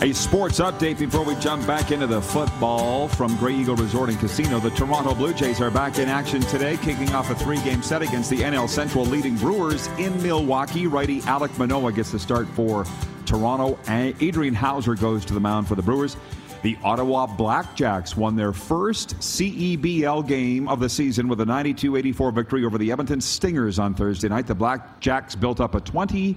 A 0.00 0.12
sports 0.12 0.60
update 0.60 0.96
before 1.00 1.24
we 1.24 1.34
jump 1.40 1.66
back 1.66 1.90
into 1.90 2.06
the 2.06 2.22
football 2.22 3.08
from 3.08 3.36
Grey 3.38 3.56
Eagle 3.56 3.74
Resort 3.74 4.10
and 4.10 4.18
Casino. 4.20 4.60
The 4.60 4.70
Toronto 4.70 5.12
Blue 5.12 5.34
Jays 5.34 5.60
are 5.60 5.72
back 5.72 5.98
in 5.98 6.08
action 6.08 6.40
today, 6.42 6.76
kicking 6.76 7.12
off 7.12 7.30
a 7.30 7.34
three 7.34 7.60
game 7.62 7.82
set 7.82 8.00
against 8.00 8.30
the 8.30 8.36
NL 8.42 8.68
Central 8.68 9.04
leading 9.04 9.36
Brewers 9.36 9.88
in 9.98 10.22
Milwaukee. 10.22 10.86
Righty 10.86 11.20
Alek 11.22 11.58
Manoah 11.58 11.90
gets 11.92 12.12
the 12.12 12.18
start 12.20 12.46
for 12.50 12.84
Toronto. 13.26 13.76
Adrian 13.88 14.54
Houser 14.54 14.94
goes 14.94 15.24
to 15.24 15.34
the 15.34 15.40
mound 15.40 15.66
for 15.66 15.74
the 15.74 15.82
Brewers. 15.82 16.16
The 16.62 16.78
Ottawa 16.84 17.26
Blackjacks 17.26 18.16
won 18.16 18.36
their 18.36 18.52
first 18.52 19.18
CEBL 19.18 20.28
game 20.28 20.68
of 20.68 20.78
the 20.78 20.88
season 20.88 21.26
with 21.26 21.40
a 21.40 21.44
92 21.44 21.96
84 21.96 22.30
victory 22.30 22.64
over 22.64 22.78
the 22.78 22.92
Edmonton 22.92 23.20
Stingers 23.20 23.80
on 23.80 23.94
Thursday 23.94 24.28
night. 24.28 24.46
The 24.46 24.54
Blackjacks 24.54 25.38
built 25.38 25.58
up 25.58 25.74
a 25.74 25.80
20 25.80 26.36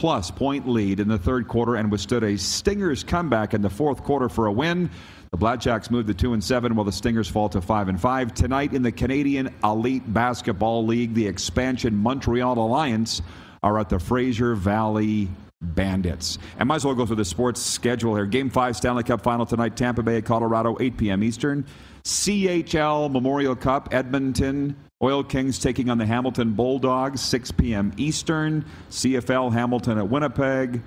plus 0.00 0.30
point 0.30 0.66
lead 0.66 0.98
in 0.98 1.08
the 1.08 1.18
third 1.18 1.46
quarter 1.46 1.74
and 1.74 1.92
withstood 1.92 2.24
a 2.24 2.38
Stingers 2.38 3.04
comeback 3.04 3.52
in 3.52 3.60
the 3.60 3.68
fourth 3.68 4.02
quarter 4.02 4.30
for 4.30 4.46
a 4.46 4.52
win. 4.52 4.88
The 5.30 5.36
Blackjacks 5.36 5.90
moved 5.90 6.08
to 6.08 6.14
2 6.14 6.32
and 6.32 6.42
7 6.42 6.74
while 6.74 6.86
the 6.86 6.90
Stingers 6.90 7.28
fall 7.28 7.50
to 7.50 7.60
5 7.60 7.90
and 7.90 8.00
5. 8.00 8.32
Tonight 8.32 8.72
in 8.72 8.82
the 8.82 8.92
Canadian 8.92 9.54
Elite 9.62 10.10
Basketball 10.10 10.86
League, 10.86 11.12
the 11.12 11.26
expansion 11.26 11.94
Montreal 11.94 12.56
Alliance 12.56 13.20
are 13.62 13.78
at 13.78 13.90
the 13.90 13.98
Fraser 13.98 14.54
Valley 14.54 15.28
Bandits. 15.60 16.38
And 16.58 16.68
might 16.68 16.76
as 16.76 16.84
well 16.84 16.94
go 16.94 17.06
through 17.06 17.16
the 17.16 17.24
sports 17.24 17.60
schedule 17.60 18.14
here. 18.14 18.26
Game 18.26 18.50
5 18.50 18.76
Stanley 18.76 19.02
Cup 19.02 19.22
final 19.22 19.44
tonight, 19.44 19.76
Tampa 19.76 20.02
Bay, 20.02 20.22
Colorado, 20.22 20.76
8 20.80 20.96
p.m. 20.96 21.22
Eastern. 21.22 21.66
CHL 22.04 23.10
Memorial 23.12 23.54
Cup, 23.54 23.92
Edmonton. 23.92 24.76
Oil 25.02 25.24
Kings 25.24 25.58
taking 25.58 25.88
on 25.88 25.98
the 25.98 26.06
Hamilton 26.06 26.52
Bulldogs, 26.52 27.20
6 27.22 27.52
p.m. 27.52 27.92
Eastern. 27.96 28.64
CFL 28.90 29.52
Hamilton 29.52 29.98
at 29.98 30.08
Winnipeg. 30.08 30.80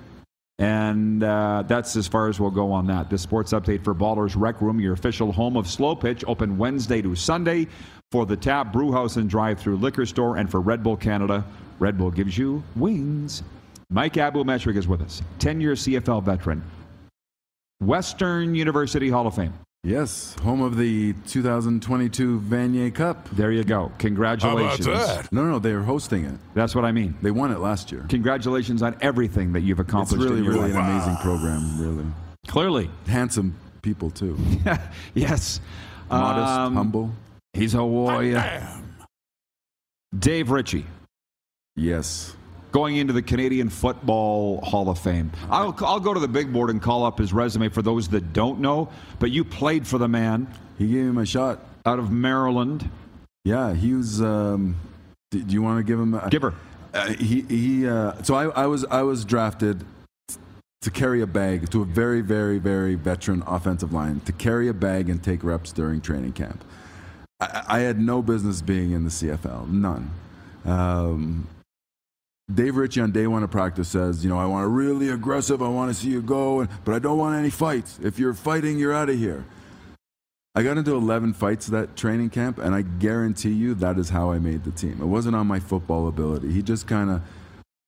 And 0.58 1.22
uh, 1.22 1.64
that's 1.66 1.96
as 1.96 2.06
far 2.06 2.28
as 2.28 2.38
we'll 2.38 2.50
go 2.50 2.70
on 2.72 2.86
that. 2.86 3.10
The 3.10 3.18
sports 3.18 3.52
update 3.52 3.82
for 3.82 3.94
Ballers 3.94 4.34
Rec 4.36 4.60
Room, 4.60 4.80
your 4.80 4.92
official 4.92 5.32
home 5.32 5.56
of 5.56 5.68
Slow 5.68 5.96
Pitch, 5.96 6.24
open 6.28 6.58
Wednesday 6.58 7.02
to 7.02 7.14
Sunday 7.16 7.66
for 8.12 8.24
the 8.24 8.36
Tap 8.36 8.72
Brewhouse 8.72 9.16
and 9.16 9.28
Drive 9.28 9.58
Through 9.58 9.78
Liquor 9.78 10.06
Store, 10.06 10.36
and 10.36 10.48
for 10.48 10.60
Red 10.60 10.84
Bull 10.84 10.96
Canada. 10.96 11.44
Red 11.80 11.98
Bull 11.98 12.12
gives 12.12 12.38
you 12.38 12.62
wings. 12.76 13.42
Mike 13.94 14.16
Abou-Mechrek 14.16 14.76
is 14.76 14.88
with 14.88 15.00
us, 15.02 15.22
10 15.38 15.60
year 15.60 15.74
CFL 15.74 16.20
veteran, 16.24 16.64
Western 17.80 18.52
University 18.56 19.08
Hall 19.08 19.28
of 19.28 19.36
Fame. 19.36 19.54
Yes, 19.84 20.34
home 20.42 20.62
of 20.62 20.76
the 20.76 21.12
2022 21.28 22.40
Vanier 22.40 22.92
Cup. 22.92 23.28
There 23.30 23.52
you 23.52 23.62
go. 23.62 23.92
Congratulations. 23.98 24.84
How 24.86 24.92
about 24.92 24.98
Congratulations. 25.02 25.28
that? 25.28 25.32
No, 25.32 25.44
no, 25.44 25.58
they 25.60 25.70
are 25.70 25.82
hosting 25.82 26.24
it. 26.24 26.34
That's 26.54 26.74
what 26.74 26.84
I 26.84 26.90
mean. 26.90 27.14
They 27.22 27.30
won 27.30 27.52
it 27.52 27.60
last 27.60 27.92
year. 27.92 28.04
Congratulations 28.08 28.82
on 28.82 28.96
everything 29.00 29.52
that 29.52 29.60
you've 29.60 29.78
accomplished. 29.78 30.14
It's 30.14 30.24
accomplished 30.24 30.30
really, 30.30 30.38
in 30.38 30.44
your 30.44 30.54
really 30.54 30.72
life. 30.72 30.84
an 30.84 30.90
amazing 30.96 31.16
program. 31.22 31.80
Really 31.80 32.06
Clearly. 32.48 32.90
handsome 33.06 33.54
people 33.82 34.10
too. 34.10 34.36
yes. 35.14 35.60
Modest, 36.10 36.48
Um, 36.52 36.74
humble. 36.74 37.10
He's 37.52 37.74
a 37.74 37.84
warrior. 37.84 38.34
Damn. 38.34 39.06
Dave 40.18 40.50
Ritchie. 40.50 40.86
Yes. 41.76 42.34
Going 42.74 42.96
into 42.96 43.12
the 43.12 43.22
Canadian 43.22 43.68
Football 43.68 44.60
Hall 44.62 44.90
of 44.90 44.98
Fame. 44.98 45.30
I'll, 45.48 45.74
I'll 45.78 46.00
go 46.00 46.12
to 46.12 46.18
the 46.18 46.26
big 46.26 46.52
board 46.52 46.70
and 46.70 46.82
call 46.82 47.04
up 47.04 47.18
his 47.18 47.32
resume 47.32 47.68
for 47.68 47.82
those 47.82 48.08
that 48.08 48.32
don't 48.32 48.58
know, 48.58 48.88
but 49.20 49.30
you 49.30 49.44
played 49.44 49.86
for 49.86 49.96
the 49.96 50.08
man 50.08 50.48
He 50.76 50.88
gave 50.88 51.06
him 51.06 51.18
a 51.18 51.24
shot. 51.24 51.60
out 51.86 52.00
of 52.00 52.10
Maryland. 52.10 52.90
Yeah, 53.44 53.74
he 53.74 53.94
was. 53.94 54.20
Um, 54.20 54.74
do, 55.30 55.38
you 55.38 55.62
want 55.62 55.78
to 55.78 55.84
give 55.84 56.00
him? 56.00 56.14
A, 56.14 56.28
Give 56.28 56.42
her. 56.42 56.54
Uh, 56.92 57.12
he 57.12 57.42
he. 57.42 57.86
Uh, 57.86 58.20
so 58.24 58.34
I, 58.34 58.46
I 58.64 58.66
was 58.66 58.84
I 58.86 59.02
was 59.02 59.24
drafted 59.24 59.84
to 60.80 60.90
carry 60.90 61.20
a 61.22 61.26
bag 61.28 61.70
to 61.70 61.82
a 61.82 61.84
very 61.84 62.22
very 62.22 62.58
very 62.58 62.94
veteran 62.96 63.44
offensive 63.46 63.92
line 63.92 64.20
to 64.20 64.32
carry 64.32 64.66
a 64.68 64.74
bag 64.74 65.08
and 65.08 65.22
take 65.22 65.44
reps 65.44 65.70
during 65.72 66.00
training 66.00 66.32
camp. 66.32 66.64
I, 67.38 67.62
I 67.68 67.78
had 67.80 68.00
no 68.00 68.20
business 68.22 68.62
being 68.62 68.90
in 68.92 69.04
the 69.04 69.10
CFL, 69.10 69.68
none. 69.70 70.10
Um, 70.64 71.46
Dave 72.52 72.76
Ritchie 72.76 73.00
on 73.00 73.10
day 73.10 73.26
one 73.26 73.42
of 73.42 73.50
practice 73.50 73.88
says, 73.88 74.22
you 74.22 74.28
know, 74.28 74.38
I 74.38 74.44
want 74.44 74.64
to 74.64 74.68
really 74.68 75.08
aggressive. 75.08 75.62
I 75.62 75.68
want 75.68 75.94
to 75.94 75.94
see 75.94 76.10
you 76.10 76.20
go, 76.20 76.60
and, 76.60 76.68
but 76.84 76.94
I 76.94 76.98
don't 76.98 77.16
want 77.16 77.38
any 77.38 77.48
fights. 77.48 77.98
If 78.02 78.18
you're 78.18 78.34
fighting, 78.34 78.78
you're 78.78 78.92
out 78.92 79.08
of 79.08 79.18
here. 79.18 79.44
I 80.54 80.62
got 80.62 80.76
into 80.76 80.94
11 80.94 81.32
fights 81.32 81.66
that 81.68 81.96
training 81.96 82.30
camp, 82.30 82.58
and 82.58 82.74
I 82.74 82.82
guarantee 82.82 83.52
you 83.52 83.74
that 83.76 83.98
is 83.98 84.10
how 84.10 84.30
I 84.30 84.38
made 84.38 84.62
the 84.62 84.70
team. 84.72 85.00
It 85.00 85.06
wasn't 85.06 85.36
on 85.36 85.46
my 85.46 85.58
football 85.58 86.06
ability. 86.06 86.52
He 86.52 86.62
just 86.62 86.86
kind 86.86 87.10
of. 87.10 87.22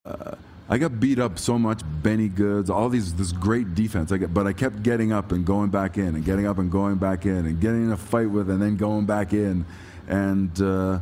Uh, 0.06 0.36
I 0.68 0.78
got 0.78 0.98
beat 0.98 1.20
up 1.20 1.38
so 1.38 1.58
much, 1.58 1.82
Benny 2.02 2.28
Goods, 2.28 2.70
all 2.70 2.88
these 2.88 3.14
this 3.14 3.30
great 3.30 3.76
defense. 3.76 4.10
I 4.10 4.16
get, 4.16 4.34
but 4.34 4.48
I 4.48 4.52
kept 4.52 4.82
getting 4.82 5.12
up 5.12 5.30
and 5.30 5.44
going 5.44 5.68
back 5.68 5.96
in, 5.96 6.16
and 6.16 6.24
getting 6.24 6.46
up 6.46 6.58
and 6.58 6.72
going 6.72 6.96
back 6.96 7.24
in, 7.24 7.46
and 7.46 7.60
getting 7.60 7.84
in 7.84 7.92
a 7.92 7.96
fight 7.96 8.30
with, 8.30 8.50
and 8.50 8.60
then 8.60 8.76
going 8.76 9.04
back 9.04 9.32
in, 9.32 9.64
and 10.08 10.60
uh, 10.60 10.98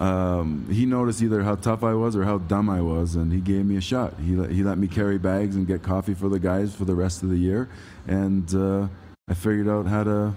um, 0.00 0.66
he 0.70 0.86
noticed 0.86 1.22
either 1.22 1.42
how 1.42 1.54
tough 1.56 1.84
I 1.84 1.92
was 1.92 2.16
or 2.16 2.24
how 2.24 2.38
dumb 2.38 2.70
I 2.70 2.80
was, 2.80 3.14
and 3.16 3.30
he 3.32 3.40
gave 3.40 3.66
me 3.66 3.76
a 3.76 3.80
shot. 3.82 4.14
He 4.24 4.34
let, 4.34 4.50
he 4.50 4.62
let 4.62 4.78
me 4.78 4.88
carry 4.88 5.18
bags 5.18 5.56
and 5.56 5.66
get 5.66 5.82
coffee 5.82 6.14
for 6.14 6.28
the 6.28 6.38
guys 6.38 6.74
for 6.74 6.86
the 6.86 6.94
rest 6.94 7.22
of 7.22 7.28
the 7.28 7.36
year, 7.36 7.68
and 8.08 8.52
uh, 8.54 8.88
I 9.28 9.34
figured 9.34 9.68
out 9.68 9.86
how 9.86 10.04
to 10.04 10.34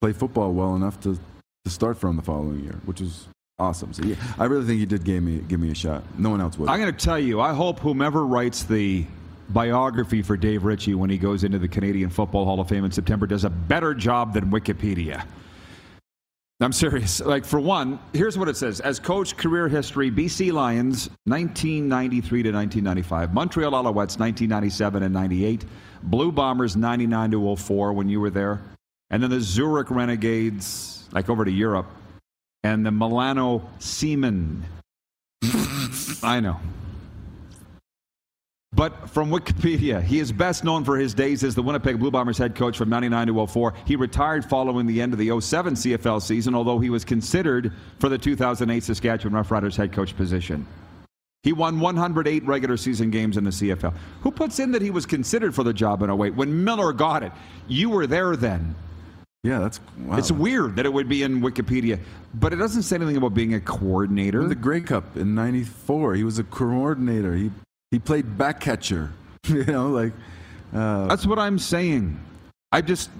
play 0.00 0.12
football 0.12 0.52
well 0.52 0.76
enough 0.76 1.00
to, 1.00 1.18
to 1.64 1.70
start 1.70 1.98
from 1.98 2.14
the 2.16 2.22
following 2.22 2.60
year, 2.60 2.78
which 2.84 3.00
was 3.00 3.26
awesome. 3.58 3.92
So 3.92 4.04
yeah, 4.04 4.14
I 4.38 4.44
really 4.44 4.64
think 4.64 4.78
he 4.78 4.86
did 4.86 5.02
give 5.02 5.22
me 5.22 5.38
give 5.38 5.58
me 5.58 5.72
a 5.72 5.74
shot. 5.74 6.04
No 6.16 6.30
one 6.30 6.40
else 6.40 6.56
would. 6.56 6.68
I'm 6.68 6.80
going 6.80 6.94
to 6.94 7.04
tell 7.04 7.18
you, 7.18 7.40
I 7.40 7.52
hope 7.52 7.80
whomever 7.80 8.24
writes 8.24 8.62
the 8.62 9.04
biography 9.48 10.22
for 10.22 10.36
Dave 10.36 10.64
Ritchie 10.64 10.94
when 10.94 11.10
he 11.10 11.18
goes 11.18 11.44
into 11.44 11.58
the 11.58 11.68
Canadian 11.68 12.10
Football 12.10 12.44
Hall 12.44 12.60
of 12.60 12.68
Fame 12.68 12.84
in 12.84 12.92
September 12.92 13.26
does 13.26 13.44
a 13.44 13.50
better 13.50 13.92
job 13.94 14.34
than 14.34 14.50
Wikipedia. 14.50 15.24
I'm 16.60 16.72
serious. 16.72 17.20
Like, 17.20 17.44
for 17.44 17.60
one, 17.60 17.98
here's 18.14 18.38
what 18.38 18.48
it 18.48 18.56
says. 18.56 18.80
As 18.80 18.98
coach, 18.98 19.36
career 19.36 19.68
history 19.68 20.10
BC 20.10 20.52
Lions, 20.52 21.10
1993 21.24 22.42
to 22.44 22.50
1995. 22.50 23.34
Montreal 23.34 23.72
Alouettes, 23.72 24.18
1997 24.18 25.02
and 25.02 25.12
98. 25.12 25.66
Blue 26.04 26.32
Bombers, 26.32 26.74
99 26.74 27.32
to 27.32 27.56
04 27.56 27.92
when 27.92 28.08
you 28.08 28.20
were 28.20 28.30
there. 28.30 28.62
And 29.10 29.22
then 29.22 29.30
the 29.30 29.40
Zurich 29.40 29.90
Renegades, 29.90 31.06
like 31.12 31.28
over 31.28 31.44
to 31.44 31.50
Europe. 31.50 31.90
And 32.64 32.86
the 32.86 32.90
Milano 32.90 33.68
Seamen. 33.78 34.64
I 36.22 36.40
know. 36.40 36.58
But 38.76 39.08
from 39.08 39.30
Wikipedia, 39.30 40.02
he 40.02 40.18
is 40.18 40.30
best 40.30 40.62
known 40.62 40.84
for 40.84 40.98
his 40.98 41.14
days 41.14 41.42
as 41.42 41.54
the 41.54 41.62
Winnipeg 41.62 41.98
Blue 41.98 42.10
Bombers 42.10 42.36
head 42.36 42.54
coach 42.54 42.76
from 42.76 42.90
99 42.90 43.28
to 43.28 43.46
04. 43.46 43.72
He 43.86 43.96
retired 43.96 44.44
following 44.44 44.86
the 44.86 45.00
end 45.00 45.14
of 45.14 45.18
the 45.18 45.40
07 45.40 45.74
CFL 45.74 46.20
season, 46.20 46.54
although 46.54 46.78
he 46.78 46.90
was 46.90 47.02
considered 47.02 47.72
for 47.98 48.10
the 48.10 48.18
2008 48.18 48.82
Saskatchewan 48.82 49.42
Roughriders 49.42 49.76
head 49.76 49.92
coach 49.92 50.14
position. 50.14 50.66
He 51.42 51.54
won 51.54 51.80
108 51.80 52.44
regular 52.44 52.76
season 52.76 53.10
games 53.10 53.38
in 53.38 53.44
the 53.44 53.50
CFL. 53.50 53.94
Who 54.20 54.30
puts 54.30 54.58
in 54.58 54.72
that 54.72 54.82
he 54.82 54.90
was 54.90 55.06
considered 55.06 55.54
for 55.54 55.62
the 55.64 55.72
job 55.72 56.02
in 56.02 56.10
08? 56.10 56.34
When 56.34 56.62
Miller 56.62 56.92
got 56.92 57.22
it, 57.22 57.32
you 57.68 57.88
were 57.88 58.06
there 58.06 58.36
then. 58.36 58.74
yeah, 59.42 59.60
that's 59.60 59.80
wow. 60.00 60.18
It's 60.18 60.30
weird 60.30 60.76
that 60.76 60.84
it 60.84 60.92
would 60.92 61.08
be 61.08 61.22
in 61.22 61.40
Wikipedia, 61.40 61.98
but 62.34 62.52
it 62.52 62.56
doesn't 62.56 62.82
say 62.82 62.96
anything 62.96 63.16
about 63.16 63.32
being 63.32 63.54
a 63.54 63.60
coordinator. 63.60 64.42
In 64.42 64.48
the 64.48 64.54
Grey 64.54 64.82
Cup 64.82 65.16
in 65.16 65.34
'94, 65.34 66.14
he 66.16 66.24
was 66.24 66.38
a 66.38 66.44
coordinator. 66.44 67.34
He 67.34 67.50
he 67.90 67.98
played 67.98 68.36
back 68.36 68.60
catcher. 68.60 69.12
you 69.48 69.64
know, 69.64 69.88
like 69.90 70.12
uh, 70.74 71.06
That's 71.06 71.26
what 71.26 71.38
I'm 71.38 71.58
saying. 71.58 72.18
I 72.72 72.80
just 72.82 73.10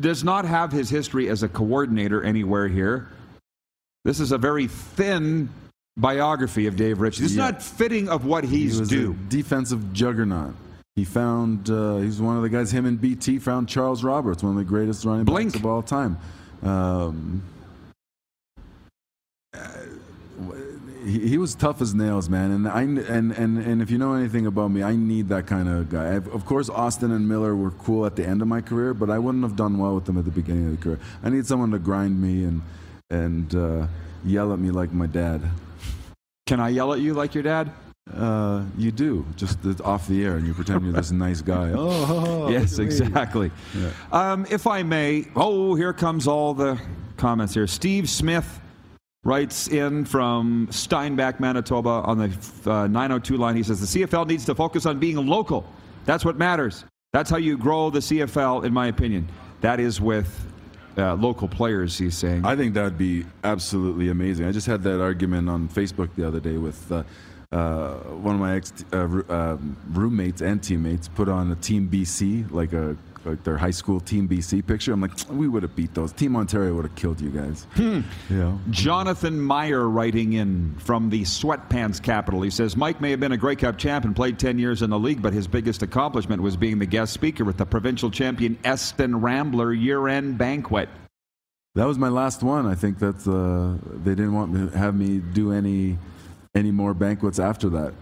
does 0.00 0.24
not 0.24 0.44
have 0.44 0.72
his 0.72 0.88
history 0.88 1.28
as 1.28 1.42
a 1.42 1.48
coordinator 1.48 2.22
anywhere 2.22 2.68
here. 2.68 3.08
This 4.04 4.20
is 4.20 4.32
a 4.32 4.38
very 4.38 4.66
thin 4.66 5.48
biography 5.96 6.66
of 6.66 6.76
Dave 6.76 7.00
Ritchie. 7.00 7.22
This 7.22 7.32
is 7.32 7.36
Yeah. 7.36 7.50
not 7.50 7.62
fitting 7.62 8.08
of 8.08 8.24
what 8.24 8.44
he 8.44 8.60
he's 8.62 8.80
was 8.80 8.88
due. 8.88 9.12
a 9.12 9.30
defensive 9.30 9.92
juggernaut. 9.92 10.54
He 10.96 11.04
found 11.04 11.70
uh, 11.70 11.96
he's 11.98 12.20
one 12.20 12.36
of 12.36 12.42
the 12.42 12.48
guys. 12.48 12.70
Him 12.70 12.86
and 12.86 13.00
BT 13.00 13.38
found 13.40 13.68
Charles 13.68 14.04
Roberts, 14.04 14.42
one 14.42 14.52
of 14.52 14.58
the 14.58 14.64
greatest 14.64 15.04
running 15.04 15.24
Blink. 15.24 15.52
backs 15.52 15.60
of 15.60 15.66
all 15.66 15.82
time. 15.82 16.18
Um, 16.62 17.42
he, 21.04 21.28
he 21.28 21.38
was 21.38 21.54
tough 21.54 21.80
as 21.80 21.94
nails, 21.94 22.28
man. 22.28 22.50
And 22.50 22.68
I 22.68 22.82
and, 22.82 23.32
and 23.32 23.58
and 23.58 23.82
if 23.82 23.90
you 23.90 23.98
know 23.98 24.14
anything 24.14 24.46
about 24.46 24.68
me, 24.68 24.82
I 24.82 24.96
need 24.96 25.28
that 25.28 25.46
kind 25.46 25.68
of 25.68 25.90
guy. 25.90 26.14
I've, 26.16 26.28
of 26.28 26.44
course, 26.46 26.68
Austin 26.68 27.12
and 27.12 27.28
Miller 27.28 27.54
were 27.54 27.70
cool 27.72 28.06
at 28.06 28.16
the 28.16 28.26
end 28.26 28.42
of 28.42 28.48
my 28.48 28.60
career, 28.60 28.94
but 28.94 29.10
I 29.10 29.18
wouldn't 29.18 29.44
have 29.44 29.56
done 29.56 29.78
well 29.78 29.94
with 29.94 30.06
them 30.06 30.18
at 30.18 30.24
the 30.24 30.30
beginning 30.30 30.66
of 30.66 30.70
the 30.72 30.82
career. 30.82 30.98
I 31.22 31.30
need 31.30 31.46
someone 31.46 31.70
to 31.72 31.78
grind 31.78 32.20
me 32.20 32.44
and 32.44 32.62
and 33.10 33.54
uh, 33.54 33.86
yell 34.24 34.52
at 34.52 34.58
me 34.58 34.70
like 34.70 34.92
my 34.92 35.06
dad. 35.06 35.42
Can 36.46 36.60
I 36.60 36.68
yell 36.70 36.92
at 36.92 37.00
you 37.00 37.14
like 37.14 37.34
your 37.34 37.42
dad? 37.42 37.70
Uh, 38.12 38.64
you 38.76 38.90
do 38.90 39.24
just 39.34 39.58
off 39.80 40.06
the 40.08 40.24
air, 40.24 40.36
and 40.36 40.46
you 40.46 40.52
pretend 40.52 40.84
you're 40.84 40.92
this 40.92 41.10
nice 41.26 41.40
guy. 41.40 41.72
Oh, 41.74 42.48
yes, 42.50 42.72
look 42.72 42.88
at 42.88 43.00
me. 43.00 43.06
exactly. 43.06 43.50
Um, 44.12 44.46
if 44.50 44.66
I 44.66 44.82
may, 44.82 45.26
oh, 45.34 45.74
here 45.74 45.94
comes 45.94 46.28
all 46.28 46.52
the 46.52 46.78
comments 47.16 47.54
here. 47.54 47.66
Steve 47.66 48.10
Smith 48.10 48.60
writes 49.24 49.68
in 49.68 50.04
from 50.04 50.68
Steinbach, 50.70 51.40
Manitoba, 51.40 52.02
on 52.04 52.18
the 52.18 52.70
uh, 52.70 52.86
902 52.86 53.36
line. 53.36 53.56
He 53.56 53.62
says 53.62 53.80
the 53.80 54.04
CFL 54.04 54.28
needs 54.28 54.44
to 54.44 54.54
focus 54.54 54.86
on 54.86 54.98
being 54.98 55.16
local. 55.26 55.66
That's 56.04 56.24
what 56.24 56.36
matters. 56.36 56.84
That's 57.12 57.30
how 57.30 57.38
you 57.38 57.56
grow 57.56 57.90
the 57.90 58.00
CFL, 58.00 58.64
in 58.64 58.72
my 58.72 58.88
opinion. 58.88 59.28
That 59.62 59.80
is 59.80 60.00
with 60.00 60.46
uh, 60.98 61.14
local 61.14 61.48
players. 61.48 61.96
He's 61.96 62.16
saying. 62.16 62.44
I 62.44 62.54
think 62.54 62.74
that 62.74 62.84
would 62.84 62.98
be 62.98 63.24
absolutely 63.42 64.10
amazing. 64.10 64.46
I 64.46 64.52
just 64.52 64.66
had 64.66 64.82
that 64.82 65.00
argument 65.00 65.48
on 65.48 65.68
Facebook 65.68 66.10
the 66.16 66.26
other 66.26 66.40
day 66.40 66.58
with 66.58 66.92
uh, 66.92 67.02
uh, 67.50 67.94
one 67.94 68.34
of 68.34 68.40
my 68.40 68.56
ex 68.56 68.72
uh, 68.92 68.96
uh, 69.28 69.56
roommates 69.92 70.42
and 70.42 70.62
teammates. 70.62 71.08
Put 71.08 71.28
on 71.28 71.50
a 71.50 71.54
Team 71.56 71.88
BC, 71.88 72.50
like 72.50 72.72
a 72.72 72.96
like 73.26 73.42
their 73.44 73.56
high 73.56 73.70
school 73.70 74.00
Team 74.00 74.28
BC 74.28 74.66
picture. 74.66 74.92
I'm 74.92 75.00
like, 75.00 75.12
we 75.30 75.48
would 75.48 75.62
have 75.62 75.74
beat 75.74 75.94
those. 75.94 76.12
Team 76.12 76.36
Ontario 76.36 76.74
would 76.74 76.84
have 76.84 76.94
killed 76.94 77.20
you 77.20 77.30
guys. 77.30 77.66
Yeah. 78.30 78.56
Jonathan 78.70 79.40
Meyer 79.40 79.88
writing 79.88 80.34
in 80.34 80.74
from 80.78 81.10
the 81.10 81.22
sweatpants 81.22 82.02
capital. 82.02 82.42
He 82.42 82.50
says 82.50 82.76
Mike 82.76 83.00
may 83.00 83.10
have 83.10 83.20
been 83.20 83.32
a 83.32 83.36
Grey 83.36 83.56
Cup 83.56 83.78
champ 83.78 84.04
and 84.04 84.14
played 84.14 84.38
10 84.38 84.58
years 84.58 84.82
in 84.82 84.90
the 84.90 84.98
league, 84.98 85.22
but 85.22 85.32
his 85.32 85.46
biggest 85.46 85.82
accomplishment 85.82 86.42
was 86.42 86.56
being 86.56 86.78
the 86.78 86.86
guest 86.86 87.12
speaker 87.12 87.48
at 87.48 87.58
the 87.58 87.66
provincial 87.66 88.10
champion 88.10 88.58
Eston 88.64 89.20
Rambler 89.20 89.72
year 89.72 90.08
end 90.08 90.38
banquet. 90.38 90.88
That 91.74 91.86
was 91.86 91.98
my 91.98 92.08
last 92.08 92.42
one. 92.42 92.66
I 92.66 92.74
think 92.74 92.98
that 93.00 93.26
uh, 93.26 93.78
they 94.04 94.14
didn't 94.14 94.34
want 94.34 94.54
to 94.54 94.78
have 94.78 94.94
me 94.94 95.18
do 95.18 95.52
any 95.52 95.98
any 96.54 96.70
more 96.70 96.94
banquets 96.94 97.38
after 97.38 97.68
that. 97.70 97.94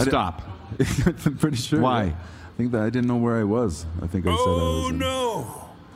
Stop. 0.00 0.42
I'm 1.26 1.36
pretty 1.36 1.56
sure. 1.56 1.80
Why? 1.80 2.14
Think 2.58 2.72
that 2.72 2.82
I 2.82 2.90
didn't 2.90 3.06
know 3.06 3.16
where 3.16 3.36
I 3.36 3.44
was. 3.44 3.86
I 4.02 4.08
think 4.08 4.26
I 4.26 4.30
said 4.30 4.36
I 4.36 4.50
was. 4.50 4.84
Oh 4.84 4.88
in- 4.88 4.98
no! 4.98 5.42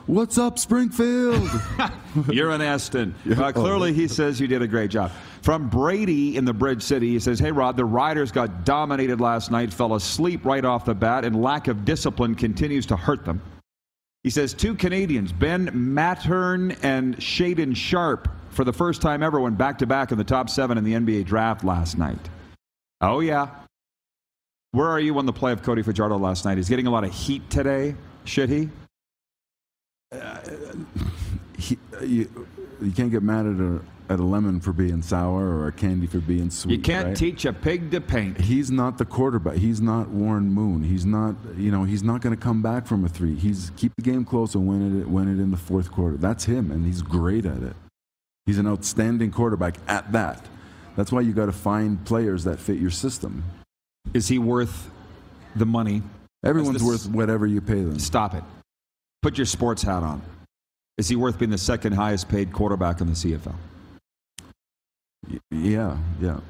What's 0.06 0.38
up, 0.38 0.60
Springfield? 0.60 1.50
You're 2.30 2.50
an 2.50 2.60
Aston. 2.60 3.16
Uh, 3.32 3.50
clearly, 3.50 3.92
he 3.92 4.06
says 4.06 4.38
you 4.38 4.46
did 4.46 4.62
a 4.62 4.68
great 4.68 4.88
job. 4.88 5.10
From 5.42 5.68
Brady 5.68 6.36
in 6.36 6.44
the 6.44 6.52
Bridge 6.52 6.82
City, 6.84 7.08
he 7.08 7.18
says, 7.18 7.40
Hey, 7.40 7.50
Rod, 7.50 7.76
the 7.76 7.84
Riders 7.84 8.30
got 8.30 8.64
dominated 8.64 9.20
last 9.20 9.50
night, 9.50 9.74
fell 9.74 9.96
asleep 9.96 10.44
right 10.44 10.64
off 10.64 10.84
the 10.84 10.94
bat, 10.94 11.24
and 11.24 11.42
lack 11.42 11.66
of 11.66 11.84
discipline 11.84 12.36
continues 12.36 12.86
to 12.86 12.96
hurt 12.96 13.24
them. 13.24 13.42
He 14.22 14.30
says, 14.30 14.54
Two 14.54 14.76
Canadians, 14.76 15.32
Ben 15.32 15.68
Mathurin 15.72 16.76
and 16.84 17.16
Shaedon 17.16 17.74
Sharpe, 17.74 18.28
for 18.50 18.62
the 18.62 18.72
first 18.72 19.02
time 19.02 19.24
ever, 19.24 19.40
went 19.40 19.58
back 19.58 19.78
to 19.78 19.86
back 19.86 20.12
in 20.12 20.18
the 20.18 20.22
top 20.22 20.48
seven 20.48 20.78
in 20.78 20.84
the 20.84 20.92
NBA 20.92 21.24
draft 21.24 21.64
last 21.64 21.98
night. 21.98 22.28
Oh, 23.00 23.18
yeah. 23.18 23.48
Where 24.74 24.88
are 24.88 25.00
you 25.00 25.18
on 25.18 25.26
the 25.26 25.34
play 25.34 25.52
of 25.52 25.62
Cody 25.62 25.82
Fajardo 25.82 26.16
last 26.16 26.46
night? 26.46 26.56
He's 26.56 26.70
getting 26.70 26.86
a 26.86 26.90
lot 26.90 27.04
of 27.04 27.12
heat 27.12 27.50
today. 27.50 27.94
Should 28.24 28.48
he? 28.48 28.70
Uh, 30.10 30.38
he, 31.58 31.78
uh, 31.94 32.02
you, 32.02 32.46
you 32.80 32.90
can't 32.92 33.10
get 33.10 33.22
mad 33.22 33.44
at 33.44 33.60
a, 33.60 33.82
at 34.08 34.18
a 34.18 34.22
lemon 34.22 34.60
for 34.60 34.72
being 34.72 35.02
sour 35.02 35.44
or 35.44 35.68
a 35.68 35.72
candy 35.72 36.06
for 36.06 36.20
being 36.20 36.48
sweet. 36.48 36.78
You 36.78 36.82
can't 36.82 37.08
right? 37.08 37.16
teach 37.16 37.44
a 37.44 37.52
pig 37.52 37.90
to 37.90 38.00
paint. 38.00 38.40
He's 38.40 38.70
not 38.70 38.96
the 38.96 39.04
quarterback. 39.04 39.56
He's 39.56 39.82
not 39.82 40.08
Warren 40.08 40.50
Moon. 40.50 40.82
He's 40.82 41.04
not, 41.04 41.36
you 41.58 41.70
know, 41.70 41.84
he's 41.84 42.02
not 42.02 42.22
going 42.22 42.34
to 42.34 42.42
come 42.42 42.62
back 42.62 42.86
from 42.86 43.04
a 43.04 43.10
three. 43.10 43.34
He's 43.34 43.72
keep 43.76 43.94
the 43.96 44.02
game 44.02 44.24
close 44.24 44.54
and 44.54 44.66
win 44.66 45.02
it, 45.02 45.06
win 45.06 45.28
it 45.28 45.42
in 45.42 45.50
the 45.50 45.58
fourth 45.58 45.92
quarter. 45.92 46.16
That's 46.16 46.46
him, 46.46 46.70
and 46.70 46.86
he's 46.86 47.02
great 47.02 47.44
at 47.44 47.62
it. 47.62 47.76
He's 48.46 48.56
an 48.56 48.66
outstanding 48.66 49.32
quarterback 49.32 49.76
at 49.86 50.12
that. 50.12 50.46
That's 50.96 51.12
why 51.12 51.20
you 51.20 51.34
got 51.34 51.46
to 51.46 51.52
find 51.52 52.02
players 52.06 52.44
that 52.44 52.58
fit 52.58 52.78
your 52.78 52.90
system. 52.90 53.44
Is 54.14 54.28
he 54.28 54.38
worth 54.38 54.90
the 55.56 55.66
money? 55.66 56.02
Everyone's 56.44 56.82
worth 56.82 57.08
whatever 57.08 57.46
you 57.46 57.60
pay 57.60 57.80
them. 57.82 57.98
Stop 57.98 58.34
it. 58.34 58.42
Put 59.22 59.38
your 59.38 59.46
sports 59.46 59.82
hat 59.82 60.02
on. 60.02 60.20
Is 60.98 61.08
he 61.08 61.16
worth 61.16 61.38
being 61.38 61.50
the 61.50 61.58
second 61.58 61.92
highest 61.92 62.28
paid 62.28 62.52
quarterback 62.52 63.00
in 63.00 63.06
the 63.06 63.14
CFL? 63.14 63.54
Y- 65.30 65.38
Yeah, 65.50 65.96
yeah. 66.20 66.40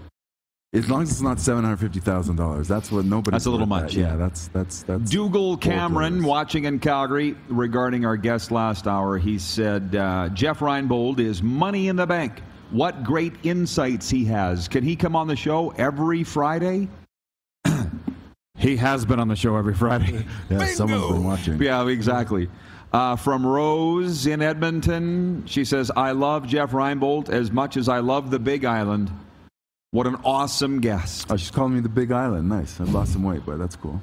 As 0.75 0.89
long 0.89 1.03
as 1.03 1.11
it's 1.11 1.21
not 1.21 1.39
seven 1.39 1.63
hundred 1.65 1.81
fifty 1.81 2.01
thousand 2.01 2.37
dollars, 2.37 2.67
that's 2.67 2.91
what 2.91 3.05
nobody. 3.05 3.35
That's 3.35 3.45
a 3.45 3.51
little 3.51 3.67
much, 3.67 3.95
yeah. 3.95 4.09
Yeah, 4.13 4.17
that's 4.17 4.49
that's 4.49 4.83
that's. 4.85 5.11
Dougal 5.11 5.59
Cameron, 5.59 6.25
watching 6.25 6.65
in 6.65 6.79
Calgary, 6.79 7.37
regarding 7.49 8.07
our 8.07 8.17
guest 8.17 8.51
last 8.51 8.87
hour, 8.89 9.19
he 9.19 9.39
said 9.39 9.95
uh, 9.95 10.31
Jeff 10.31 10.61
Reinbold 10.61 11.19
is 11.21 11.43
money 11.43 11.89
in 11.89 11.97
the 11.97 12.07
bank. 12.07 12.41
what 12.71 13.05
great 13.05 13.35
insights 13.43 14.09
he 14.09 14.25
has. 14.25 14.67
Can 14.67 14.83
he 14.83 14.97
come 14.97 15.15
on 15.15 15.27
the 15.29 15.37
show 15.37 15.75
every 15.77 16.25
Friday? 16.25 16.89
He 18.63 18.77
has 18.77 19.05
been 19.05 19.19
on 19.19 19.27
the 19.27 19.35
show 19.35 19.57
every 19.57 19.75
Friday. 19.75 20.25
yeah, 20.51 20.67
someone's 20.67 21.13
been 21.13 21.25
watching. 21.25 21.61
Yeah, 21.61 21.87
exactly. 21.89 22.49
Uh, 22.93 23.17
from 23.17 23.45
Rose 23.45 24.27
in 24.27 24.41
Edmonton, 24.41 25.45
she 25.47 25.65
says, 25.65 25.91
I 25.97 26.13
love 26.13 26.47
Jeff 26.47 26.71
Reinbold 26.71 27.29
as 27.29 27.51
much 27.51 27.77
as 27.77 27.89
I 27.89 27.99
love 27.99 28.31
the 28.31 28.39
Big 28.39 28.65
Island. 28.65 29.11
What 29.91 30.07
an 30.07 30.17
awesome 30.25 30.81
guest. 30.81 31.27
Oh, 31.29 31.37
she's 31.37 31.51
calling 31.51 31.75
me 31.75 31.81
the 31.81 31.89
Big 31.89 32.13
Island. 32.13 32.49
Nice. 32.49 32.81
I've 32.81 32.95
lost 32.95 33.13
some 33.13 33.25
weight, 33.25 33.43
but 33.45 33.59
that's 33.59 33.75
cool. 33.75 34.01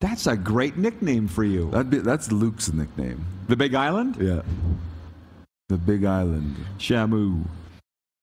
That's 0.00 0.26
a 0.26 0.36
great 0.36 0.78
nickname 0.78 1.28
for 1.28 1.44
you. 1.44 1.70
That'd 1.70 1.90
be, 1.90 1.98
that's 1.98 2.32
Luke's 2.32 2.72
nickname. 2.72 3.24
The 3.48 3.56
Big 3.56 3.74
Island? 3.74 4.16
Yeah. 4.18 4.40
The 5.68 5.76
Big 5.76 6.06
Island. 6.06 6.56
Shamu. 6.78 7.44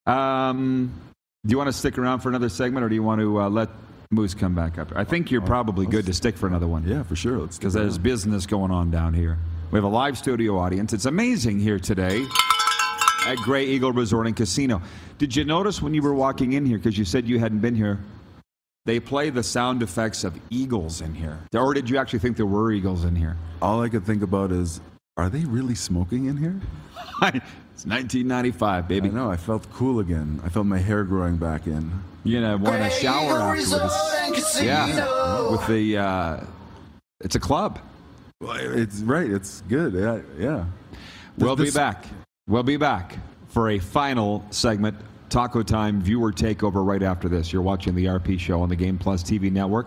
Um, 0.04 0.92
do 1.46 1.50
you 1.52 1.56
want 1.56 1.68
to 1.68 1.72
stick 1.72 1.96
around 1.96 2.20
for 2.20 2.28
another 2.28 2.48
segment 2.48 2.84
or 2.84 2.88
do 2.88 2.96
you 2.96 3.02
want 3.04 3.20
to 3.20 3.40
uh, 3.40 3.48
let 3.48 3.68
Moose 4.10 4.32
come 4.34 4.54
back 4.54 4.78
up? 4.78 4.90
I 4.96 5.04
think 5.04 5.30
you're 5.30 5.42
probably 5.42 5.86
good 5.86 6.06
to 6.06 6.14
stick 6.14 6.36
for 6.36 6.46
another 6.46 6.66
one. 6.66 6.82
Yeah, 6.86 7.02
for 7.02 7.14
sure. 7.14 7.46
Because 7.46 7.74
there's 7.74 7.98
business 7.98 8.46
going 8.46 8.70
on 8.70 8.90
down 8.90 9.12
here. 9.12 9.38
We 9.70 9.76
have 9.76 9.84
a 9.84 9.88
live 9.88 10.16
studio 10.16 10.58
audience. 10.58 10.94
It's 10.94 11.04
amazing 11.04 11.60
here 11.60 11.78
today 11.78 12.24
at 13.26 13.36
Grey 13.38 13.66
Eagle 13.66 13.92
Resort 13.92 14.26
and 14.26 14.34
Casino. 14.34 14.80
Did 15.18 15.36
you 15.36 15.44
notice 15.44 15.82
when 15.82 15.92
you 15.92 16.00
were 16.00 16.14
walking 16.14 16.54
in 16.54 16.64
here, 16.64 16.78
because 16.78 16.96
you 16.96 17.04
said 17.04 17.28
you 17.28 17.38
hadn't 17.38 17.58
been 17.58 17.74
here, 17.74 17.98
they 18.86 18.98
play 18.98 19.28
the 19.28 19.42
sound 19.42 19.82
effects 19.82 20.24
of 20.24 20.34
eagles 20.48 21.02
in 21.02 21.14
here? 21.14 21.38
Or 21.52 21.74
did 21.74 21.90
you 21.90 21.98
actually 21.98 22.20
think 22.20 22.38
there 22.38 22.46
were 22.46 22.72
eagles 22.72 23.04
in 23.04 23.14
here? 23.14 23.36
All 23.60 23.82
I 23.82 23.90
could 23.90 24.06
think 24.06 24.22
about 24.22 24.52
is, 24.52 24.80
are 25.18 25.28
they 25.28 25.44
really 25.44 25.74
smoking 25.74 26.26
in 26.26 26.38
here? 26.38 26.58
it's 27.78 27.86
1995, 27.86 28.88
baby. 28.88 29.08
I 29.08 29.12
know. 29.12 29.30
I 29.30 29.36
felt 29.36 29.70
cool 29.72 30.00
again. 30.00 30.40
I 30.44 30.48
felt 30.48 30.66
my 30.66 30.78
hair 30.78 31.04
growing 31.04 31.36
back 31.36 31.68
in. 31.68 31.92
You 32.24 32.40
know, 32.40 32.56
want 32.56 32.82
to 32.82 32.90
shower 32.90 33.38
afterwards. 33.38 34.60
Yeah, 34.60 35.48
with 35.48 35.64
the, 35.68 35.96
uh, 35.96 36.40
it's 37.20 37.36
a 37.36 37.40
club. 37.40 37.78
Well, 38.40 38.56
It's 38.56 38.98
right. 39.02 39.30
It's 39.30 39.60
good. 39.68 39.94
Yeah. 39.94 40.20
yeah. 40.36 40.64
We'll 41.38 41.54
be 41.54 41.70
back. 41.70 42.04
We'll 42.48 42.64
be 42.64 42.78
back 42.78 43.16
for 43.46 43.70
a 43.70 43.78
final 43.78 44.44
segment, 44.50 44.96
Taco 45.28 45.62
Time 45.62 46.00
viewer 46.00 46.32
takeover 46.32 46.84
right 46.84 47.04
after 47.04 47.28
this. 47.28 47.52
You're 47.52 47.62
watching 47.62 47.94
the 47.94 48.06
RP 48.06 48.40
show 48.40 48.60
on 48.60 48.70
the 48.70 48.76
Game 48.76 48.98
Plus 48.98 49.22
TV 49.22 49.52
network, 49.52 49.86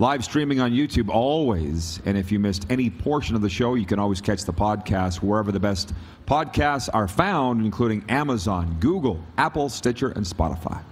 live 0.00 0.24
streaming 0.24 0.60
on 0.60 0.72
YouTube 0.72 1.10
always. 1.10 2.00
And 2.06 2.16
if 2.16 2.32
you 2.32 2.40
missed 2.40 2.66
any 2.70 2.88
portion 2.88 3.36
of 3.36 3.42
the 3.42 3.50
show, 3.50 3.74
you 3.74 3.84
can 3.84 3.98
always 3.98 4.20
catch 4.20 4.44
the 4.44 4.52
podcast 4.52 5.16
wherever 5.16 5.52
the 5.52 5.60
best 5.60 5.92
podcasts 6.26 6.88
are 6.92 7.06
found, 7.06 7.64
including 7.64 8.02
Amazon, 8.08 8.78
Google, 8.80 9.22
Apple, 9.36 9.68
Stitcher, 9.68 10.08
and 10.08 10.24
Spotify. 10.24 10.82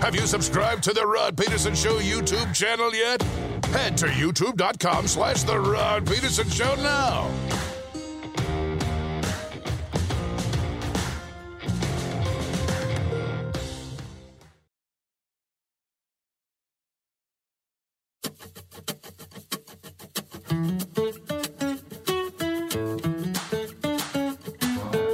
Have 0.00 0.14
you 0.14 0.26
subscribed 0.26 0.82
to 0.84 0.92
the 0.92 1.06
Rod 1.06 1.36
Pedersen 1.36 1.74
Show 1.74 1.98
YouTube 1.98 2.54
channel 2.54 2.94
yet? 2.94 3.22
Head 3.66 3.96
to 3.98 4.06
youtube.com 4.06 5.06
slash 5.06 5.42
the 5.42 5.58
Rod 5.58 6.06
Pedersen 6.06 6.48
Show 6.48 6.74
now. 6.76 7.30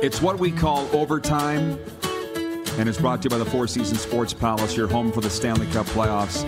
It's 0.03 0.23
what 0.23 0.39
we 0.39 0.51
call 0.51 0.89
overtime, 0.97 1.79
and 2.79 2.89
it's 2.89 2.99
brought 2.99 3.23
to 3.23 3.27
you 3.27 3.31
by 3.31 3.39
the 3.39 3.45
Four 3.45 3.67
Seasons 3.67 4.01
Sports 4.01 4.33
Palace, 4.33 4.77
your 4.77 4.89
home 4.89 5.13
for 5.13 5.21
the 5.21 5.29
Stanley 5.29 5.67
Cup 5.69 5.87
playoffs 5.87 6.43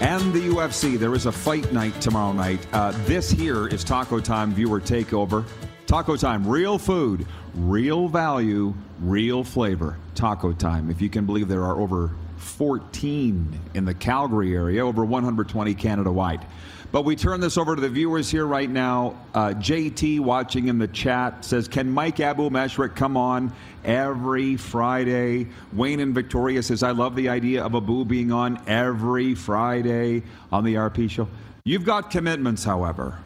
and 0.00 0.32
the 0.32 0.40
UFC. 0.40 0.98
There 0.98 1.14
is 1.14 1.26
a 1.26 1.32
fight 1.32 1.72
night 1.72 2.00
tomorrow 2.00 2.32
night. 2.32 2.66
Uh, 2.72 2.92
this 3.04 3.30
here 3.30 3.68
is 3.68 3.84
Taco 3.84 4.20
Time 4.20 4.52
viewer 4.52 4.80
takeover. 4.80 5.44
Taco 5.86 6.16
Time, 6.16 6.46
real 6.46 6.78
food, 6.78 7.26
real 7.54 8.08
value, 8.08 8.74
real 9.00 9.44
flavor. 9.44 9.98
Taco 10.14 10.52
Time. 10.52 10.90
If 10.90 11.00
you 11.00 11.08
can 11.08 11.26
believe 11.26 11.46
there 11.48 11.64
are 11.64 11.78
over 11.78 12.10
14 12.38 13.60
in 13.74 13.84
the 13.84 13.94
Calgary 13.94 14.54
area, 14.54 14.84
over 14.84 15.04
120 15.04 15.74
Canada 15.74 16.10
wide. 16.10 16.46
But 16.94 17.04
we 17.04 17.16
turn 17.16 17.40
this 17.40 17.58
over 17.58 17.74
to 17.74 17.80
the 17.80 17.88
viewers 17.88 18.30
here 18.30 18.46
right 18.46 18.70
now. 18.70 19.16
Uh, 19.34 19.48
JT 19.48 20.20
watching 20.20 20.68
in 20.68 20.78
the 20.78 20.86
chat 20.86 21.44
says, 21.44 21.66
Can 21.66 21.90
Mike 21.90 22.20
Abou-Mechrek 22.20 22.94
come 22.94 23.16
on 23.16 23.52
every 23.84 24.54
Friday? 24.56 25.48
Wayne 25.72 25.98
in 25.98 26.14
Victoria 26.14 26.62
says, 26.62 26.84
I 26.84 26.92
love 26.92 27.16
the 27.16 27.28
idea 27.28 27.64
of 27.64 27.74
Abou 27.74 28.04
being 28.04 28.30
on 28.30 28.62
every 28.68 29.34
Friday 29.34 30.22
on 30.52 30.62
the 30.62 30.74
RP 30.74 31.10
show. 31.10 31.26
You've 31.64 31.84
got 31.84 32.12
commitments, 32.12 32.62
however, 32.62 33.18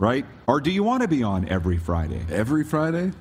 right? 0.00 0.24
Or 0.46 0.58
do 0.62 0.70
you 0.70 0.82
want 0.82 1.02
to 1.02 1.08
be 1.08 1.22
on 1.22 1.46
every 1.50 1.76
Friday? 1.76 2.24
Every 2.30 2.64
Friday, 2.64 3.12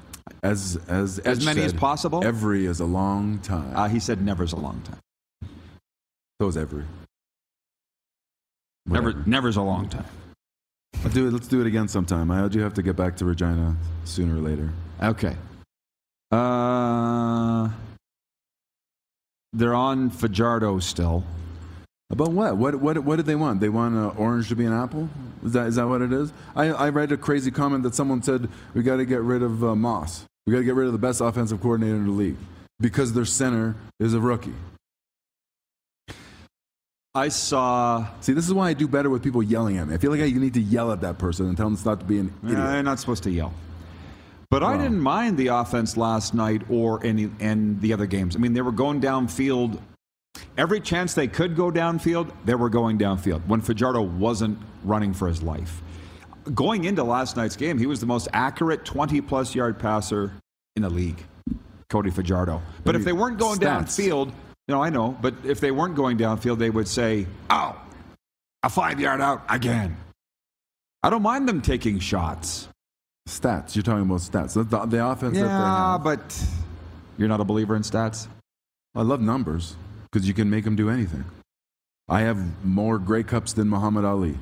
as 0.41 0.80
as 0.88 1.19
As 1.19 1.43
many 1.43 1.63
as 1.63 1.73
possible? 1.73 2.23
Every 2.23 2.65
is 2.65 2.80
a 2.80 2.86
long 2.86 3.39
time. 3.39 3.76
Uh, 3.76 3.89
he 3.89 3.99
said, 3.99 4.21
never 4.21 4.45
is 4.45 4.53
a 4.53 4.55
long 4.55 4.82
time. 4.86 5.49
so 6.39 6.47
is 6.47 6.55
every. 6.55 6.86
Never, 8.86 9.08
Whatever. 9.08 9.30
never's 9.30 9.58
a 9.58 9.62
long 9.62 9.90
time. 9.90 10.06
Let's 11.04 11.14
do 11.16 11.28
it. 11.28 11.32
Let's 11.34 11.48
do 11.48 11.62
it 11.62 11.68
again 11.68 11.88
sometime. 11.88 12.32
I 12.32 12.48
do 12.48 12.60
have 12.60 12.74
to 12.76 12.82
get 12.84 12.96
back 12.96 13.16
to 13.18 13.26
Regina 13.26 13.76
sooner 14.06 14.36
or 14.38 14.42
later. 14.42 14.70
Okay. 15.02 15.36
Uh, 16.32 17.70
they're 19.54 19.74
on 19.76 20.10
Fajardo 20.10 20.80
still. 20.80 21.24
About 22.10 22.32
what? 22.32 22.58
What? 22.58 22.76
What? 22.76 23.00
What 23.00 23.16
did 23.18 23.26
they 23.26 23.36
want? 23.36 23.60
They 23.60 23.70
want 23.70 23.96
uh, 23.96 24.10
orange 24.20 24.50
to 24.50 24.56
be 24.56 24.66
an 24.66 24.74
apple? 24.74 25.10
Is 25.44 25.54
that 25.54 25.68
is 25.68 25.76
that 25.76 25.88
what 25.88 26.02
it 26.02 26.14
is? 26.14 26.32
I, 26.56 26.66
I 26.68 26.90
read 26.90 27.12
a 27.12 27.18
crazy 27.18 27.52
comment 27.52 27.84
that 27.84 27.96
someone 27.96 28.22
said 28.22 28.48
we 28.74 28.84
got 28.84 28.98
to 28.98 29.06
get 29.06 29.22
rid 29.22 29.42
of 29.42 29.64
uh, 29.64 29.76
Maas. 29.76 30.26
We 30.46 30.54
got 30.54 30.60
to 30.60 30.66
get 30.66 30.76
rid 30.76 30.86
of 30.88 30.94
the 30.94 31.00
best 31.00 31.22
offensive 31.22 31.62
coordinator 31.62 31.96
in 31.96 32.06
the 32.06 32.12
league 32.12 32.38
because 32.80 33.14
their 33.14 33.26
center 33.26 33.76
is 34.00 34.14
a 34.14 34.20
rookie. 34.20 34.54
I 37.16 37.30
saw. 37.30 38.05
See, 38.20 38.34
this 38.34 38.45
is 38.45 38.53
why 38.53 38.70
I 38.70 38.74
do 38.74 38.89
better 38.89 39.09
with 39.09 39.24
people 39.24 39.41
yelling 39.41 39.78
at 39.78 39.88
me. 39.88 39.95
I 39.95 39.97
feel 39.97 40.11
like 40.11 40.20
I 40.20 40.30
need 40.30 40.53
to 40.55 40.61
yell 40.61 40.91
at 40.91 40.99
that 41.01 41.18
person 41.18 41.47
and 41.47 41.55
tell 41.55 41.70
them 41.70 41.80
not 41.86 42.01
to 42.01 42.05
be 42.05 42.20
an 42.20 42.34
idiot. 42.43 42.59
Yeah, 42.59 42.74
you're 42.74 42.84
not 42.84 42.99
supposed 42.99 43.24
to 43.24 43.32
yell. 43.32 43.53
But 44.49 44.63
I 44.63 44.78
didn't 44.78 44.99
mind 44.99 45.38
the 45.38 45.47
offense 45.47 45.97
last 45.97 46.34
night 46.34 46.61
or 46.70 47.03
any 47.05 47.32
and 47.39 47.80
the 47.82 47.93
other 47.93 48.05
games. 48.05 48.36
I 48.36 48.39
mean, 48.39 48.53
they 48.53 48.61
were 48.61 48.72
going 48.72 49.01
downfield. 49.01 49.80
Every 50.57 50.82
chance 50.82 51.13
they 51.13 51.28
could 51.28 51.55
go 51.55 51.72
downfield, 51.72 52.32
they 52.43 52.55
were 52.55 52.70
going 52.70 52.97
downfield 52.97 53.45
when 53.47 53.61
Fajardo 53.61 54.01
wasn't 54.01 54.59
running 54.84 55.13
for 55.13 55.28
his 55.28 55.41
life. 55.41 55.82
Going 56.53 56.84
into 56.84 57.03
last 57.03 57.38
night's 57.38 57.55
game, 57.55 57.78
he 57.78 57.86
was 57.86 57.99
the 57.99 58.05
most 58.05 58.28
accurate 58.34 58.86
20 58.86 59.22
plus 59.22 59.55
yard 59.55 59.80
passer 59.80 60.34
in 60.76 60.84
the 60.84 60.89
league, 60.89 61.24
Cody 61.89 62.11
Fajardo. 62.11 62.61
But 62.84 62.95
if 62.95 63.03
they 63.03 63.13
weren't 63.13 63.39
going 63.39 63.59
Stats. 63.59 63.97
downfield, 63.97 64.32
no, 64.68 64.82
I 64.82 64.89
know, 64.89 65.18
but 65.22 65.34
if 65.43 65.59
they 65.59 65.72
weren't 65.72 65.95
going 65.95 66.18
downfield, 66.18 66.57
they 66.57 66.70
would 66.70 66.88
say, 66.88 67.28
oh, 67.49 67.80
a 68.63 68.70
five 68.70 68.99
yard 68.99 69.22
out 69.22 69.43
again. 69.49 69.95
I 71.03 71.09
don't 71.11 71.22
mind 71.22 71.47
them 71.47 71.61
taking 71.61 71.99
shots. 71.99 72.68
Stats. 73.30 73.76
You're 73.76 73.84
talking 73.84 74.03
about 74.03 74.22
stats. 74.22 74.53
The, 74.53 74.63
the, 74.63 74.86
the 74.86 75.05
offense 75.05 75.34
that 75.34 75.41
they 75.43 75.47
Yeah, 75.47 75.91
have. 75.93 76.03
but 76.03 76.43
you're 77.18 77.28
not 77.28 77.39
a 77.41 77.43
believer 77.43 77.76
in 77.76 77.82
stats? 77.84 78.28
I 78.95 79.01
love 79.01 79.22
numbers 79.22 79.76
because 80.11 80.28
you 80.28 80.34
can 80.34 80.49
make 80.49 80.63
them 80.63 80.76
do 80.76 80.89
anything. 80.89 81.26
I 82.07 82.22
have 82.22 82.63
more 82.66 82.97
Grey 82.99 83.24
Cups 83.24 83.53
than 83.53 83.68
Muhammad 83.70 84.05
Ali. 84.05 84.38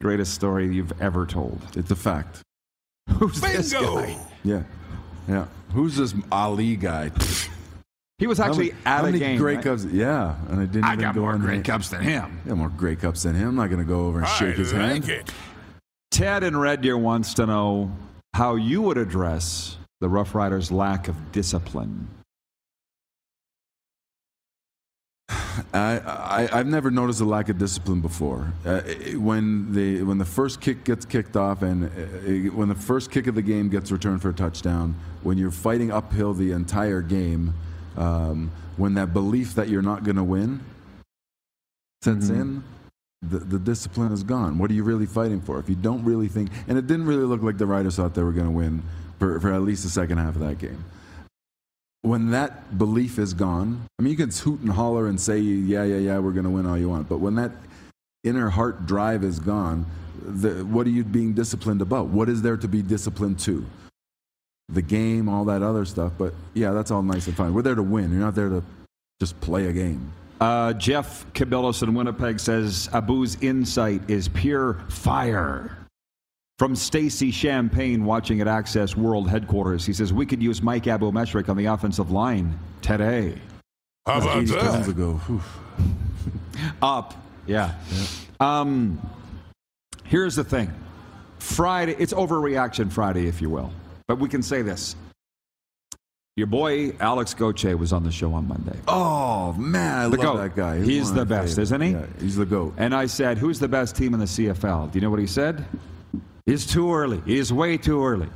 Greatest 0.00 0.34
story 0.34 0.72
you've 0.74 1.00
ever 1.00 1.26
told. 1.26 1.60
It's 1.76 1.90
a 1.90 1.96
fact. 1.96 2.40
Who's 3.18 3.40
this 3.40 3.72
guy? 3.72 4.16
Yeah. 4.42 4.62
Yeah. 5.28 5.46
Who's 5.72 5.96
this 5.96 6.14
Ali 6.32 6.76
guy? 6.76 7.10
He 8.18 8.26
was 8.28 8.38
actually 8.38 8.70
how 8.70 8.76
many, 8.76 8.86
at 8.86 8.92
how 8.92 9.00
a 9.00 9.06
many 9.06 9.18
game. 9.18 9.38
Grey 9.38 9.56
right? 9.56 9.64
Cups? 9.64 9.84
Yeah. 9.86 10.36
And 10.48 10.60
I 10.60 10.66
didn't 10.66 10.84
I 10.84 10.92
even 10.92 11.00
got 11.00 11.14
go 11.14 11.22
more 11.22 11.32
on 11.32 11.40
Grey 11.40 11.56
there. 11.56 11.64
Cups 11.64 11.88
than 11.88 12.02
him. 12.02 12.40
Yeah, 12.46 12.54
more 12.54 12.68
Grey 12.68 12.96
Cups 12.96 13.24
than 13.24 13.34
him. 13.34 13.48
I'm 13.48 13.56
not 13.56 13.66
going 13.70 13.80
to 13.80 13.88
go 13.88 14.06
over 14.06 14.20
and 14.20 14.28
shake 14.28 14.56
his 14.56 14.72
like 14.72 14.82
hand. 14.82 15.08
it. 15.08 15.32
Ted 16.10 16.44
in 16.44 16.56
Red 16.56 16.80
Deer 16.80 16.96
wants 16.96 17.34
to 17.34 17.46
know 17.46 17.90
how 18.34 18.54
you 18.54 18.82
would 18.82 18.98
address 18.98 19.76
the 20.00 20.08
Roughriders' 20.08 20.70
lack 20.70 21.08
of 21.08 21.32
discipline. 21.32 22.08
I, 25.72 25.98
I, 25.98 26.48
I've 26.52 26.66
never 26.66 26.90
noticed 26.90 27.20
a 27.20 27.24
lack 27.24 27.48
of 27.48 27.58
discipline 27.58 28.00
before. 28.00 28.52
Uh, 28.64 28.80
when 29.16 29.72
the 29.72 30.02
when 30.02 30.18
the 30.18 30.24
first 30.24 30.60
kick 30.60 30.84
gets 30.84 31.04
kicked 31.04 31.36
off 31.36 31.62
and 31.62 31.86
uh, 31.86 32.54
when 32.54 32.68
the 32.68 32.74
first 32.74 33.10
kick 33.10 33.26
of 33.26 33.34
the 33.34 33.42
game 33.42 33.68
gets 33.68 33.90
returned 33.90 34.22
for 34.22 34.28
a 34.30 34.34
touchdown, 34.34 34.94
when 35.22 35.36
you're 35.38 35.50
fighting 35.50 35.90
uphill 35.90 36.34
the 36.34 36.52
entire 36.52 37.00
game, 37.00 37.54
um, 37.96 38.50
when 38.76 38.94
that 38.94 39.12
belief 39.12 39.54
that 39.54 39.68
you're 39.68 39.82
not 39.82 40.04
going 40.04 40.16
to 40.16 40.24
win 40.24 40.60
sets 42.02 42.28
in, 42.28 42.62
the, 43.22 43.38
the 43.38 43.58
discipline 43.58 44.12
is 44.12 44.22
gone. 44.22 44.58
What 44.58 44.70
are 44.70 44.74
you 44.74 44.84
really 44.84 45.06
fighting 45.06 45.40
for? 45.40 45.58
If 45.58 45.68
you 45.68 45.74
don't 45.74 46.04
really 46.04 46.28
think, 46.28 46.50
and 46.68 46.76
it 46.76 46.86
didn't 46.86 47.06
really 47.06 47.24
look 47.24 47.42
like 47.42 47.56
the 47.56 47.66
Riders 47.66 47.96
thought 47.96 48.14
they 48.14 48.22
were 48.22 48.32
going 48.32 48.46
to 48.46 48.52
win 48.52 48.82
for, 49.18 49.40
for 49.40 49.52
at 49.52 49.62
least 49.62 49.84
the 49.84 49.88
second 49.88 50.18
half 50.18 50.34
of 50.34 50.40
that 50.42 50.58
game. 50.58 50.84
when 52.04 52.32
that 52.32 52.76
belief 52.76 53.18
is 53.18 53.32
gone, 53.32 53.80
I 53.98 54.02
mean, 54.02 54.10
you 54.10 54.16
can 54.18 54.30
hoot 54.30 54.60
and 54.60 54.70
holler 54.70 55.06
and 55.06 55.18
say, 55.18 55.38
yeah, 55.38 55.84
yeah, 55.84 55.96
yeah, 55.96 56.18
we're 56.18 56.32
going 56.32 56.44
to 56.44 56.50
win 56.50 56.66
all 56.66 56.76
you 56.76 56.90
want. 56.90 57.08
But 57.08 57.18
when 57.18 57.34
that 57.36 57.52
inner 58.22 58.50
heart 58.50 58.84
drive 58.84 59.24
is 59.24 59.38
gone, 59.38 59.86
the, 60.22 60.66
what 60.66 60.86
are 60.86 60.90
you 60.90 61.02
being 61.02 61.32
disciplined 61.32 61.80
about? 61.80 62.08
What 62.08 62.28
is 62.28 62.42
there 62.42 62.58
to 62.58 62.68
be 62.68 62.82
disciplined 62.82 63.38
to? 63.40 63.64
The 64.68 64.82
game, 64.82 65.28
all 65.28 65.44
that 65.46 65.62
other 65.62 65.84
stuff. 65.84 66.12
But 66.16 66.34
yeah, 66.54 66.72
that's 66.72 66.90
all 66.90 67.02
nice 67.02 67.26
and 67.26 67.36
fine. 67.36 67.52
We're 67.52 67.62
there 67.62 67.74
to 67.74 67.82
win. 67.82 68.10
You're 68.10 68.20
not 68.20 68.34
there 68.34 68.48
to 68.48 68.62
just 69.20 69.38
play 69.40 69.66
a 69.66 69.72
game. 69.72 70.12
Uh, 70.40 70.72
Jeff 70.74 71.24
Cabillos 71.32 71.82
in 71.82 71.94
Winnipeg 71.94 72.40
says 72.40 72.88
Abou's 72.92 73.36
insight 73.40 74.02
is 74.08 74.28
pure 74.28 74.74
fire. 74.88 75.76
From 76.58 76.76
Stacy 76.76 77.30
Champagne 77.30 78.04
watching 78.04 78.40
at 78.40 78.46
Access 78.46 78.96
World 78.96 79.28
headquarters, 79.28 79.84
he 79.84 79.92
says 79.92 80.12
we 80.12 80.24
could 80.24 80.42
use 80.42 80.62
Mike 80.62 80.84
Abou-Mechrek 80.84 81.48
on 81.48 81.56
the 81.56 81.66
offensive 81.66 82.10
line 82.12 82.56
today. 82.80 83.34
How 84.06 84.18
about 84.18 84.42
80 84.42 84.52
pounds 84.52 84.86
that? 84.86 84.92
ago. 84.92 85.14
Whew. 85.26 85.42
Up, 86.82 87.14
yeah. 87.46 87.74
Um, 88.38 89.00
here's 90.04 90.36
the 90.36 90.44
thing: 90.44 90.72
Friday, 91.38 91.96
it's 91.98 92.12
overreaction 92.12 92.92
Friday, 92.92 93.26
if 93.26 93.40
you 93.40 93.50
will. 93.50 93.72
But 94.08 94.18
we 94.18 94.28
can 94.28 94.42
say 94.42 94.62
this: 94.62 94.96
your 96.36 96.46
boy 96.46 96.92
Alex 97.00 97.32
Goche 97.34 97.64
was 97.78 97.92
on 97.92 98.02
the 98.04 98.10
show 98.10 98.32
on 98.34 98.48
Monday. 98.48 98.76
Oh, 98.88 99.52
man, 99.54 99.98
I 99.98 100.08
The 100.08 100.16
love 100.16 100.36
GOAT. 100.36 100.36
that 100.38 100.56
guy. 100.56 100.82
He's 100.82 101.10
of 101.10 101.16
the 101.16 101.24
best, 101.26 101.58
isn't 101.58 101.80
he? 101.80 101.90
Yeah, 101.92 102.06
he's 102.20 102.36
the 102.36 102.44
GOAT. 102.46 102.74
And 102.76 102.94
I 102.94 103.06
said, 103.06 103.38
Who's 103.38 103.58
the 103.60 103.68
best 103.68 103.94
team 103.96 104.14
in 104.14 104.20
the 104.20 104.26
CFL? 104.26 104.90
Do 104.90 104.98
you 104.98 105.02
know 105.02 105.10
what 105.10 105.20
he 105.20 105.26
said? 105.26 105.64
It's 106.46 106.66
too 106.66 106.92
early. 106.92 107.22
It's 107.24 107.52
way 107.52 107.76
too 107.78 108.04
early. 108.04 108.28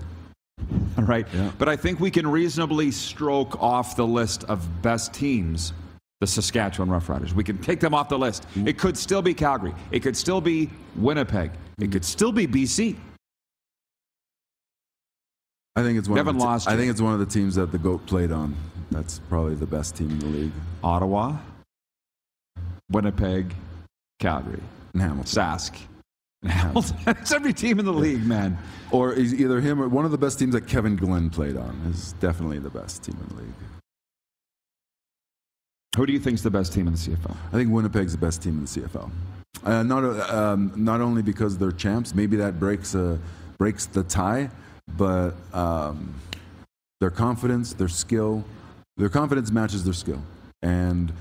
All 0.97 1.05
right. 1.05 1.27
Yeah. 1.35 1.51
But 1.59 1.69
I 1.69 1.77
think 1.77 2.01
we 2.01 2.11
can 2.11 2.27
reasonably 2.27 2.91
stroke 2.91 3.61
off 3.63 3.97
the 3.97 4.07
list 4.07 4.45
of 4.45 4.81
best 4.81 5.13
teams 5.13 5.73
the 6.21 6.27
Saskatchewan 6.27 6.89
Roughriders. 6.89 7.33
We 7.33 7.45
can 7.45 7.59
take 7.59 7.79
them 7.81 7.95
off 7.95 8.09
the 8.09 8.19
list. 8.19 8.47
Mm. 8.55 8.67
It 8.67 8.79
could 8.79 8.97
still 8.97 9.23
be 9.23 9.35
Calgary. 9.35 9.73
It 9.93 10.01
could 10.01 10.17
still 10.17 10.41
be 10.41 10.69
Winnipeg. 10.97 11.51
It 11.79 11.93
could 11.93 12.05
still 12.05 12.33
be 12.33 12.47
BC. 12.47 12.97
I 15.79 15.83
think 15.83 15.97
it's 15.99 16.09
one. 16.09 16.17
Haven't 16.17 16.37
of 16.37 16.41
the 16.41 16.45
te- 16.45 16.49
lost 16.49 16.69
I 16.69 16.73
yet. 16.73 16.77
think 16.79 16.91
it's 16.91 17.01
one 17.01 17.13
of 17.13 17.21
the 17.21 17.27
teams 17.27 17.55
that 17.55 17.71
the 17.71 17.79
goat 17.79 18.05
played 18.07 18.33
on. 18.33 18.57
That's 18.91 19.21
probably 19.29 19.55
the 19.55 19.67
best 19.67 19.95
team 19.97 20.11
in 20.11 20.19
the 20.19 20.27
league. 20.27 20.53
Ottawa, 20.83 21.37
Winnipeg, 22.91 23.55
Calgary, 24.19 24.61
and 24.93 25.03
Hamilton, 25.03 25.25
Sask. 25.25 25.77
Hamilton. 26.45 26.97
it's 27.07 27.31
every 27.31 27.53
team 27.53 27.79
in 27.79 27.85
the 27.85 27.93
league, 27.93 28.25
man. 28.25 28.59
or 28.91 29.15
he's 29.15 29.33
either 29.35 29.61
him 29.61 29.81
or 29.81 29.89
one 29.89 30.05
of 30.05 30.11
the 30.11 30.19
best 30.19 30.39
teams 30.39 30.55
that 30.55 30.67
Kevin 30.67 30.97
Glenn 30.97 31.31
played 31.31 31.57
on 31.57 31.81
is 31.91 32.13
definitely 32.15 32.59
the 32.59 32.71
best 32.71 33.05
team 33.05 33.17
in 33.23 33.37
the 33.37 33.43
league. 33.43 33.55
Who 35.97 36.07
do 36.07 36.13
you 36.13 36.19
think 36.19 36.35
is 36.35 36.43
the 36.43 36.51
best 36.51 36.73
team 36.73 36.87
in 36.89 36.95
the 36.95 36.99
CFL? 36.99 37.37
I 37.49 37.51
think 37.53 37.71
Winnipeg's 37.73 38.13
the 38.13 38.19
best 38.19 38.43
team 38.43 38.55
in 38.59 38.65
the 38.65 38.69
CFL. 38.69 39.11
Uh, 39.65 39.83
not 39.83 40.05
uh, 40.05 40.53
um, 40.53 40.73
not 40.77 41.01
only 41.01 41.23
because 41.23 41.57
they're 41.59 41.73
champs, 41.73 42.15
maybe 42.15 42.37
that 42.37 42.59
breaks 42.59 42.95
uh, 42.95 43.19
breaks 43.59 43.87
the 43.87 44.05
tie, 44.05 44.51
but 44.97 45.33
um, 45.53 46.15
their 47.01 47.11
confidence, 47.11 47.73
their 47.75 47.89
skill, 47.89 48.45
their 48.97 49.09
confidence 49.09 49.51
matches 49.51 49.85
their 49.85 49.93
skill, 49.95 50.23
and 50.63 51.13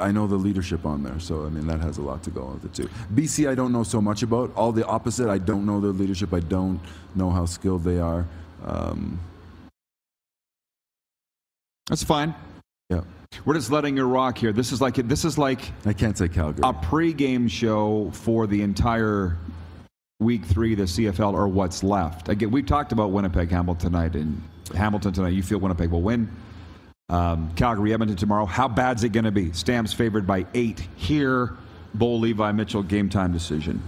I 0.00 0.12
know 0.12 0.26
the 0.26 0.36
leadership 0.36 0.86
on 0.86 1.02
there. 1.02 1.18
So 1.20 1.44
I 1.44 1.48
mean 1.48 1.66
that 1.66 1.80
has 1.80 1.98
a 1.98 2.02
lot 2.02 2.22
to 2.24 2.30
go 2.30 2.46
with 2.46 2.64
it 2.64 2.74
too. 2.74 2.88
BC, 3.14 3.48
I 3.48 3.54
don't 3.54 3.72
know 3.72 3.82
so 3.82 4.00
much 4.00 4.22
about. 4.22 4.54
All 4.56 4.72
the 4.72 4.86
opposite, 4.86 5.28
I 5.28 5.38
don't 5.38 5.66
know 5.66 5.80
their 5.80 5.90
leadership. 5.92 6.32
I 6.32 6.40
don't 6.40 6.80
know 7.14 7.30
how 7.30 7.44
skilled 7.46 7.84
they 7.84 7.98
are. 8.00 8.26
Um, 8.64 9.18
That's 11.88 12.02
fine. 12.02 12.34
yeah, 12.88 13.02
We're 13.44 13.54
just 13.54 13.70
letting 13.70 13.96
you 13.96 14.04
rock 14.04 14.38
here. 14.38 14.52
This 14.52 14.72
is 14.72 14.80
like 14.80 14.94
this 14.94 15.24
is 15.24 15.36
like 15.36 15.60
I 15.84 15.92
can't 15.92 16.16
say 16.16 16.28
Calgary. 16.28 16.62
a 16.64 16.72
pregame 16.72 17.50
show 17.50 18.10
for 18.14 18.46
the 18.46 18.62
entire 18.62 19.36
week 20.20 20.44
three 20.44 20.72
of 20.72 20.78
the 20.78 20.84
CFL 20.84 21.34
or 21.34 21.48
what's 21.48 21.82
left. 21.82 22.28
Again, 22.28 22.50
we 22.50 22.62
talked 22.62 22.92
about 22.92 23.10
Winnipeg, 23.10 23.50
Hamilton 23.50 23.90
tonight, 23.92 24.14
and 24.14 24.40
Hamilton 24.74 25.12
tonight. 25.12 25.30
You 25.30 25.42
feel 25.42 25.58
Winnipeg 25.58 25.90
will 25.90 26.02
win. 26.02 26.30
Um, 27.10 27.50
Calgary, 27.56 27.92
Edmonton 27.92 28.16
tomorrow. 28.16 28.46
How 28.46 28.68
bad's 28.68 29.04
it 29.04 29.10
going 29.10 29.24
to 29.24 29.30
be? 29.32 29.52
Stamps 29.52 29.92
favored 29.92 30.26
by 30.26 30.46
eight 30.54 30.80
here. 30.96 31.52
Bo 31.92 32.14
Levi 32.16 32.52
Mitchell 32.52 32.82
game 32.82 33.08
time 33.08 33.32
decision. 33.32 33.82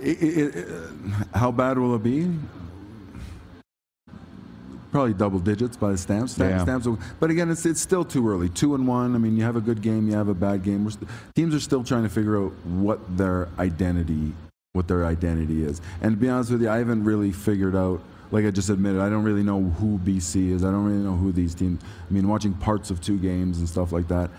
It- 0.00 0.22
it- 0.22 0.54
it- 0.56 0.68
how 1.34 1.50
bad 1.50 1.78
will 1.78 1.94
it 1.96 2.02
be? 2.02 2.30
Probably 4.92 5.12
double 5.12 5.38
digits 5.38 5.76
by 5.76 5.92
the 5.92 5.98
stamps. 5.98 6.32
Stamp- 6.32 6.50
Yeah. 6.50 6.62
stamps 6.62 6.86
will, 6.86 6.98
but 7.20 7.30
again, 7.30 7.50
it's 7.50 7.66
it's 7.66 7.80
still 7.80 8.04
too 8.04 8.26
early. 8.28 8.48
Two 8.48 8.74
and 8.74 8.86
one. 8.86 9.14
I 9.14 9.18
mean, 9.18 9.36
you 9.36 9.42
have 9.44 9.56
a 9.56 9.60
good 9.60 9.82
game, 9.82 10.08
you 10.08 10.14
have 10.14 10.28
a 10.28 10.34
bad 10.34 10.62
game. 10.62 10.88
St- 10.90 11.08
teams 11.34 11.54
are 11.54 11.60
still 11.60 11.84
trying 11.84 12.04
to 12.04 12.08
figure 12.08 12.42
out 12.42 12.52
what 12.64 13.16
their 13.16 13.48
identity, 13.58 14.32
what 14.78 14.86
their 14.86 15.04
identity 15.04 15.64
is. 15.64 15.82
And 16.00 16.12
to 16.14 16.16
be 16.16 16.28
honest 16.28 16.52
with 16.52 16.62
you, 16.62 16.70
I 16.70 16.78
haven't 16.78 17.02
really 17.02 17.32
figured 17.32 17.74
out. 17.74 18.00
Like 18.30 18.44
I 18.44 18.50
just 18.50 18.68
admitted, 18.68 19.00
I 19.00 19.08
don't 19.08 19.24
really 19.24 19.42
know 19.42 19.60
who 19.60 19.98
BC 19.98 20.52
is. 20.52 20.62
I 20.62 20.70
don't 20.70 20.84
really 20.84 21.02
know 21.02 21.16
who 21.16 21.32
these 21.32 21.54
teams. 21.54 21.80
I 21.82 22.12
mean, 22.12 22.28
watching 22.28 22.52
parts 22.54 22.90
of 22.90 23.00
two 23.00 23.18
games 23.18 23.58
and 23.58 23.68
stuff 23.68 23.90
like 23.90 24.06
that, 24.08 24.30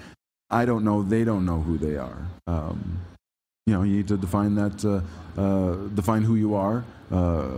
I 0.49 0.65
don't 0.65 0.83
know. 0.85 1.01
They 1.01 1.23
don't 1.23 1.45
know 1.45 1.59
who 1.59 1.77
they 1.77 1.97
are. 1.97 2.19
Um, 2.47 2.99
you 3.65 3.73
know, 3.73 3.83
you 3.83 3.97
need 3.97 4.07
to 4.07 4.17
define 4.17 4.55
that, 4.55 4.85
uh, 4.85 5.01
uh, 5.41 5.75
define 5.93 6.21
who 6.21 6.35
you 6.35 6.53
are 6.55 6.85
uh, 7.11 7.49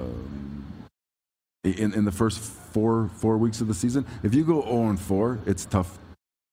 in, 1.64 1.94
in 1.94 2.06
the 2.06 2.12
first 2.12 2.40
four 2.40 3.10
four 3.18 3.38
weeks 3.38 3.62
of 3.62 3.68
the 3.68 3.74
season. 3.74 4.06
If 4.24 4.34
you 4.34 4.44
go 4.44 4.62
0 4.64 4.90
and 4.90 5.00
4, 5.00 5.40
it's 5.46 5.66
tough 5.66 6.00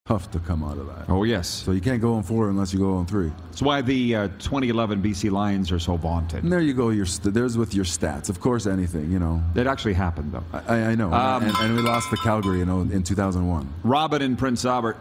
tough 0.08 0.30
to 0.30 0.38
come 0.38 0.64
out 0.64 0.78
of 0.78 0.86
that. 0.86 1.04
Oh 1.10 1.24
yes, 1.24 1.46
So 1.46 1.72
you 1.72 1.82
can't 1.82 2.00
go 2.00 2.14
on 2.14 2.22
4 2.22 2.48
unless 2.48 2.72
you 2.72 2.78
go 2.78 2.94
on 2.96 3.04
3. 3.04 3.30
that's 3.50 3.60
why 3.60 3.82
the 3.82 4.14
uh, 4.16 4.28
2011 4.38 5.02
BC 5.02 5.30
Lions 5.30 5.70
are 5.70 5.78
so 5.78 5.96
vaunted. 5.96 6.42
And 6.42 6.50
there 6.50 6.60
you 6.62 6.72
go. 6.72 6.88
Your 6.88 7.04
st- 7.04 7.34
there's 7.34 7.58
with 7.58 7.74
your 7.74 7.84
stats. 7.84 8.30
Of 8.30 8.40
course, 8.40 8.66
anything. 8.66 9.12
You 9.12 9.18
know, 9.18 9.42
It 9.54 9.66
actually 9.66 9.92
happened 9.92 10.32
though. 10.32 10.44
I, 10.66 10.92
I 10.92 10.94
know. 10.94 11.12
Um, 11.12 11.42
and, 11.44 11.54
and 11.58 11.76
we 11.76 11.82
lost 11.82 12.08
to 12.10 12.16
Calgary, 12.16 12.58
you 12.58 12.64
know, 12.64 12.80
in 12.80 13.02
2001. 13.02 13.68
Robin 13.84 14.22
and 14.22 14.38
Prince 14.38 14.64
Albert. 14.64 14.96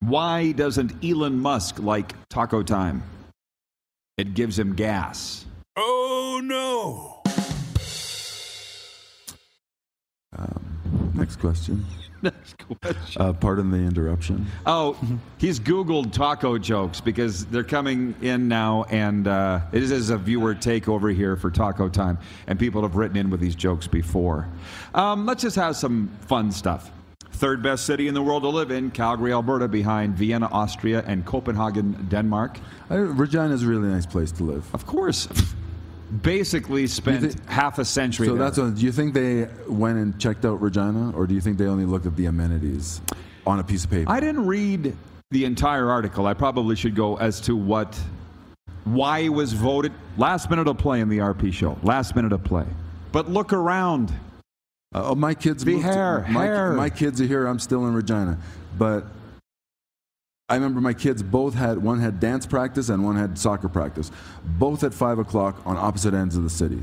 Why 0.00 0.52
doesn't 0.52 1.02
Elon 1.02 1.38
Musk 1.38 1.78
like 1.78 2.12
taco 2.28 2.62
time? 2.62 3.02
It 4.18 4.34
gives 4.34 4.58
him 4.58 4.74
gas. 4.74 5.46
Oh 5.76 6.40
no! 6.44 7.15
Next 11.36 11.40
question. 11.40 11.84
Next 12.22 12.56
question. 12.80 13.22
Uh, 13.22 13.32
pardon 13.34 13.70
the 13.70 13.76
interruption. 13.76 14.46
Oh, 14.64 14.96
he's 15.36 15.60
Googled 15.60 16.12
taco 16.12 16.56
jokes 16.56 17.00
because 17.00 17.44
they're 17.46 17.62
coming 17.62 18.14
in 18.22 18.48
now, 18.48 18.84
and 18.88 19.28
uh, 19.28 19.60
it 19.72 19.82
is 19.82 20.08
a 20.08 20.16
viewer 20.16 20.54
takeover 20.54 21.14
here 21.14 21.36
for 21.36 21.50
Taco 21.50 21.90
Time, 21.90 22.18
and 22.46 22.58
people 22.58 22.82
have 22.82 22.96
written 22.96 23.18
in 23.18 23.28
with 23.28 23.40
these 23.40 23.54
jokes 23.54 23.86
before. 23.86 24.48
Um, 24.94 25.26
let's 25.26 25.42
just 25.42 25.56
have 25.56 25.76
some 25.76 26.08
fun 26.22 26.50
stuff. 26.52 26.90
Third 27.32 27.62
best 27.62 27.84
city 27.84 28.08
in 28.08 28.14
the 28.14 28.22
world 28.22 28.44
to 28.44 28.48
live 28.48 28.70
in, 28.70 28.90
Calgary, 28.90 29.32
Alberta, 29.32 29.68
behind 29.68 30.16
Vienna, 30.16 30.48
Austria, 30.50 31.04
and 31.06 31.26
Copenhagen, 31.26 32.06
Denmark. 32.08 32.58
I, 32.88 32.96
is 32.96 33.62
a 33.62 33.66
really 33.66 33.88
nice 33.88 34.06
place 34.06 34.32
to 34.32 34.42
live. 34.42 34.64
Of 34.74 34.86
course, 34.86 35.28
basically 36.22 36.86
spent 36.86 37.38
half 37.48 37.78
a 37.78 37.84
century 37.84 38.26
So 38.26 38.34
there. 38.34 38.44
that's 38.44 38.58
what, 38.58 38.74
do 38.76 38.82
you 38.82 38.92
think 38.92 39.14
they 39.14 39.48
went 39.68 39.98
and 39.98 40.18
checked 40.20 40.44
out 40.44 40.60
Regina, 40.60 41.12
or 41.16 41.26
do 41.26 41.34
you 41.34 41.40
think 41.40 41.58
they 41.58 41.66
only 41.66 41.84
looked 41.84 42.06
at 42.06 42.16
the 42.16 42.26
amenities 42.26 43.00
on 43.46 43.58
a 43.58 43.64
piece 43.64 43.84
of 43.84 43.90
paper? 43.90 44.10
I 44.10 44.20
didn't 44.20 44.46
read 44.46 44.96
the 45.30 45.44
entire 45.44 45.90
article. 45.90 46.26
I 46.26 46.34
probably 46.34 46.76
should 46.76 46.94
go 46.94 47.16
as 47.16 47.40
to 47.42 47.56
what, 47.56 47.98
why 48.84 49.20
it 49.20 49.30
was 49.30 49.52
voted. 49.52 49.92
Last 50.16 50.48
minute 50.48 50.68
of 50.68 50.78
play 50.78 51.00
in 51.00 51.08
the 51.08 51.18
RP 51.18 51.52
show. 51.52 51.76
Last 51.82 52.14
minute 52.14 52.32
of 52.32 52.44
play. 52.44 52.66
But 53.12 53.28
look 53.30 53.52
around. 53.52 54.10
Uh, 54.94 55.10
oh, 55.10 55.14
my 55.16 55.34
kids. 55.34 55.64
The 55.64 55.72
moved 55.72 55.84
to- 55.86 55.92
hair, 55.92 56.26
my, 56.30 56.44
hair. 56.44 56.72
my 56.72 56.88
kids 56.90 57.20
are 57.20 57.26
here. 57.26 57.46
I'm 57.46 57.58
still 57.58 57.86
in 57.88 57.94
Regina, 57.94 58.38
but 58.78 59.04
I 60.48 60.54
remember 60.54 60.80
my 60.80 60.92
kids 60.92 61.24
both 61.24 61.54
had 61.54 61.78
one 61.78 61.98
had 61.98 62.20
dance 62.20 62.46
practice 62.46 62.88
and 62.88 63.04
one 63.04 63.16
had 63.16 63.36
soccer 63.36 63.68
practice, 63.68 64.12
both 64.44 64.84
at 64.84 64.94
five 64.94 65.18
o'clock 65.18 65.60
on 65.66 65.76
opposite 65.76 66.14
ends 66.14 66.36
of 66.36 66.44
the 66.44 66.50
city. 66.50 66.78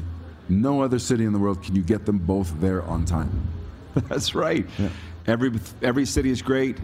No 0.49 0.82
other 0.82 0.99
city 0.99 1.24
in 1.24 1.32
the 1.32 1.39
world 1.39 1.64
can 1.64 1.74
you 1.74 1.82
get 1.82 2.05
them 2.05 2.18
both 2.18 2.59
there 2.59 2.84
on 2.84 3.05
time. 3.05 3.47
That's 3.95 4.36
right. 4.36 4.68
Every 5.28 5.53
every 5.82 6.05
city 6.05 6.30
is 6.30 6.41
great 6.41 6.78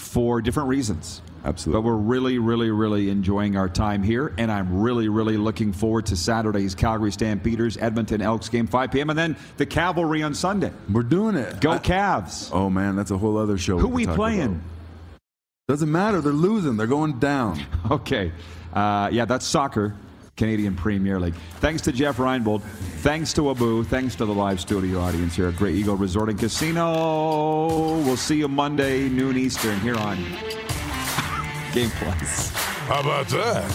for 0.00 0.42
different 0.42 0.68
reasons. 0.68 1.22
Absolutely. 1.44 1.80
But 1.80 1.86
we're 1.86 1.94
really, 1.94 2.38
really, 2.40 2.70
really 2.70 3.08
enjoying 3.08 3.56
our 3.56 3.68
time 3.68 4.02
here, 4.02 4.34
and 4.36 4.50
I'm 4.50 4.80
really, 4.80 5.08
really 5.08 5.36
looking 5.36 5.72
forward 5.72 6.06
to 6.06 6.16
Saturday's 6.16 6.74
Calgary 6.74 7.12
Stampeders, 7.12 7.76
Edmonton 7.76 8.20
Elks 8.20 8.48
game, 8.48 8.66
5 8.66 8.90
p.m., 8.90 9.10
and 9.10 9.18
then 9.18 9.36
the 9.58 9.66
Cavalry 9.66 10.24
on 10.24 10.34
Sunday. 10.34 10.72
We're 10.90 11.04
doing 11.04 11.36
it. 11.36 11.60
Go 11.60 11.72
I- 11.72 11.78
Cavs! 11.78 12.50
oh 12.52 12.68
man, 12.68 12.96
that's 12.96 13.12
a 13.12 13.18
whole 13.18 13.38
other 13.38 13.58
show. 13.58 13.78
Who 13.78 13.86
could 13.86 13.94
we 13.94 14.06
playing? 14.08 14.42
about. 14.42 14.75
Doesn't 15.68 15.90
matter. 15.90 16.20
They're 16.20 16.32
losing. 16.32 16.76
They're 16.76 16.86
going 16.86 17.18
down. 17.18 17.60
Okay. 17.90 18.32
Uh, 18.72 19.08
yeah, 19.12 19.24
that's 19.24 19.46
soccer. 19.46 19.94
Canadian 20.36 20.74
Premier 20.74 21.18
League. 21.20 21.34
Thanks 21.60 21.80
to 21.82 21.92
Jeff 21.92 22.16
Reinbold. 22.18 22.62
Thanks 23.02 23.32
to 23.34 23.50
Abou. 23.50 23.84
Thanks 23.84 24.16
to 24.16 24.26
the 24.26 24.34
live 24.34 24.60
studio 24.60 25.00
audience 25.00 25.36
here 25.36 25.48
at 25.48 25.56
Grey 25.56 25.72
Eagle 25.72 25.96
Resort 25.96 26.28
and 26.28 26.38
Casino. 26.38 27.98
We'll 28.00 28.16
see 28.16 28.38
you 28.38 28.48
Monday, 28.48 29.08
noon 29.08 29.38
Eastern, 29.38 29.78
here 29.80 29.96
on 29.96 30.16
Game 31.72 31.90
Plus. 31.90 32.50
How 32.50 33.00
about 33.00 33.28
that? 33.28 33.72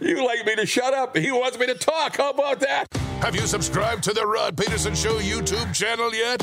You 0.00 0.24
like 0.24 0.46
me 0.46 0.54
to 0.56 0.64
shut 0.64 0.94
up. 0.94 1.16
He 1.16 1.32
wants 1.32 1.58
me 1.58 1.66
to 1.66 1.74
talk. 1.74 2.16
How 2.16 2.30
about 2.30 2.60
that? 2.60 2.86
Have 3.20 3.34
you 3.34 3.42
subscribed 3.46 4.04
to 4.04 4.12
the 4.12 4.24
Rod 4.26 4.56
Pedersen 4.56 4.94
Show 4.94 5.18
YouTube 5.18 5.74
channel 5.74 6.14
yet? 6.14 6.40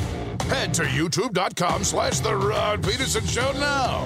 Head 0.52 0.74
to 0.74 0.84
youtube.com 0.84 1.86
slash 1.86 2.20
the 2.20 2.36
Rod 2.36 2.84
Pedersen 2.84 3.26
Show 3.26 3.54
now. 3.54 4.06